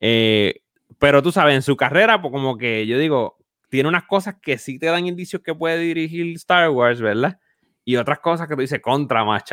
Eh, 0.00 0.62
pero 0.98 1.22
tú 1.22 1.30
sabes, 1.30 1.54
en 1.54 1.62
su 1.62 1.76
carrera, 1.76 2.20
pues 2.20 2.32
como 2.32 2.56
que 2.56 2.86
yo 2.86 2.98
digo, 2.98 3.35
tiene 3.68 3.88
unas 3.88 4.04
cosas 4.04 4.36
que 4.40 4.58
sí 4.58 4.78
te 4.78 4.86
dan 4.86 5.06
indicios 5.06 5.42
que 5.42 5.54
puede 5.54 5.78
dirigir 5.78 6.34
Star 6.36 6.70
Wars, 6.70 7.00
¿verdad? 7.00 7.38
Y 7.84 7.96
otras 7.96 8.18
cosas 8.18 8.48
que 8.48 8.54
tú 8.54 8.62
dices 8.62 8.80
contra 8.80 9.24
match, 9.24 9.52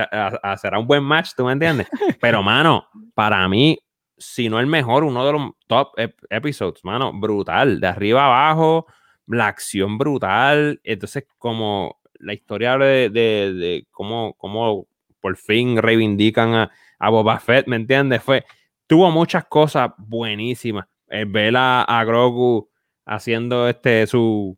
será 0.58 0.80
un 0.80 0.88
buen 0.88 1.04
match, 1.04 1.32
¿tú 1.36 1.46
me 1.46 1.52
entiendes? 1.52 1.88
Pero, 2.22 2.42
mano, 2.42 2.88
para 3.14 3.48
mí, 3.48 3.78
si 4.18 4.50
no 4.50 4.60
el 4.60 4.68
mejor, 4.68 5.04
uno 5.04 5.26
de 5.26 5.34
los 5.34 5.52
top 5.68 5.92
episodios, 6.30 6.84
mano, 6.84 7.12
brutal, 7.14 7.80
de 7.80 7.88
arriba 7.88 8.26
abajo, 8.26 8.88
la 9.28 9.48
acción 9.48 9.98
brutal, 9.98 10.80
entonces 10.84 11.26
como 11.38 12.00
la 12.16 12.34
historia 12.34 12.78
de, 12.78 13.10
de, 13.10 13.88
cómo, 13.92 14.34
cómo, 14.36 14.88
por 15.22 15.38
fin 15.38 15.78
reivindican 15.78 16.54
a, 16.54 16.72
a, 17.00 17.10
Boba 17.10 17.40
Fett, 17.40 17.68
¿me 17.68 17.76
entiendes? 17.76 18.24
Fue, 18.24 18.46
tuvo 18.88 19.12
muchas 19.12 19.46
cosas 19.46 19.92
buenísimas. 19.98 20.86
El 21.08 21.28
ver 21.28 21.56
a, 21.56 21.84
a 21.84 22.04
Grogu 22.04 22.70
haciendo 23.06 23.68
este 23.68 24.08
su, 24.08 24.58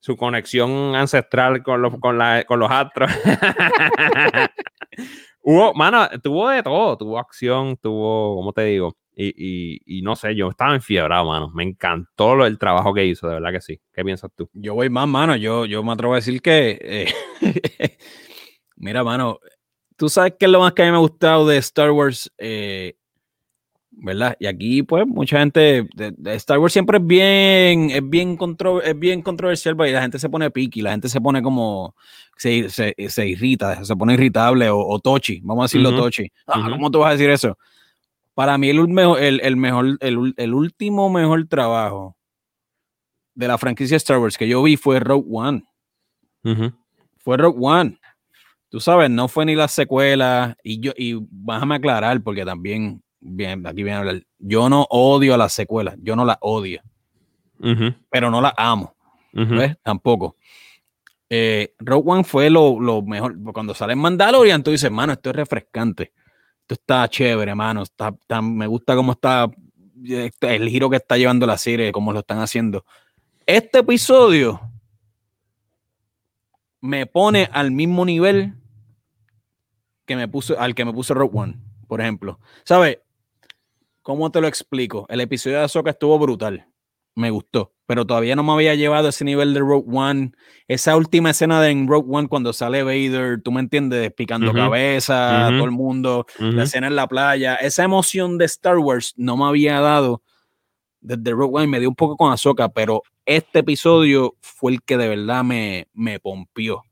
su 0.00 0.16
conexión 0.16 0.94
ancestral 0.94 1.62
con 1.62 1.82
los, 1.82 1.98
con, 1.98 2.18
la, 2.18 2.44
con 2.44 2.60
los 2.60 2.70
astros. 2.70 3.10
Hubo, 5.42 5.74
mano, 5.74 6.08
tuvo 6.22 6.48
de 6.48 6.62
todo, 6.62 6.96
tuvo 6.96 7.18
acción, 7.18 7.76
tuvo, 7.76 8.34
¿cómo 8.34 8.52
te 8.52 8.62
digo? 8.62 8.96
Y, 9.18 9.80
y, 9.86 10.02
no 10.02 10.14
sé, 10.14 10.34
yo 10.34 10.50
estaba 10.50 10.74
enfiebrado, 10.74 11.24
mano. 11.24 11.50
Me 11.54 11.62
encantó 11.62 12.34
lo, 12.34 12.44
el 12.44 12.58
trabajo 12.58 12.92
que 12.92 13.06
hizo, 13.06 13.26
de 13.26 13.34
verdad 13.34 13.50
que 13.50 13.62
sí. 13.62 13.80
¿Qué 13.94 14.04
piensas 14.04 14.30
tú? 14.36 14.50
Yo 14.52 14.74
voy 14.74 14.90
más, 14.90 15.08
mano. 15.08 15.36
Yo, 15.36 15.64
yo 15.64 15.82
me 15.82 15.92
atrevo 15.92 16.12
a 16.12 16.16
decir 16.16 16.42
que. 16.42 16.78
Eh, 16.82 17.14
mira, 18.76 19.02
mano. 19.04 19.38
Tú 19.96 20.10
sabes 20.10 20.34
qué 20.38 20.44
es 20.44 20.52
lo 20.52 20.60
más 20.60 20.74
que 20.74 20.82
a 20.82 20.84
mí 20.84 20.90
me 20.90 20.98
ha 20.98 21.00
gustado 21.00 21.46
de 21.46 21.56
Star 21.56 21.92
Wars. 21.92 22.30
Eh, 22.36 22.96
¿verdad? 23.96 24.36
Y 24.38 24.46
aquí, 24.46 24.82
pues, 24.82 25.06
mucha 25.06 25.38
gente, 25.38 25.88
de, 25.94 26.34
Star 26.34 26.58
Wars 26.58 26.72
siempre 26.72 26.98
es 26.98 27.06
bien, 27.06 27.90
es 27.90 28.08
bien, 28.08 28.36
contro, 28.36 28.82
es 28.82 28.98
bien 28.98 29.22
controversial, 29.22 29.76
y 29.86 29.92
la 29.92 30.02
gente 30.02 30.18
se 30.18 30.28
pone 30.28 30.50
piqui, 30.50 30.82
la 30.82 30.92
gente 30.92 31.08
se 31.08 31.20
pone 31.20 31.42
como, 31.42 31.94
se, 32.36 32.68
se, 32.68 32.94
se 33.08 33.26
irrita, 33.26 33.84
se 33.84 33.96
pone 33.96 34.14
irritable 34.14 34.68
o, 34.68 34.78
o 34.78 35.00
tochi, 35.00 35.40
vamos 35.42 35.62
a 35.62 35.66
decirlo 35.66 35.96
tochi. 35.96 36.30
Ah, 36.46 36.68
¿Cómo 36.70 36.90
tú 36.90 37.00
vas 37.00 37.08
a 37.08 37.12
decir 37.12 37.30
eso? 37.30 37.58
Para 38.34 38.58
mí 38.58 38.68
el, 38.68 38.78
el, 38.78 39.40
el 39.40 39.56
mejor, 39.56 39.96
el, 40.00 40.34
el, 40.36 40.54
último 40.54 41.08
mejor 41.08 41.46
trabajo 41.48 42.16
de 43.34 43.48
la 43.48 43.56
franquicia 43.56 43.96
Star 43.96 44.18
Wars 44.18 44.36
que 44.36 44.46
yo 44.46 44.62
vi 44.62 44.76
fue 44.76 45.00
Rogue 45.00 45.26
One. 45.30 45.64
Fue 47.18 47.36
Rogue 47.38 47.58
One. 47.60 47.98
Tú 48.68 48.78
sabes, 48.78 49.08
no 49.08 49.26
fue 49.28 49.46
ni 49.46 49.54
la 49.54 49.68
secuela, 49.68 50.56
y 50.62 50.80
yo, 50.80 50.92
y 50.96 51.18
déjame 51.30 51.76
aclarar, 51.76 52.22
porque 52.22 52.44
también 52.44 53.02
bien, 53.34 53.66
aquí 53.66 53.82
viene 53.82 53.96
a 53.96 53.98
hablar. 53.98 54.22
Yo 54.38 54.68
no 54.68 54.86
odio 54.90 55.34
a 55.34 55.38
las 55.38 55.52
secuelas, 55.52 55.96
yo 56.00 56.16
no 56.16 56.24
las 56.24 56.38
odio, 56.40 56.82
pero 58.10 58.30
no 58.30 58.40
las 58.40 58.52
amo. 58.56 58.94
¿Ves? 59.32 59.76
Tampoco. 59.82 60.36
Eh, 61.28 61.74
Rogue 61.78 62.10
One 62.10 62.24
fue 62.24 62.50
lo, 62.50 63.02
mejor. 63.02 63.36
Cuando 63.52 63.74
sale 63.74 63.92
en 63.92 63.98
Mandalorian, 63.98 64.62
tú 64.62 64.70
dices, 64.70 64.90
mano, 64.90 65.12
esto 65.12 65.30
es 65.30 65.36
refrescante. 65.36 66.12
Esto 66.60 66.74
está 66.74 67.08
chévere, 67.08 67.54
mano. 67.54 67.82
Está, 67.82 68.42
me 68.42 68.66
gusta 68.66 68.94
cómo 68.96 69.12
está 69.12 69.50
este, 70.04 70.54
el 70.54 70.68
giro 70.68 70.88
que 70.88 70.96
está 70.96 71.16
llevando 71.16 71.46
la 71.46 71.58
serie, 71.58 71.92
cómo 71.92 72.12
lo 72.12 72.20
están 72.20 72.38
haciendo. 72.38 72.84
Este 73.44 73.80
episodio 73.80 74.60
me 76.80 77.06
pone 77.06 77.48
al 77.52 77.70
mismo 77.70 78.04
nivel 78.04 78.54
que 80.04 80.16
me 80.16 80.28
puso, 80.28 80.58
al 80.58 80.74
que 80.74 80.84
me 80.84 80.92
puso 80.92 81.14
Rogue 81.14 81.38
One, 81.38 81.56
por 81.88 82.00
ejemplo. 82.00 82.38
¿Sabes? 82.64 82.98
¿Cómo 84.06 84.30
te 84.30 84.40
lo 84.40 84.46
explico? 84.46 85.04
El 85.08 85.20
episodio 85.20 85.58
de 85.58 85.64
Ahsoka 85.64 85.90
estuvo 85.90 86.16
brutal. 86.16 86.68
Me 87.16 87.30
gustó. 87.30 87.72
Pero 87.86 88.06
todavía 88.06 88.36
no 88.36 88.44
me 88.44 88.52
había 88.52 88.76
llevado 88.76 89.08
a 89.08 89.10
ese 89.10 89.24
nivel 89.24 89.52
de 89.52 89.58
Rogue 89.58 89.88
One. 89.92 90.30
Esa 90.68 90.96
última 90.96 91.30
escena 91.30 91.60
de 91.60 91.70
en 91.70 91.88
Rogue 91.88 92.06
One 92.08 92.28
cuando 92.28 92.52
sale 92.52 92.84
Vader, 92.84 93.42
tú 93.42 93.50
me 93.50 93.58
entiendes, 93.58 94.12
picando 94.12 94.52
cabeza, 94.52 95.48
todo 95.50 95.64
el 95.64 95.72
mundo, 95.72 96.24
la 96.38 96.62
escena 96.62 96.86
en 96.86 96.94
la 96.94 97.08
playa. 97.08 97.56
Esa 97.56 97.82
emoción 97.82 98.38
de 98.38 98.44
Star 98.44 98.78
Wars 98.78 99.12
no 99.16 99.36
me 99.36 99.46
había 99.46 99.80
dado 99.80 100.22
desde 101.00 101.32
Rogue 101.32 101.56
One. 101.62 101.66
Me 101.66 101.80
dio 101.80 101.88
un 101.88 101.96
poco 101.96 102.16
con 102.16 102.30
Ahsoka, 102.30 102.68
pero 102.68 103.02
este 103.24 103.58
episodio 103.58 104.36
fue 104.40 104.70
el 104.70 104.82
que 104.84 104.96
de 104.98 105.08
verdad 105.08 105.42
me, 105.42 105.88
me 105.94 106.20
pompió. 106.20 106.84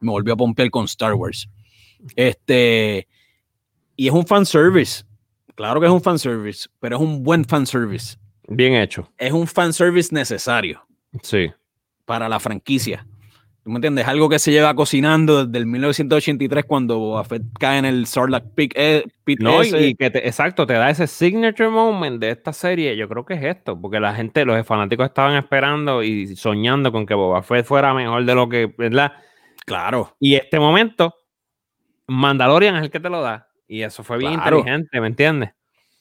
Me 0.00 0.10
volvió 0.10 0.34
a 0.34 0.36
pompear 0.36 0.70
con 0.70 0.86
Star 0.86 1.14
Wars. 1.14 1.48
Este, 2.16 3.06
y 3.94 4.08
es 4.08 4.12
un 4.12 4.26
fan 4.26 4.44
service 4.44 5.04
Claro 5.54 5.80
que 5.80 5.86
es 5.86 5.92
un 5.92 6.02
fanservice, 6.02 6.68
pero 6.78 6.96
es 6.96 7.02
un 7.02 7.22
buen 7.22 7.44
fanservice. 7.44 8.16
Bien 8.48 8.74
hecho. 8.74 9.10
Es 9.18 9.32
un 9.32 9.46
fanservice 9.46 10.14
necesario. 10.14 10.84
Sí. 11.22 11.50
Para 12.04 12.28
la 12.28 12.40
franquicia. 12.40 13.06
¿Tú 13.62 13.70
me 13.70 13.76
entiendes? 13.76 14.08
Algo 14.08 14.30
que 14.30 14.38
se 14.38 14.52
lleva 14.52 14.74
cocinando 14.74 15.44
desde 15.44 15.58
el 15.58 15.66
1983 15.66 16.64
cuando 16.64 16.98
Boba 16.98 17.26
cae 17.58 17.78
en 17.78 17.84
el 17.84 18.06
Sarlacc 18.06 18.54
Pit, 18.54 18.72
eh, 18.74 19.04
no, 19.38 19.62
y 19.62 19.94
que 19.94 20.06
exacto, 20.06 20.66
te 20.66 20.72
da 20.72 20.88
ese 20.88 21.06
signature 21.06 21.68
moment 21.68 22.18
de 22.18 22.30
esta 22.30 22.54
serie. 22.54 22.96
Yo 22.96 23.06
creo 23.06 23.26
que 23.26 23.34
es 23.34 23.44
esto, 23.44 23.78
porque 23.78 24.00
la 24.00 24.14
gente, 24.14 24.46
los 24.46 24.66
fanáticos 24.66 25.06
estaban 25.06 25.36
esperando 25.36 26.02
y 26.02 26.34
soñando 26.36 26.90
con 26.90 27.04
que 27.04 27.12
Boba 27.12 27.42
Fett 27.42 27.66
fuera 27.66 27.92
mejor 27.92 28.24
de 28.24 28.34
lo 28.34 28.48
que, 28.48 28.72
¿verdad? 28.78 29.12
Claro. 29.66 30.16
Y 30.18 30.36
este 30.36 30.58
momento, 30.58 31.14
Mandalorian 32.06 32.76
es 32.76 32.84
el 32.84 32.90
que 32.90 32.98
te 32.98 33.10
lo 33.10 33.20
da. 33.20 33.49
Y 33.70 33.84
eso 33.84 34.02
fue 34.02 34.18
bien 34.18 34.32
inteligente, 34.32 35.00
¿me 35.00 35.06
entiendes? 35.06 35.50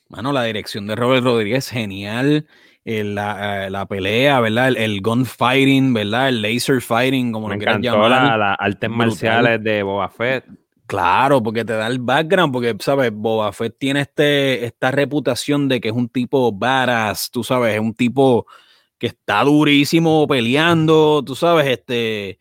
Mano, 0.07 0.34
la 0.34 0.43
dirección 0.43 0.88
de 0.88 0.95
Robert 0.95 1.24
Rodríguez, 1.24 1.70
genial. 1.70 2.47
La, 2.84 3.67
eh, 3.67 3.70
la, 3.70 3.86
pelea, 3.86 4.39
¿verdad? 4.39 4.76
El, 4.76 5.01
gunfighting, 5.01 5.93
¿verdad? 5.93 6.30
El 6.30 6.41
laser 6.41 6.82
fighting, 6.82 7.32
como 7.32 7.47
Me 7.47 7.53
lo 7.53 7.59
quieran 7.59 7.84
llamar. 7.84 8.39
las 8.39 8.57
artes 8.59 8.89
marciales 8.89 9.63
de 9.63 9.84
Boba 9.84 10.09
Fett. 10.09 10.45
Claro, 10.88 11.43
porque 11.43 11.63
te 11.63 11.74
da 11.74 11.86
el 11.86 11.99
background, 11.99 12.51
porque, 12.51 12.76
¿sabes? 12.80 13.11
Boba 13.13 13.53
Fett 13.53 13.78
tiene 13.78 14.01
este, 14.01 14.65
esta 14.65 14.89
reputación 14.89 15.67
de 15.67 15.80
que 15.80 15.89
es 15.89 15.93
un 15.93 16.09
tipo 16.09 16.51
badass, 16.51 17.30
tú 17.30 17.43
sabes, 17.43 17.76
es 17.76 17.80
un 17.80 17.93
tipo 17.93 18.47
que 18.97 19.07
está 19.07 19.43
durísimo 19.43 20.26
peleando, 20.26 21.24
tú 21.24 21.36
sabes, 21.36 21.67
este, 21.67 22.39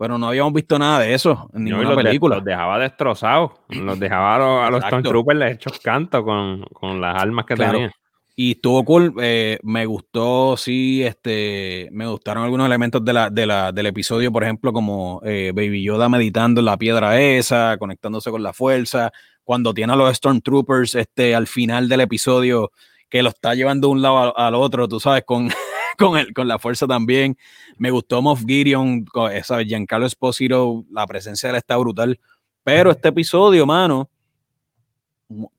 pero 0.00 0.16
no 0.16 0.28
habíamos 0.28 0.54
visto 0.54 0.78
nada 0.78 1.00
de 1.00 1.12
eso 1.12 1.50
en 1.52 1.64
ninguna 1.64 1.94
película. 1.94 2.36
los 2.36 2.44
dejaba 2.46 2.78
destrozados, 2.78 3.50
los 3.68 4.00
dejaba 4.00 4.66
a 4.66 4.70
los, 4.70 4.82
Stormtroopers 4.82 5.52
hechos 5.52 5.78
canto 5.78 6.24
con, 6.24 6.64
las 7.02 7.22
armas 7.22 7.44
que 7.44 7.54
tenían. 7.54 7.92
Y 8.34 8.52
estuvo 8.52 8.82
cool, 8.86 9.12
eh, 9.20 9.58
me 9.62 9.84
gustó, 9.84 10.56
sí, 10.56 11.02
este, 11.02 11.90
me 11.92 12.06
gustaron 12.06 12.44
algunos 12.44 12.66
elementos 12.66 13.04
de 13.04 13.12
la, 13.12 13.28
del 13.28 13.86
episodio, 13.86 14.32
por 14.32 14.42
ejemplo, 14.42 14.72
como 14.72 15.20
eh, 15.22 15.52
Baby 15.54 15.82
Yoda 15.82 16.08
meditando 16.08 16.62
en 16.62 16.64
la 16.64 16.78
piedra 16.78 17.20
esa, 17.20 17.76
conectándose 17.76 18.30
con 18.30 18.42
la 18.42 18.54
fuerza, 18.54 19.12
cuando 19.44 19.74
tiene 19.74 19.92
a 19.92 19.96
los 19.96 20.16
Stormtroopers 20.16 20.94
este, 20.94 21.34
al 21.34 21.46
final 21.46 21.90
del 21.90 22.00
episodio, 22.00 22.72
que 23.10 23.22
lo 23.22 23.28
está 23.28 23.54
llevando 23.54 23.88
de 23.88 23.92
un 23.92 24.00
lado 24.00 24.34
al, 24.34 24.54
otro, 24.54 24.88
tú 24.88 24.98
sabes, 24.98 25.24
con, 25.26 25.50
con, 25.98 26.18
el, 26.18 26.32
con 26.32 26.48
la 26.48 26.58
fuerza 26.58 26.86
también. 26.86 27.36
Me 27.78 27.90
gustó 27.90 28.22
Moff 28.22 28.44
Gideon, 28.46 29.06
¿sabes? 29.42 29.66
Giancarlo 29.66 30.06
Esposito, 30.06 30.84
la 30.90 31.06
presencia 31.06 31.48
de 31.48 31.52
él 31.52 31.58
está 31.58 31.76
brutal. 31.76 32.18
Pero 32.62 32.90
este 32.90 33.08
episodio, 33.08 33.66
mano, 33.66 34.10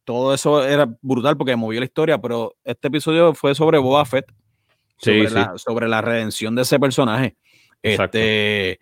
todo 0.03 0.33
eso 0.33 0.65
era 0.65 0.87
brutal 1.01 1.37
porque 1.37 1.55
movió 1.55 1.79
la 1.79 1.85
historia, 1.85 2.17
pero 2.19 2.55
este 2.63 2.89
episodio 2.89 3.33
fue 3.33 3.55
sobre 3.55 3.77
Boba 3.77 4.05
Fett, 4.05 4.31
sobre, 4.97 5.29
La, 5.29 5.57
sobre 5.57 5.87
la 5.87 6.01
redención 6.01 6.55
de 6.55 6.61
ese 6.63 6.79
personaje. 6.79 7.35
Este, 7.81 8.79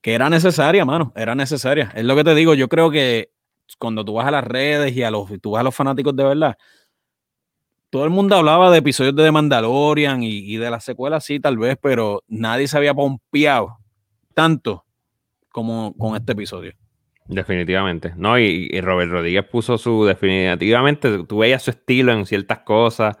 que 0.00 0.14
era 0.14 0.30
necesaria, 0.30 0.84
mano, 0.84 1.12
era 1.14 1.34
necesaria. 1.34 1.92
Es 1.94 2.04
lo 2.04 2.16
que 2.16 2.24
te 2.24 2.34
digo, 2.34 2.54
yo 2.54 2.68
creo 2.68 2.90
que 2.90 3.30
cuando 3.78 4.04
tú 4.04 4.14
vas 4.14 4.26
a 4.26 4.30
las 4.30 4.44
redes 4.44 4.96
y 4.96 5.02
a 5.02 5.10
los, 5.10 5.28
tú 5.40 5.52
vas 5.52 5.60
a 5.60 5.64
los 5.64 5.74
fanáticos 5.74 6.16
de 6.16 6.24
verdad, 6.24 6.56
todo 7.90 8.04
el 8.04 8.10
mundo 8.10 8.36
hablaba 8.36 8.70
de 8.70 8.78
episodios 8.78 9.14
de 9.16 9.24
The 9.24 9.32
Mandalorian 9.32 10.22
y, 10.22 10.56
de 10.56 10.70
la 10.70 10.80
secuela, 10.80 11.20
sí, 11.20 11.40
tal 11.40 11.58
vez, 11.58 11.76
pero 11.82 12.22
nadie 12.28 12.68
se 12.68 12.76
había 12.76 12.94
pompeado 12.94 13.78
tanto 14.32 14.84
como 15.50 15.94
con 15.98 16.14
este 16.14 16.32
episodio. 16.32 16.72
Definitivamente. 17.26 18.12
No, 18.16 18.38
y, 18.38 18.80
Robert 18.80 19.10
Rodríguez 19.10 19.44
puso 19.44 19.76
su 19.76 20.04
definitivamente, 20.04 21.24
tú 21.24 21.38
veías 21.38 21.62
su 21.62 21.70
estilo 21.70 22.12
en 22.12 22.26
ciertas 22.26 22.60
cosas. 22.60 23.18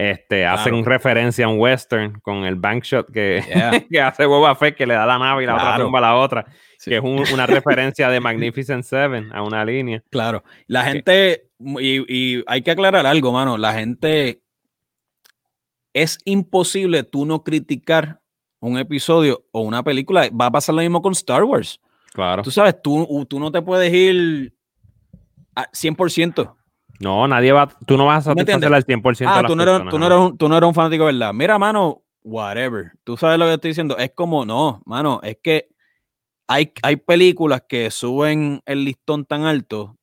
Este, 0.00 0.46
hacen 0.46 0.82
referencia 0.82 1.44
a 1.44 1.48
un 1.48 1.60
western 1.60 2.20
con 2.20 2.46
el 2.46 2.54
bank 2.54 2.84
shot 2.84 3.12
que, 3.12 3.44
que, 3.90 4.00
hace 4.00 4.24
Boba 4.24 4.54
Fett, 4.54 4.74
que 4.74 4.86
le 4.86 4.94
da 4.94 5.04
la 5.04 5.18
nave 5.18 5.42
y 5.42 5.46
la 5.46 5.56
otra 5.56 5.76
tumba 5.76 5.98
a 5.98 6.02
la 6.02 6.16
otra, 6.16 6.46
que 6.82 6.96
es 6.96 7.02
una 7.02 7.46
referencia 7.46 8.08
de 8.08 8.18
Magnificent 8.18 8.82
Seven 8.82 9.30
a 9.30 9.42
una 9.42 9.62
línea. 9.62 10.02
Claro. 10.08 10.42
La 10.66 10.84
gente, 10.84 11.50
y, 11.58 12.04
y 12.08 12.42
hay 12.46 12.62
que 12.62 12.70
aclarar 12.70 13.04
algo, 13.04 13.30
mano, 13.30 13.58
la 13.58 13.74
gente, 13.74 14.40
es 15.92 16.18
imposible 16.24 17.02
tú 17.02 17.26
no 17.26 17.44
criticar 17.44 18.22
un 18.60 18.78
episodio 18.78 19.44
o 19.52 19.60
una 19.60 19.82
película. 19.82 20.30
Va 20.30 20.46
a 20.46 20.50
pasar 20.50 20.74
lo 20.74 20.80
mismo 20.80 21.02
con 21.02 21.12
Star 21.12 21.44
Wars. 21.44 21.78
Claro. 22.14 22.42
Tú 22.42 22.50
sabes, 22.50 22.80
tú, 22.80 23.26
tú 23.28 23.38
no 23.38 23.52
te 23.52 23.60
puedes 23.60 23.92
ir 23.92 24.54
a 25.54 25.70
100%. 25.72 26.54
No, 27.00 27.26
nadie 27.26 27.50
va, 27.50 27.68
tú 27.86 27.96
no 27.96 28.06
vas 28.06 28.26
a 28.26 28.34
satisfacer 28.34 28.72
al 28.72 28.84
100% 28.84 29.24
ah, 29.26 29.42
tú, 29.46 29.56
no 29.56 29.62
eres, 29.62 29.88
tú, 29.88 29.98
no 29.98 30.06
eres 30.06 30.18
un, 30.18 30.36
tú 30.36 30.48
no 30.48 30.56
eres 30.58 30.68
un 30.68 30.74
fanático, 30.74 31.06
¿verdad? 31.06 31.32
Mira, 31.32 31.58
mano, 31.58 32.02
whatever. 32.22 32.92
Tú 33.04 33.16
sabes 33.16 33.38
lo 33.38 33.46
que 33.46 33.54
estoy 33.54 33.70
diciendo. 33.70 33.96
Es 33.96 34.12
como, 34.14 34.44
no, 34.44 34.82
mano, 34.84 35.18
es 35.22 35.38
que 35.42 35.68
hay, 36.46 36.72
hay 36.82 36.96
películas 36.96 37.62
que 37.66 37.90
suben 37.90 38.60
el 38.66 38.84
listón 38.84 39.24
tan 39.24 39.44
alto. 39.44 39.96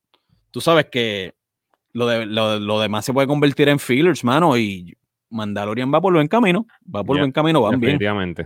Tú 0.50 0.60
sabes 0.60 0.86
que 0.86 1.36
lo, 1.94 2.08
de, 2.08 2.26
lo, 2.26 2.60
lo 2.60 2.80
demás 2.80 3.06
se 3.06 3.14
puede 3.14 3.28
convertir 3.28 3.70
en 3.70 3.78
fillers, 3.78 4.24
mano, 4.24 4.58
y 4.58 4.98
Mandalorian 5.30 5.94
va 5.94 6.02
por 6.02 6.14
buen 6.14 6.28
camino, 6.28 6.66
va 6.84 7.04
por 7.04 7.18
buen 7.18 7.32
camino, 7.32 7.62
van 7.62 7.80
bien. 7.80 8.00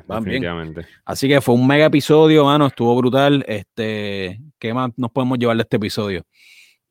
Van 0.07 0.23
definitivamente. 0.23 0.85
Así 1.05 1.27
que 1.27 1.39
fue 1.41 1.55
un 1.55 1.65
mega 1.65 1.85
episodio, 1.85 2.45
mano, 2.45 2.67
estuvo 2.67 2.95
brutal. 2.97 3.45
Este, 3.47 4.41
¿qué 4.59 4.73
más 4.73 4.91
nos 4.97 5.11
podemos 5.11 5.37
llevar 5.37 5.55
de 5.57 5.63
este 5.63 5.77
episodio? 5.77 6.25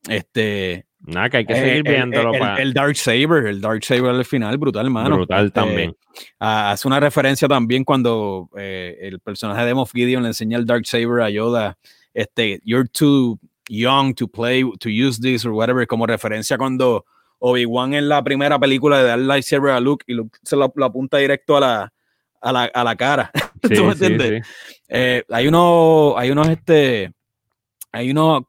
Este, 0.08 0.86
nada, 1.01 1.30
que 1.30 1.36
hay 1.38 1.46
que 1.46 1.55
seguir 1.55 1.82
viéndolo. 1.82 2.32
El, 2.59 2.72
Dark 2.72 2.96
Saber, 2.96 3.46
el 3.46 3.61
Dark 3.61 3.84
Saber 3.84 4.11
al 4.11 4.24
final, 4.24 4.59
brutal, 4.59 4.90
mano. 4.90 5.16
Brutal 5.16 5.46
este, 5.46 5.61
también. 5.61 5.96
hace 6.38 6.88
una 6.88 7.01
referencia 7.01 7.48
también 7.48 7.84
cuando 7.84 8.48
eh, 8.57 8.96
el 9.01 9.20
personaje 9.20 9.64
de 9.64 9.74
Moff 9.74 9.92
Gideon 9.92 10.22
le 10.22 10.28
enseña 10.28 10.59
el 10.59 10.66
Dark 10.66 10.86
Saber 10.86 11.22
a 11.22 11.30
Yoda. 11.30 11.78
Este, 12.12 12.61
you're 12.64 12.88
too 12.88 13.38
young 13.68 14.14
to 14.14 14.28
play, 14.28 14.64
to 14.80 14.88
use 14.88 15.20
this 15.20 15.44
or 15.44 15.53
whatever, 15.53 15.86
como 15.86 16.07
referencia 16.07 16.59
cuando 16.59 17.05
Obi-Wan 17.40 17.94
en 17.94 18.09
la 18.09 18.22
primera 18.22 18.59
película 18.59 18.98
de 18.98 19.05
dar 19.05 19.18
lightsaber 19.18 19.72
a 19.72 19.80
Luke 19.80 20.05
y 20.07 20.14
Luke 20.14 20.38
se 20.42 20.57
lo, 20.57 20.72
apunta 20.82 21.18
directo 21.18 21.57
a 21.57 21.61
la, 21.61 21.92
a 22.40 22.53
la, 22.53 22.64
a 22.64 22.84
la 22.84 22.96
cara. 22.96 23.30
¿Tú 23.62 23.84
me 23.84 23.92
entiendes? 23.92 24.46
Eh, 24.88 25.22
hay 25.30 25.48
unos, 25.48 26.14
hay 26.16 26.30
unos, 26.30 26.48
este, 26.48 27.12
hay 27.92 28.11
unos 28.11 28.42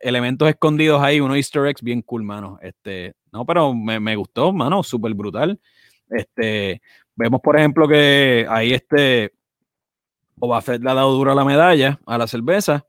elementos 0.00 0.48
escondidos 0.48 1.02
ahí, 1.02 1.20
unos 1.20 1.36
easter 1.36 1.66
eggs 1.66 1.82
bien 1.82 2.02
cool, 2.02 2.22
mano. 2.22 2.58
Este, 2.62 3.14
no, 3.32 3.44
pero 3.44 3.74
me, 3.74 4.00
me 4.00 4.16
gustó, 4.16 4.52
mano, 4.52 4.82
súper 4.82 5.14
brutal. 5.14 5.60
Este, 6.08 6.82
vemos, 7.14 7.40
por 7.40 7.56
ejemplo, 7.58 7.88
que 7.88 8.46
ahí 8.48 8.72
este, 8.72 9.32
Boba 10.42 10.60
Fett 10.60 10.82
le 10.82 10.90
ha 10.90 10.94
dado 10.94 11.12
duro 11.12 11.34
la 11.34 11.44
medalla 11.44 12.00
a 12.04 12.18
la 12.18 12.26
cerveza. 12.26 12.84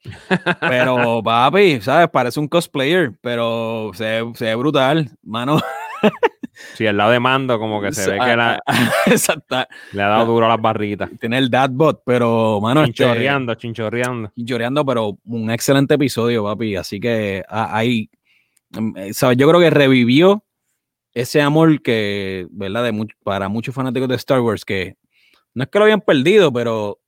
Pero, 0.60 1.22
papi, 1.24 1.82
¿sabes? 1.82 2.10
Parece 2.10 2.40
un 2.40 2.48
cosplayer, 2.48 3.14
pero 3.22 3.92
se, 3.94 4.24
ve 4.40 4.56
brutal, 4.56 5.12
mano. 5.22 5.60
Sí, 6.76 6.86
el 6.86 6.98
lado 6.98 7.12
de 7.12 7.20
mando, 7.20 7.58
como 7.58 7.82
que 7.82 7.92
se 7.92 8.12
ve 8.12 8.20
que 8.20 8.36
la, 8.36 8.62
Exacto. 9.08 9.66
le 9.92 10.04
ha 10.04 10.08
dado 10.08 10.26
duro 10.26 10.46
a 10.46 10.50
las 10.50 10.62
barritas. 10.62 11.10
Tiene 11.20 11.40
el 11.40 11.50
dadbot, 11.50 12.04
pero, 12.06 12.60
mano. 12.62 12.82
Este, 12.82 12.94
chinchorreando, 12.94 13.56
chinchorreando. 13.56 14.32
Chinchorreando, 14.36 14.86
pero 14.86 15.18
un 15.26 15.50
excelente 15.50 15.96
episodio, 15.96 16.44
papi. 16.44 16.76
Así 16.76 17.00
que 17.00 17.44
ahí, 17.50 18.10
mm, 18.70 18.98
eh, 18.98 19.14
¿sabes? 19.14 19.38
Yo 19.38 19.48
creo 19.48 19.60
que 19.60 19.72
revivió 19.72 20.44
ese 21.14 21.42
amor 21.42 21.82
que, 21.82 22.48
¿verdad? 22.52 22.84
De 22.84 23.08
para 23.24 23.50
muchos 23.50 23.74
fanáticos 23.74 24.10
de 24.10 24.16
Star 24.16 24.42
Wars, 24.42 24.64
que 24.64 24.98
no 25.54 25.64
es 25.64 25.70
que 25.70 25.80
lo 25.80 25.86
habían 25.86 26.02
perdido, 26.02 26.54
pero 26.54 27.00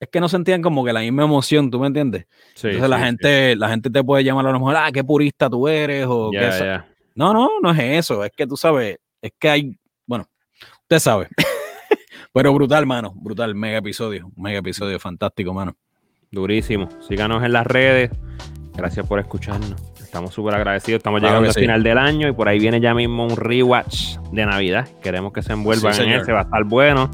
es 0.00 0.08
que 0.08 0.20
no 0.20 0.28
sentían 0.28 0.62
como 0.62 0.84
que 0.84 0.92
la 0.92 1.00
misma 1.00 1.24
emoción, 1.24 1.70
¿tú 1.70 1.78
me 1.78 1.88
entiendes? 1.88 2.26
Entonces 2.56 2.88
la 2.88 3.00
gente, 3.00 3.54
la 3.54 3.68
gente 3.68 3.90
te 3.90 4.02
puede 4.02 4.24
llamar 4.24 4.46
a 4.46 4.52
lo 4.52 4.58
mejor, 4.58 4.76
ah, 4.76 4.90
qué 4.92 5.04
purista 5.04 5.50
tú 5.50 5.68
eres, 5.68 6.06
o 6.08 6.30
No, 7.20 7.34
no, 7.34 7.50
no 7.60 7.70
es 7.72 7.78
eso, 7.78 8.24
es 8.24 8.32
que 8.34 8.46
tú 8.46 8.56
sabes, 8.56 8.96
es 9.20 9.32
que 9.38 9.50
hay, 9.50 9.78
bueno, 10.06 10.26
usted 10.84 10.98
sabe. 10.98 11.28
Pero 12.32 12.54
brutal, 12.54 12.86
mano, 12.86 13.12
brutal, 13.14 13.54
mega 13.54 13.76
episodio, 13.76 14.32
mega 14.36 14.60
episodio 14.60 14.98
fantástico, 14.98 15.52
mano. 15.52 15.76
Durísimo. 16.30 16.88
Síganos 17.06 17.44
en 17.44 17.52
las 17.52 17.66
redes. 17.66 18.10
Gracias 18.74 19.06
por 19.06 19.20
escucharnos. 19.20 19.74
Estamos 20.00 20.32
súper 20.32 20.54
agradecidos. 20.54 21.00
Estamos 21.00 21.20
llegando 21.20 21.46
al 21.46 21.54
final 21.54 21.82
del 21.82 21.98
año 21.98 22.26
y 22.26 22.32
por 22.32 22.48
ahí 22.48 22.58
viene 22.58 22.80
ya 22.80 22.94
mismo 22.94 23.26
un 23.26 23.36
rewatch 23.36 24.16
de 24.32 24.46
Navidad. 24.46 24.88
Queremos 25.02 25.34
que 25.34 25.42
se 25.42 25.52
envuelvan 25.52 26.00
en 26.00 26.12
ese, 26.12 26.32
va 26.32 26.38
a 26.38 26.44
estar 26.44 26.64
bueno. 26.64 27.10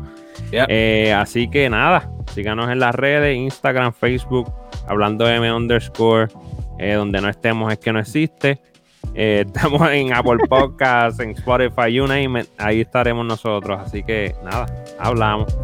Eh, 0.53 1.13
así 1.19 1.51
que 1.51 1.69
nada, 1.69 2.13
síganos 2.33 2.71
en 2.71 2.79
las 2.79 2.95
redes, 2.95 3.37
Instagram, 3.37 3.93
Facebook, 3.93 4.53
hablando 4.87 5.29
M 5.29 5.53
underscore, 5.53 6.29
eh, 6.79 6.93
donde 6.93 7.21
no 7.21 7.29
estemos 7.29 7.73
es 7.73 7.81
que 7.81 7.93
no 7.93 7.99
existe. 7.99 8.61
Eh, 9.17 9.45
estamos 9.47 9.91
en 9.91 10.13
Apple 10.13 10.47
Podcasts, 10.49 11.21
en 11.21 11.31
Spotify, 11.31 11.93
you 11.93 12.07
name 12.07 12.41
it, 12.41 12.49
ahí 12.59 12.83
estaremos 12.83 13.25
nosotros. 13.25 13.81
Así 13.81 14.03
que 14.03 14.35
nada, 14.45 14.67
hablamos. 14.99 15.57